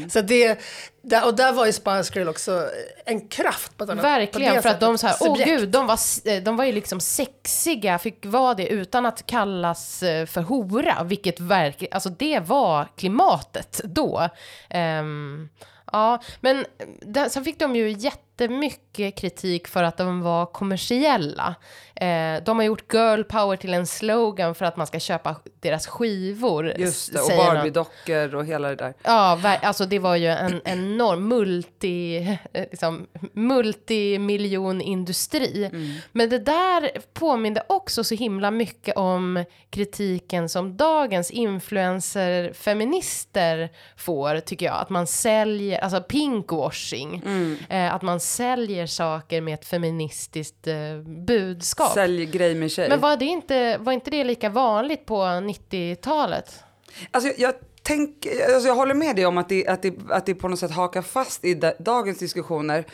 Så 0.10 0.22
det, 0.22 0.60
där, 1.02 1.26
och 1.26 1.36
där 1.36 1.52
var 1.52 1.66
ju 1.66 1.74
Spice 1.74 2.12
Girl 2.16 2.28
också 2.30 2.70
en 3.06 3.28
kraft 3.28 3.78
på 3.78 3.84
ett 3.84 3.90
annat 3.90 4.06
Verkligen, 4.06 4.62
för 4.62 4.70
att 4.70 4.80
de 4.80 4.98
sättet. 4.98 5.18
så 5.18 5.26
här, 5.26 5.32
åh 5.32 5.36
Subjekt. 5.38 5.60
gud, 5.60 5.70
de 5.70 5.88
var, 5.88 6.00
eh, 6.26 6.44
de 6.44 6.58
var 6.58 6.66
ju 6.66 6.72
liksom 6.72 7.00
sexiga, 7.00 7.98
fick 7.98 8.26
vara 8.26 8.54
det 8.54 8.68
utan 8.68 9.06
att 9.06 9.26
kallas 9.26 10.04
eh, 10.04 10.26
för 10.26 10.42
hora, 10.42 11.04
vilket 11.04 11.40
verkligen, 11.40 11.94
alltså 11.94 12.10
det 12.10 12.40
var 12.40 12.88
klimatet 12.98 13.82
då. 13.84 14.30
Um, 14.74 15.50
ja, 15.92 16.22
men 16.42 16.58
eh, 16.58 16.88
där, 17.02 17.30
sen 17.30 17.44
fick 17.44 17.60
de 17.60 17.76
ju 17.76 17.90
jätte 17.90 18.24
jättemycket 18.40 19.16
kritik 19.16 19.68
för 19.68 19.84
att 19.84 19.98
de 19.98 20.22
var 20.22 20.46
kommersiella. 20.46 21.56
Eh, 21.96 22.44
de 22.44 22.58
har 22.58 22.64
gjort 22.64 22.94
girl 22.94 23.24
power 23.24 23.56
till 23.56 23.74
en 23.74 23.88
slogan 23.88 24.56
för 24.56 24.66
att 24.66 24.78
man 24.78 24.88
ska 24.88 25.00
köpa 25.00 25.36
deras 25.60 25.88
skivor. 25.88 26.74
Just 26.78 27.14
det, 27.14 27.20
och. 27.20 27.30
Barbie-dockor 27.30 28.36
och 28.36 28.46
hela 28.46 28.70
det 28.70 28.76
där. 28.76 28.94
Ja, 29.04 29.40
alltså 29.62 29.86
det 29.86 30.00
var 30.00 30.16
ju 30.16 30.28
en 30.28 30.62
enorm 30.66 31.28
multi, 31.28 32.18
eh, 32.54 32.66
liksom, 32.72 33.08
multimiljonindustri. 33.34 35.70
Men 36.12 36.30
det 36.30 36.40
där 36.40 36.92
påminde 37.14 37.64
också 37.70 38.04
så 38.04 38.16
himla 38.16 38.52
mycket 38.52 38.98
om 38.98 39.46
kritiken 39.70 40.50
som 40.50 40.78
dagens 40.78 41.32
influencer-feminister 41.32 43.70
får, 43.98 44.40
tycker 44.40 44.66
jag. 44.66 44.76
Att 44.76 44.90
man 44.90 45.08
säljer, 45.08 45.80
alltså 45.80 46.02
pinkwashing, 46.02 47.24
eh, 47.70 47.94
att 47.94 48.02
man 48.02 48.20
säljer 48.30 48.86
saker 48.86 49.42
med 49.42 49.54
ett 49.54 49.66
feministiskt 49.66 50.68
eh, 50.68 51.02
budskap. 51.26 51.92
Sälj 51.92 52.26
grej 52.26 52.56
med 52.56 52.72
tjej. 52.72 52.90
Men 52.90 53.00
var, 53.00 53.18
det 53.18 53.26
inte, 53.26 53.78
var 53.78 53.94
inte 53.94 54.12
det 54.12 54.24
lika 54.24 54.50
vanligt 54.50 55.06
på 55.06 55.22
90-talet? 55.24 56.64
Alltså, 57.12 57.30
jag, 57.30 57.40
jag, 57.40 57.54
tänk, 57.84 58.28
alltså, 58.54 58.68
jag 58.68 58.76
håller 58.76 58.94
med 58.94 59.16
dig 59.16 59.26
om 59.26 59.38
att 59.38 59.50
det, 59.50 59.68
att, 59.68 59.82
det, 59.82 59.94
att 60.10 60.26
det 60.26 60.36
på 60.36 60.48
något 60.48 60.60
sätt 60.60 60.72
hakar 60.72 61.02
fast 61.02 61.46
i 61.46 61.54
da, 61.54 61.74
dagens 61.80 62.18
diskussioner. 62.18 62.86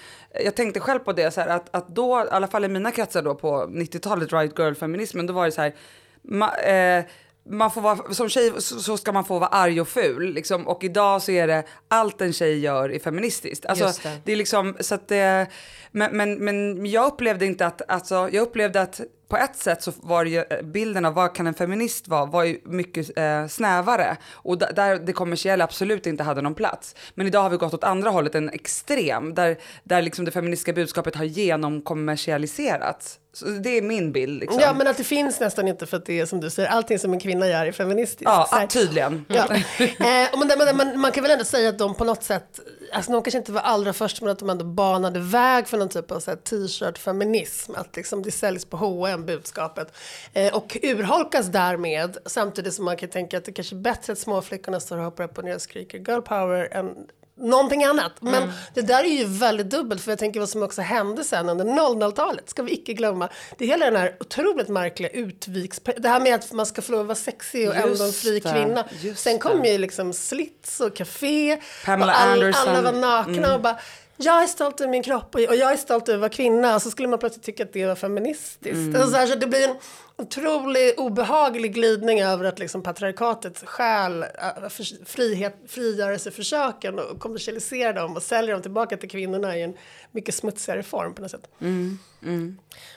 Jag 0.43 0.56
tänkte 0.56 0.80
själv 0.80 1.00
på 1.00 1.13
det, 1.13 1.32
så 1.32 1.41
här, 1.41 1.48
att, 1.48 1.76
att 1.76 1.88
då, 1.88 2.26
i 2.32 2.34
alla 2.34 2.48
fall 2.48 2.65
i 2.65 2.67
mina 2.67 2.91
kretsar 2.91 3.21
då 3.21 3.36
på 3.36 3.65
90-talet, 3.69 4.34
right 4.34 4.60
girl-feminismen, 4.60 5.26
då 5.26 5.34
var 5.34 5.45
det 5.45 5.52
så 5.52 5.62
här, 5.62 5.76
ma, 6.21 6.56
eh, 6.56 7.06
man 7.49 7.71
får 7.71 7.81
vara, 7.81 8.13
som 8.13 8.29
tjej 8.29 8.62
så, 8.62 8.97
ska 8.97 9.12
man 9.12 9.25
få 9.25 9.39
vara 9.39 9.49
arg 9.49 9.81
och 9.81 9.88
ful. 9.88 10.34
Liksom. 10.34 10.67
Och 10.67 10.84
idag 10.84 11.21
så 11.21 11.31
är 11.31 11.47
det 11.47 11.63
allt 11.88 12.21
en 12.21 12.34
tjej 12.34 12.60
gör 12.60 12.91
är 12.91 12.99
feministiskt. 12.99 13.65
Alltså, 13.65 13.86
det. 13.86 14.21
det 14.23 14.31
är 14.31 14.36
liksom 14.36 14.77
så 14.79 14.95
att 14.95 15.08
det, 15.08 15.47
men, 15.91 16.17
men, 16.17 16.45
men 16.45 16.86
jag 16.86 17.08
upplevde 17.08 17.45
inte 17.45 17.65
att, 17.65 17.81
alltså 17.88 18.15
jag 18.15 18.41
upplevde 18.41 18.81
att 18.81 19.01
på 19.27 19.38
ett 19.38 19.55
sätt 19.55 19.81
så 19.81 19.91
var 20.01 20.25
ju 20.25 20.38
eh, 20.38 20.61
bilden 20.61 21.05
av 21.05 21.13
vad 21.13 21.35
kan 21.35 21.47
en 21.47 21.53
feminist 21.53 22.07
vara 22.07 22.25
var 22.25 22.43
ju 22.43 22.59
mycket 22.63 23.17
eh, 23.17 23.47
snävare 23.47 24.17
och 24.31 24.57
där 24.57 24.99
det 24.99 25.13
kommersiella 25.13 25.63
absolut 25.63 26.07
inte 26.07 26.23
hade 26.23 26.41
någon 26.41 26.55
plats. 26.55 26.95
Men 27.13 27.27
idag 27.27 27.41
har 27.41 27.49
vi 27.49 27.57
gått 27.57 27.73
åt 27.73 27.83
andra 27.83 28.09
hållet, 28.09 28.35
en 28.35 28.49
extrem, 28.49 29.33
där, 29.33 29.57
där 29.83 30.01
liksom 30.01 30.25
det 30.25 30.31
feministiska 30.31 30.73
budskapet 30.73 31.15
har 31.15 31.25
genomkommersialiserats. 31.25 33.19
Så 33.35 33.45
det 33.45 33.77
är 33.77 33.81
min 33.81 34.11
bild 34.11 34.39
liksom. 34.39 34.59
Ja, 34.59 34.73
men 34.73 34.88
att 34.88 34.97
det 34.97 35.03
finns 35.03 35.39
nästan 35.39 35.67
inte 35.67 35.85
för 35.85 35.97
att 35.97 36.05
det 36.05 36.19
är 36.19 36.25
som 36.25 36.41
du 36.41 36.49
säger, 36.49 36.69
allting 36.69 36.99
som 36.99 37.13
en 37.13 37.19
kvinna 37.19 37.47
gör 37.47 37.65
är 37.65 37.71
feministiskt. 37.71 38.21
ja 38.25 38.47
Så 38.49 38.55
här. 38.55 38.67
tydligen. 38.67 39.25
Ja. 39.27 39.45
Eh, 39.79 40.33
och 40.33 40.39
men, 40.39 40.57
men, 40.57 40.77
men, 40.77 40.99
man 40.99 41.11
kan 41.11 41.23
väl 41.23 41.31
ändå 41.31 41.45
säga 41.45 41.69
att 41.69 41.77
de 41.77 41.95
på 41.95 42.03
något 42.03 42.23
sätt, 42.23 42.59
alltså 42.93 43.11
de 43.11 43.23
kanske 43.23 43.38
inte 43.38 43.51
var 43.51 43.61
allra 43.61 43.93
först, 43.93 44.21
men 44.21 44.31
att 44.31 44.39
de 44.39 44.49
ändå 44.49 44.65
banade 44.65 45.19
väg 45.19 45.67
för 45.67 45.77
någon 45.77 45.89
typ 45.89 46.11
av 46.11 46.19
t-shirt-feminism. 46.19 47.71
Att 47.75 47.95
liksom 47.95 48.23
det 48.23 48.31
säljs 48.31 48.65
på 48.65 48.77
H&M 48.77 49.14
budskapet. 49.17 49.93
Eh, 50.34 50.56
och 50.56 50.78
urholkas 50.82 51.47
därmed, 51.47 52.17
samtidigt 52.25 52.73
som 52.73 52.86
man 52.86 52.97
kan 52.97 53.10
tänka 53.10 53.38
att 53.38 53.45
det 53.45 53.51
kanske 53.51 53.75
är 53.75 53.80
bättre 53.80 54.13
att 54.13 54.19
småflickorna 54.19 54.80
står 54.80 54.97
och 54.97 55.04
hoppar 55.04 55.23
upp 55.23 55.38
och 55.38 55.43
ner 55.43 55.56
och 55.56 55.62
skriker 55.62 55.97
girl 55.97 56.21
power 56.21 56.67
än 56.71 56.95
någonting 57.38 57.84
annat. 57.84 58.12
Men 58.19 58.51
det 58.73 58.82
där 58.82 59.04
är 59.04 59.08
ju 59.08 59.25
väldigt 59.25 59.69
dubbelt, 59.69 60.01
för 60.01 60.12
jag 60.12 60.19
tänker 60.19 60.39
vad 60.39 60.49
som 60.49 60.63
också 60.63 60.82
hände 60.82 61.23
sen 61.23 61.49
under 61.49 61.65
00-talet, 61.65 62.49
ska 62.49 62.63
vi 62.63 62.71
icke 62.73 62.93
glömma. 62.93 63.30
Det 63.58 63.65
är 63.65 63.67
hela 63.67 63.86
den 63.86 63.95
här 63.95 64.15
otroligt 64.19 64.67
märkliga 64.67 65.10
utviks... 65.10 65.82
Det 65.97 66.10
här 66.10 66.19
med 66.19 66.36
att 66.36 66.51
man 66.54 66.65
ska 66.65 66.82
få 66.82 66.91
lov 66.91 67.01
att 67.01 67.08
vara 67.08 67.15
sexig 67.15 67.69
och 67.69 67.75
ändå 67.75 67.88
en 67.88 67.97
Just 67.97 68.21
fri 68.21 68.39
det, 68.39 68.51
kvinna. 68.51 68.86
just 69.01 69.23
Sen 69.23 69.39
kom 69.39 69.62
det. 69.62 69.69
ju 69.69 69.78
liksom 69.78 70.13
slits 70.13 70.80
och 70.82 70.95
café. 70.95 71.60
Pamela 71.86 72.12
och 72.13 72.19
all, 72.19 72.32
Anderson. 72.43 72.69
Alla 72.69 72.91
var 72.91 72.99
nakna 72.99 73.56
och 73.56 73.62
bara 73.62 73.80
jag 74.17 74.43
är 74.43 74.47
stolt 74.47 74.82
över 74.82 74.91
min 74.91 75.04
kropp 75.04 75.36
och 75.36 75.41
jag 75.41 75.71
är 75.71 75.78
stolt 75.78 76.10
över 76.10 76.17
att 76.17 76.21
vara 76.21 76.30
kvinna. 76.30 76.75
Och 76.75 76.82
så 76.82 76.91
skulle 76.91 77.08
man 77.08 77.19
plötsligt 77.19 77.45
tycka 77.45 77.63
att 77.63 77.73
det 77.73 77.86
var 77.86 77.95
feministiskt. 77.95 78.95
Alltså 78.95 79.12
så 79.12 79.17
här, 79.17 79.28
så 79.28 79.36
det 79.36 79.47
blir 79.47 79.69
en 79.69 79.75
otrolig 80.17 80.93
obehaglig 80.99 81.73
glidning 81.73 82.21
över 82.21 82.45
att 82.45 82.60
liksom 82.60 82.84
patriarkatet 82.84 83.63
stjäl 83.65 84.23
äh, 84.23 84.69
frihet, 85.06 85.56
frigörelseförsöken 85.67 86.99
och 86.99 87.19
kommersialiserar 87.19 87.93
dem 87.93 88.15
och 88.15 88.23
säljer 88.23 88.54
dem 88.54 88.62
tillbaka 88.62 88.97
till 88.97 89.10
kvinnorna 89.10 89.58
i 89.58 89.62
en 89.62 89.73
mycket 90.12 90.36
smutsigare 90.36 90.84
form 90.84 91.13
på 91.13 91.21
något 91.21 91.32
sätt. 91.32 91.49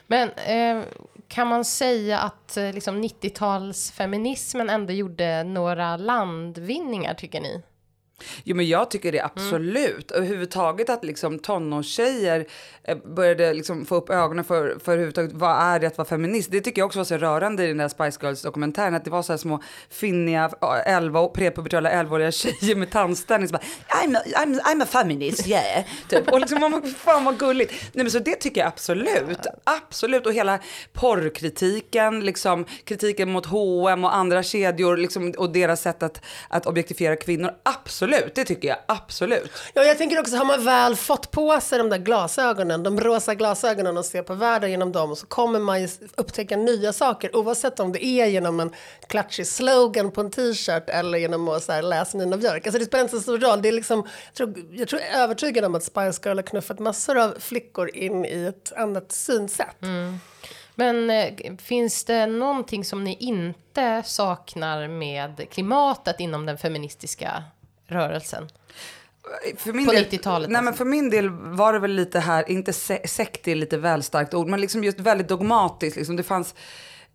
Men 0.06 0.30
eh, 0.30 0.84
kan 1.28 1.46
man 1.46 1.64
säga 1.64 2.18
att 2.18 2.56
eh, 2.56 2.72
liksom 2.72 3.04
90-talsfeminismen 3.04 4.70
ändå 4.70 4.92
gjorde 4.92 5.44
några 5.44 5.96
landvinningar, 5.96 7.14
tycker 7.14 7.40
ni? 7.40 7.62
Jo 8.44 8.56
men 8.56 8.68
jag 8.68 8.90
tycker 8.90 9.12
det 9.12 9.20
absolut. 9.24 10.10
Överhuvudtaget 10.10 10.90
att 10.90 11.04
liksom 11.04 11.38
tonårstjejer 11.38 12.46
eh, 12.84 12.96
började 13.16 13.52
liksom 13.54 13.86
få 13.86 13.94
upp 13.94 14.10
ögonen 14.10 14.44
för, 14.44 14.78
för 14.84 14.92
överhuvudtaget 14.92 15.32
vad 15.34 15.62
är 15.62 15.78
det 15.80 15.86
att 15.86 15.98
vara 15.98 16.08
feminist. 16.08 16.50
Det 16.50 16.60
tycker 16.60 16.80
jag 16.80 16.86
också 16.86 16.98
var 16.98 17.04
så 17.04 17.16
rörande 17.16 17.64
i 17.64 17.66
den 17.66 17.76
där 17.76 17.88
Spice 17.88 18.18
Girls 18.22 18.42
dokumentären. 18.42 18.94
Att 18.94 19.04
det 19.04 19.10
var 19.10 19.22
så 19.22 19.32
här 19.32 19.38
små 19.38 19.62
finniga, 19.90 20.50
ja, 20.60 20.76
11, 20.78 21.20
och- 21.20 21.34
prepubertala 21.34 21.90
11-åriga 21.90 22.30
tjejer 22.30 22.76
med 22.76 22.90
tandställning 22.90 23.48
som 23.48 23.58
bara 23.58 23.98
I'm 24.02 24.16
a, 24.16 24.20
I'm, 24.36 24.60
I'm 24.60 24.82
a 24.82 24.86
feminist, 24.86 25.46
yeah. 25.48 25.84
Typ. 26.08 26.28
Och 26.32 26.40
liksom 26.40 26.60
man 26.60 26.82
fan 26.98 27.24
vad 27.24 27.38
gulligt. 27.38 27.72
Nej 27.92 28.04
men 28.04 28.10
så 28.10 28.18
det 28.18 28.34
tycker 28.34 28.60
jag 28.60 28.68
absolut. 28.68 29.46
Absolut. 29.64 30.26
Och 30.26 30.32
hela 30.32 30.58
porrkritiken, 30.92 32.20
liksom 32.20 32.64
kritiken 32.84 33.30
mot 33.32 33.46
H&M 33.46 34.04
och 34.04 34.16
andra 34.16 34.42
kedjor 34.42 34.96
liksom, 34.96 35.34
och 35.38 35.50
deras 35.52 35.80
sätt 35.82 36.02
att, 36.02 36.20
att 36.48 36.66
objektifiera 36.66 37.16
kvinnor. 37.16 37.50
Absolut 37.62 38.07
absolut, 38.08 38.34
det 38.34 38.44
tycker 38.44 38.68
jag 38.68 38.78
absolut. 38.86 39.50
Ja, 39.74 39.82
jag 39.82 39.98
tänker 39.98 40.20
också, 40.20 40.36
har 40.36 40.44
man 40.44 40.64
väl 40.64 40.96
fått 40.96 41.30
på 41.30 41.60
sig 41.60 41.78
de 41.78 41.88
där 41.88 41.98
glasögonen, 41.98 42.82
de 42.82 43.00
rosa 43.00 43.34
glasögonen 43.34 43.96
och 43.96 44.04
ser 44.04 44.22
på 44.22 44.34
världen 44.34 44.70
genom 44.70 44.92
dem, 44.92 45.16
så 45.16 45.26
kommer 45.26 45.58
man 45.58 45.82
ju 45.82 45.88
upptäcka 46.16 46.56
nya 46.56 46.92
saker, 46.92 47.36
oavsett 47.36 47.80
om 47.80 47.92
det 47.92 48.04
är 48.04 48.26
genom 48.26 48.60
en 48.60 48.72
klatschig 49.06 49.46
slogan 49.46 50.10
på 50.10 50.20
en 50.20 50.30
t-shirt 50.30 50.88
eller 50.88 51.18
genom 51.18 51.48
att 51.48 51.62
så 51.62 51.72
här, 51.72 51.82
läsa 51.82 52.18
Nina 52.18 52.36
Björk. 52.36 52.66
Alltså 52.66 52.78
det 52.78 52.84
spelar 52.84 53.02
inte 53.04 53.16
så 53.16 53.22
stor 53.22 53.38
roll. 53.38 53.62
Det 53.62 53.68
är 53.68 53.72
liksom, 53.72 54.06
jag, 54.26 54.34
tror, 54.34 54.64
jag 54.72 54.88
tror 54.88 55.00
är 55.00 55.22
övertygad 55.22 55.64
om 55.64 55.74
att 55.74 55.84
Spice 55.84 56.20
Girl 56.24 56.36
har 56.36 56.42
knuffat 56.42 56.78
massor 56.78 57.18
av 57.18 57.34
flickor 57.38 57.96
in 57.96 58.24
i 58.24 58.44
ett 58.44 58.72
annat 58.76 59.12
synsätt. 59.12 59.76
Men 60.74 61.10
eh, 61.10 61.56
finns 61.58 62.04
det 62.04 62.26
någonting 62.26 62.84
som 62.84 63.04
ni 63.04 63.16
inte 63.20 64.02
saknar 64.06 64.88
med 64.88 65.46
klimatet 65.50 66.20
inom 66.20 66.46
den 66.46 66.58
feministiska 66.58 67.44
rörelsen? 67.88 68.48
För 69.56 69.72
min 69.72 69.86
På 69.86 69.92
del, 69.92 70.04
90-talet, 70.04 70.50
Nej, 70.50 70.62
men 70.62 70.68
alltså. 70.68 70.84
för 70.84 70.90
min 70.90 71.10
del 71.10 71.28
var 71.30 71.72
det 71.72 71.78
väl 71.78 71.90
lite 71.90 72.20
här, 72.20 72.50
inte 72.50 72.72
se, 72.72 73.08
sekt 73.08 73.48
är 73.48 73.54
lite 73.54 73.78
väl 73.78 74.02
starkt 74.02 74.34
ord, 74.34 74.48
men 74.48 74.60
liksom 74.60 74.84
just 74.84 75.00
väldigt 75.00 75.28
dogmatiskt. 75.28 75.96
Liksom. 75.96 76.16
Det 76.16 76.22
fanns 76.22 76.54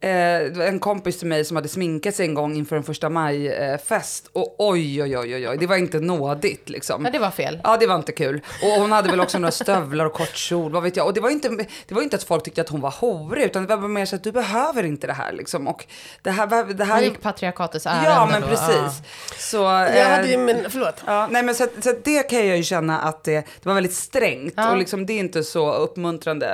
eh, 0.04 0.68
en 0.68 0.80
kompis 0.80 1.20
till 1.20 1.28
mig 1.28 1.46
som 1.46 1.56
hade 1.56 1.68
sminkat 1.68 2.16
sig 2.16 2.26
en 2.26 2.34
gång 2.34 2.56
inför 2.56 2.76
en 2.76 2.84
första 2.84 3.10
maj-fest. 3.10 4.30
och 4.34 4.56
oj, 4.58 5.04
oj, 5.04 5.18
oj, 5.18 5.36
oj, 5.36 5.50
oj, 5.50 5.58
det 5.58 5.68
var 5.68 5.76
inte 5.76 6.00
nådigt 6.00 6.70
liksom. 6.70 7.06
Ja, 7.06 7.12
det 7.12 7.20
var 7.20 7.32
fel. 7.32 7.60
Ja, 7.64 7.78
det 7.78 7.88
var 7.88 7.96
inte 7.96 8.12
kul. 8.12 8.42
Och 8.64 8.82
hon 8.82 8.92
hade 8.92 9.10
väl 9.10 9.20
också 9.22 9.40
några 9.40 9.52
stövlar 9.52 10.06
och 10.06 10.14
kort 10.14 10.36
kjol, 10.36 10.72
vad 10.72 10.84
vet 10.84 10.98
jag. 10.98 11.06
Och 11.08 11.14
det 11.14 11.22
var 11.22 11.30
inte, 11.30 11.50
det 11.88 11.96
var 11.96 12.02
inte 12.02 12.16
att 12.16 12.24
folk 12.24 12.44
tyckte 12.44 12.62
att 12.62 12.70
hon 12.70 12.82
var 12.82 12.92
horig, 12.92 13.44
utan 13.44 13.66
det 13.66 13.76
var 13.76 13.88
mer 13.88 14.06
så 14.06 14.16
att 14.16 14.24
du 14.24 14.32
behöver 14.32 14.84
inte 14.84 15.08
det 15.08 15.14
här 15.14 15.32
liksom. 15.32 15.68
Och 15.68 15.86
det 16.22 16.32
här, 16.32 16.74
det 16.74 16.84
här 16.86 17.02
gick 17.02 17.22
patriarkatets 17.22 17.86
ärende. 17.86 18.10
Ja, 18.10 18.28
men 18.32 18.42
då. 18.42 18.48
precis. 18.48 19.02
Så, 19.38 19.58
Jag 19.58 19.98
eh, 19.98 20.08
hade 20.08 20.28
ju 20.28 20.38
min, 20.38 20.66
förlåt. 20.70 21.04
Ja, 21.06 21.28
nej 21.32 21.44
men 21.44 21.56
så, 21.56 21.68
så 21.82 21.94
det 22.04 22.24
kan 22.30 22.48
jag 22.48 22.58
ju 22.58 22.64
känna 22.64 23.00
att 23.02 23.24
det, 23.24 23.34
det 23.34 23.46
var 23.66 23.74
väldigt 23.74 23.94
strängt 23.96 24.54
Ja. 24.58 24.72
och 24.72 24.78
liksom 24.78 25.06
det 25.06 25.14
är 25.14 25.20
inte 25.20 25.44
så 25.44 25.74
uppmuntrande 25.74 26.48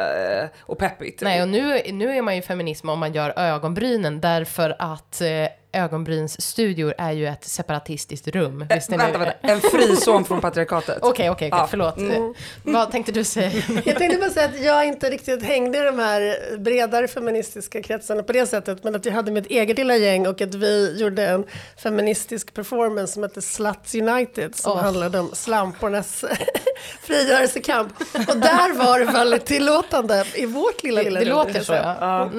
eh, 0.53 0.59
och 0.61 0.77
peppigt. 0.77 1.21
Nej, 1.21 1.41
och 1.41 1.47
nu, 1.47 1.81
nu 1.91 2.17
är 2.17 2.21
man 2.21 2.35
ju 2.35 2.41
feminism 2.41 2.89
om 2.89 2.99
man 2.99 3.13
gör 3.13 3.33
ögonbrynen 3.39 4.21
därför 4.21 4.75
att 4.79 5.21
eh, 5.21 5.27
ögonbrynsstudior 5.71 6.93
är 6.97 7.11
ju 7.11 7.27
ett 7.27 7.43
separatistiskt 7.45 8.27
rum. 8.27 8.61
Eh, 8.69 8.75
Visste 8.75 8.91
ni 8.91 8.97
vänta, 8.97 9.17
det? 9.19 9.25
vänta, 9.25 9.47
en 9.47 9.61
frizon 9.71 10.25
från 10.25 10.41
patriarkatet. 10.41 10.97
Okej, 11.01 11.29
okej, 11.29 11.47
okej, 11.47 11.49
Ja. 11.51 11.67
förlåt. 11.69 11.97
Eh, 11.97 12.29
Vad 12.63 12.91
tänkte 12.91 13.11
du 13.11 13.23
säga? 13.23 13.51
Jag 13.85 13.97
tänkte 13.97 14.17
bara 14.19 14.29
säga 14.29 14.45
att 14.45 14.61
jag 14.63 14.85
inte 14.87 15.09
riktigt 15.09 15.43
hängde 15.43 15.77
i 15.77 15.81
de 15.81 15.99
här 15.99 16.37
bredare 16.57 17.07
feministiska 17.07 17.81
kretsarna 17.83 18.23
på 18.23 18.33
det 18.33 18.45
sättet, 18.47 18.83
men 18.83 18.95
att 18.95 19.05
jag 19.05 19.13
hade 19.13 19.31
mitt 19.31 19.45
eget 19.47 19.77
lilla 19.77 19.95
gäng 19.97 20.27
och 20.27 20.41
att 20.41 20.55
vi 20.55 20.97
gjorde 20.99 21.27
en 21.27 21.43
feministisk 21.77 22.53
performance 22.53 23.13
som 23.13 23.23
hette 23.23 23.41
Sluts 23.41 23.95
United, 23.95 24.55
som 24.55 24.71
Åh. 24.71 24.77
handlade 24.81 25.19
om 25.19 25.29
slampornas 25.33 26.25
frigörelsekamp. 27.03 27.93
Och 28.29 28.37
där 28.37 28.73
var 28.73 28.99
det 28.99 29.05
väldigt 29.05 29.45
tillåtande 29.45 30.25
i 30.35 30.45
vårt 30.45 30.83
lilla, 30.83 31.03
Det, 31.03 31.09
lilla 31.09 31.19
det 31.19 31.25
rum, 31.25 31.35
låter 31.37 31.51
kan 31.51 31.57
jag 31.57 31.65
så, 31.65 31.73
ja. 31.73 32.29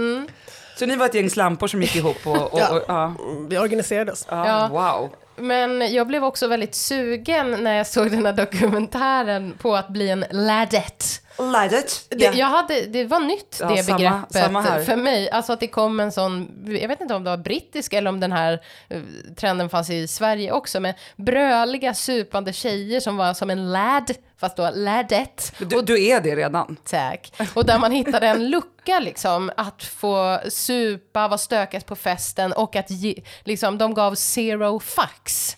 Så 0.81 0.87
ni 0.87 0.97
var 0.97 1.07
ett 1.07 1.15
gäng 1.15 1.31
slampor 1.31 1.67
som 1.67 1.83
gick 1.83 1.97
ihop 1.97 2.27
och, 2.27 2.37
och, 2.37 2.53
och 2.73 2.83
ja. 2.89 3.15
Vi 3.49 3.59
organiserade 3.59 4.13
oss. 4.13 4.27
Ja, 4.31 4.47
Ja. 4.47 4.69
wow. 4.69 5.11
Men 5.37 5.93
jag 5.93 6.07
blev 6.07 6.25
också 6.25 6.47
väldigt 6.47 6.75
sugen 6.75 7.51
när 7.65 7.75
jag 7.77 7.87
såg 7.87 8.11
den 8.11 8.27
här 8.27 8.33
dokumentären 8.33 9.55
på 9.63 9.77
att 9.77 9.89
bli 9.89 10.09
en 10.11 10.25
ladette. 10.31 11.05
Lidet. 11.41 12.07
Det, 12.09 12.25
jag 12.25 12.47
hade, 12.47 12.81
det 12.87 13.05
var 13.05 13.21
nytt 13.21 13.57
Ja, 13.61 13.69
det 13.69 13.83
samma- 13.83 13.97
begreppet 13.99 14.33
samma 14.33 14.61
här. 14.61 14.85
för 14.85 14.97
mig. 14.97 15.31
Alltså 15.31 15.53
att 15.53 15.61
det 15.61 15.67
kom 15.67 16.01
en 16.01 16.13
sån, 16.13 16.49
jag 16.81 16.89
vet 16.89 17.01
inte 17.01 17.15
om 17.15 17.25
det 17.25 17.31
var 17.31 17.37
brittisk 17.37 17.93
eller 17.93 18.09
om 18.11 18.21
den 18.21 18.33
här 18.33 18.61
eh, 18.89 19.01
trenden 19.37 19.69
fanns 19.69 19.91
i 19.91 20.09
Sverige 20.09 20.53
också, 20.53 20.81
men 20.81 20.95
bröliga 21.17 21.95
supande 21.95 22.53
tjejer 22.53 23.01
som 23.01 23.17
var 23.17 23.35
som 23.35 23.51
en 23.51 23.73
lad, 23.73 24.11
fast 24.41 24.57
då 24.57 24.71
ladette. 24.75 25.43
Du, 25.59 25.83
du 25.83 26.05
är 26.07 26.21
det 26.21 26.37
redan. 26.37 26.77
Tack. 26.85 27.33
Och 27.55 27.67
där 27.67 27.79
man 27.79 27.93
hittade 27.93 28.27
en 28.27 28.51
lucka 28.51 28.99
liksom, 29.01 29.51
att 29.57 29.83
få 29.83 30.41
supa, 30.49 31.29
vara 31.29 31.39
stökigast 31.39 31.87
på 31.87 31.97
festen 31.97 32.53
och 32.53 32.77
att 32.77 32.91
ge, 32.91 33.15
liksom, 33.45 33.79
de 33.79 33.95
gav 33.95 34.15
zero 34.15 34.81
fucks. 34.81 35.57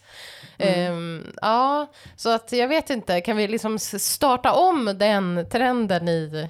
Mm. 0.58 0.74
Ehm, 0.74 1.32
ja, 1.42 1.86
så 2.16 2.28
att 2.34 2.52
jag 2.52 2.68
vet 2.68 2.90
inte, 2.90 3.20
kan 3.20 3.36
vi 3.36 3.48
liksom 3.48 3.78
starta 3.78 4.52
om 4.52 4.84
den 4.98 5.46
trenden 5.50 6.08
i... 6.08 6.48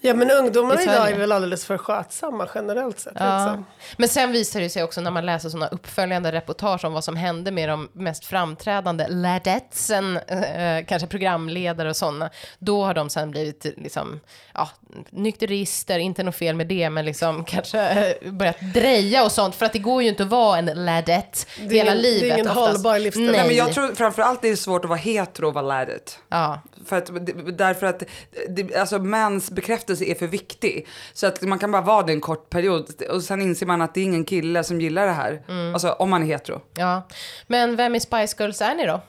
Ja, 0.00 0.14
men 0.14 0.30
ungdomarna 0.30 0.80
I 0.80 0.84
idag 0.84 1.10
är 1.10 1.18
väl 1.18 1.32
alldeles 1.32 1.64
för 1.64 1.78
skötsamma 1.78 2.48
generellt 2.54 3.00
sett. 3.00 3.12
Ja. 3.16 3.44
Liksom. 3.44 3.66
Men 3.96 4.08
sen 4.08 4.32
visar 4.32 4.60
det 4.60 4.70
sig 4.70 4.82
också 4.82 5.00
när 5.00 5.10
man 5.10 5.26
läser 5.26 5.48
sådana 5.48 5.66
uppföljande 5.68 6.32
reportage 6.32 6.84
om 6.84 6.92
vad 6.92 7.04
som 7.04 7.16
hände 7.16 7.50
med 7.50 7.68
de 7.68 7.88
mest 7.92 8.24
framträdande 8.26 9.06
ladetsen, 9.08 10.16
eh, 10.16 10.84
kanske 10.86 11.06
programledare 11.08 11.88
och 11.90 11.96
sådana, 11.96 12.30
då 12.58 12.84
har 12.84 12.94
de 12.94 13.10
sen 13.10 13.30
blivit 13.30 13.64
liksom, 13.76 14.20
ja, 14.54 14.68
nykterister, 15.10 15.98
inte 15.98 16.22
något 16.22 16.36
fel 16.36 16.56
med 16.56 16.66
det, 16.66 16.90
men 16.90 17.04
liksom 17.04 17.44
kanske 17.48 17.80
eh, 17.88 18.32
börjat 18.32 18.60
dreja 18.74 19.24
och 19.24 19.32
sånt, 19.32 19.54
för 19.54 19.66
att 19.66 19.72
det 19.72 19.78
går 19.78 20.02
ju 20.02 20.08
inte 20.08 20.22
att 20.22 20.28
vara 20.28 20.58
en 20.58 20.66
ladett 20.84 21.46
är 21.60 21.70
hela 21.70 21.90
ingen- 21.92 22.02
det 22.02 22.08
är 22.08 22.12
livet. 22.12 22.38
ingen 22.38 22.48
oftast. 22.48 22.68
hållbar 22.72 22.98
livsstil. 22.98 23.24
Nej. 23.24 23.32
Nej, 23.36 23.46
men 23.46 23.56
jag 23.56 23.72
tror 23.72 23.94
framförallt 23.94 24.42
det 24.42 24.48
är 24.48 24.56
svårt 24.56 24.84
att 24.84 24.88
vara 24.88 24.98
hetero 24.98 25.46
och 25.48 25.54
vara 25.54 25.80
lidet. 25.80 26.18
Ja. 26.28 26.60
För 26.86 26.96
att, 26.96 27.10
därför 27.58 27.86
att 27.86 28.02
det, 28.48 28.76
alltså, 28.76 28.98
mäns 28.98 29.50
bekräftelse 29.50 30.04
är 30.04 30.14
för 30.14 30.26
viktig. 30.26 30.86
Så 31.12 31.26
att 31.26 31.42
man 31.42 31.58
kan 31.58 31.72
bara 31.72 31.82
vara 31.82 32.02
det 32.02 32.12
en 32.12 32.20
kort 32.20 32.50
period 32.50 33.02
och 33.10 33.22
sen 33.22 33.42
inser 33.42 33.66
man 33.66 33.82
att 33.82 33.94
det 33.94 34.00
är 34.00 34.04
ingen 34.04 34.24
kille 34.24 34.64
som 34.64 34.80
gillar 34.80 35.06
det 35.06 35.12
här. 35.12 35.42
Alltså 35.72 35.90
om 35.92 36.10
man 36.10 36.22
är 36.22 36.26
hetero. 36.26 36.60
ja. 36.76 37.08
Men 37.46 37.76
vem 37.76 37.94
i 37.94 38.00
Spice 38.00 38.36
Girls 38.38 38.60
är 38.62 38.74
ni 38.74 38.86
då? 38.86 39.00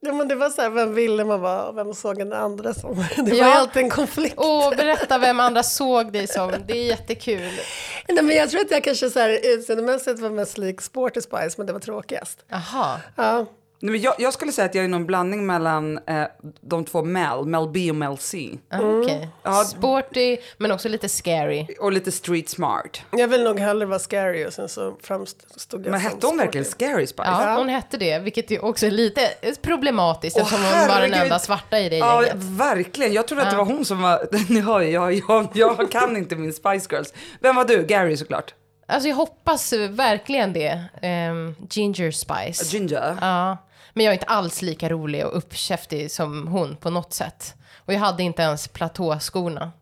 Ja, 0.00 0.12
men 0.12 0.28
det 0.28 0.34
var 0.34 0.50
så 0.50 0.62
här, 0.62 0.70
vem 0.70 0.94
ville 0.94 1.24
man 1.24 1.40
vara 1.40 1.62
och 1.68 1.76
vem 1.78 1.94
såg 1.94 2.18
den 2.18 2.32
andra 2.32 2.74
som? 2.74 2.94
Det 3.16 3.22
var 3.22 3.28
Ja. 3.28 3.34
ju 3.34 3.42
alltid 3.42 3.82
en 3.82 3.90
konflikt. 3.90 4.34
Åh, 4.36 4.70
berätta 4.76 5.18
vem 5.18 5.40
andra 5.40 5.62
såg 5.62 6.12
dig 6.12 6.26
som. 6.26 6.52
Det 6.66 6.72
är 6.78 6.84
jättekul. 6.84 7.40
Nej, 8.08 8.24
men 8.24 8.36
jag 8.36 8.50
tror 8.50 8.60
att 8.60 8.70
jag 8.70 8.84
kanske 8.84 9.10
så 9.10 9.18
här, 9.20 9.38
utseendemässigt 9.54 10.20
var 10.20 10.30
mest 10.30 10.58
lik 10.58 10.80
Sporty 10.80 11.20
Spice, 11.20 11.54
men 11.56 11.66
det 11.66 11.72
var 11.72 11.80
tråkigast. 11.80 12.44
Jaha. 12.48 13.00
Ja. 13.16 13.46
Nej, 13.80 13.92
men 13.92 14.00
jag, 14.00 14.14
jag 14.18 14.32
skulle 14.32 14.52
säga 14.52 14.64
att 14.66 14.74
jag 14.74 14.84
är 14.84 14.88
någon 14.88 15.06
blandning 15.06 15.46
mellan 15.46 15.98
eh, 16.06 16.24
de 16.60 16.84
två 16.84 17.02
Mel, 17.02 17.44
Mel 17.44 17.68
B 17.68 17.90
och 17.90 17.96
Mel 17.96 18.18
C. 18.18 18.58
Ah, 18.70 18.78
Okej. 18.80 19.28
Ja. 19.42 19.64
Sporty, 19.64 20.36
men 20.58 20.70
också 20.72 20.88
lite 20.88 21.08
scary. 21.08 21.66
Och 21.80 21.92
lite 21.92 22.12
street 22.12 22.48
smart. 22.48 23.00
Jag 23.10 23.28
vill 23.28 23.42
nog 23.44 23.60
hellre 23.60 23.86
vara 23.86 23.98
scary 23.98 24.46
och 24.46 24.52
sen 24.52 24.68
så 24.68 24.96
framstod 25.02 25.84
jag 25.86 25.90
Men 25.90 26.00
hette 26.00 26.14
hon 26.14 26.20
sporty. 26.20 26.36
verkligen 26.36 26.64
Scary 26.64 27.06
Spice? 27.06 27.22
Ja, 27.28 27.54
hon 27.58 27.68
hette 27.68 27.96
det, 27.96 28.18
vilket 28.18 28.50
ju 28.50 28.58
också 28.58 28.86
är 28.86 28.90
lite 28.90 29.20
problematiskt 29.62 30.36
eftersom 30.38 30.64
hon 30.64 30.88
var 30.88 31.00
den 31.00 31.14
enda 31.14 31.38
svarta 31.38 31.78
i 31.78 31.88
det 31.88 31.96
Ja, 31.96 32.22
gänget. 32.26 32.44
verkligen. 32.44 33.12
Jag 33.12 33.28
trodde 33.28 33.42
att 33.42 33.50
det 33.50 33.56
var 33.56 33.64
hon 33.64 33.84
som 33.84 34.02
var... 34.02 34.26
Ni 34.52 34.60
hör 34.60 34.80
ju, 34.80 34.90
jag, 34.90 35.12
jag, 35.28 35.48
jag 35.54 35.90
kan 35.90 36.16
inte 36.16 36.36
min 36.36 36.52
Spice 36.52 36.88
Girls. 36.90 37.12
Vem 37.40 37.56
var 37.56 37.64
du? 37.64 37.82
Gary 37.86 38.16
såklart. 38.16 38.54
Alltså 38.88 39.08
jag 39.08 39.16
hoppas 39.16 39.72
verkligen 39.90 40.52
det. 40.52 40.84
Ehm, 41.02 41.54
Ginger 41.70 42.10
Spice. 42.10 42.76
Ginger. 42.76 43.16
Ja, 43.20 43.56
men 43.96 44.04
jag 44.04 44.12
är 44.12 44.14
inte 44.14 44.26
alls 44.26 44.62
lika 44.62 44.88
rolig 44.88 45.26
och 45.26 45.36
uppkäftig 45.36 46.10
som 46.10 46.48
hon 46.48 46.76
på 46.76 46.90
något 46.90 47.12
sätt. 47.12 47.54
Och 47.76 47.92
jag 47.92 48.00
hade 48.00 48.22
inte 48.22 48.42
ens 48.42 48.68
platåskorna. 48.68 49.72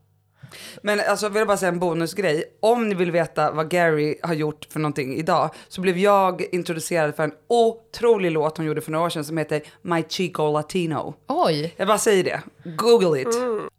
Men 0.83 1.01
alltså 1.09 1.29
vill 1.29 1.39
jag 1.39 1.47
bara 1.47 1.57
säga 1.57 1.73
en 1.73 1.79
bonusgrej. 1.79 2.45
Om 2.61 2.89
ni 2.89 2.95
vill 2.95 3.11
veta 3.11 3.51
vad 3.51 3.71
Gary 3.71 4.19
har 4.23 4.35
gjort 4.35 4.67
för 4.71 4.81
någonting 4.81 5.17
idag 5.17 5.51
så 5.69 5.81
blev 5.81 5.99
jag 5.99 6.45
introducerad 6.53 7.17
för 7.17 7.23
en 7.23 7.33
otrolig 7.49 8.31
låt 8.31 8.57
hon 8.57 8.67
gjorde 8.67 8.81
för 8.81 8.93
några 8.93 9.05
år 9.05 9.11
sedan 9.11 9.25
som 9.25 9.39
heter 9.39 9.63
My 9.83 10.05
Chico 10.09 10.53
Latino. 10.53 11.15
Oj! 11.29 11.75
Jag 11.77 11.89
bara 11.89 11.99
säger 11.99 12.25
det. 12.25 12.43
Google 12.65 13.21
it. 13.21 13.29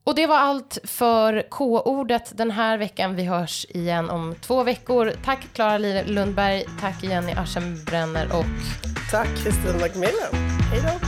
Och 0.04 0.16
det 0.16 0.28
var 0.28 0.38
allt 0.38 0.78
för 0.84 1.50
K-ordet 1.50 2.38
den 2.38 2.52
här 2.52 2.78
veckan. 2.78 3.16
Vi 3.16 3.24
hörs 3.24 3.66
igen 3.70 4.10
om 4.10 4.36
två 4.42 4.64
veckor. 4.64 5.12
Tack 5.26 5.48
Klara 5.54 5.78
Lundberg, 6.06 6.66
tack 6.82 7.04
Jenny 7.04 7.32
Aschenbrenner 7.32 8.28
och 8.34 8.46
Tack 9.12 9.28
Kristin 9.28 9.80
Macmillan. 9.80 10.34
Hej 10.72 10.82
då. 10.82 11.08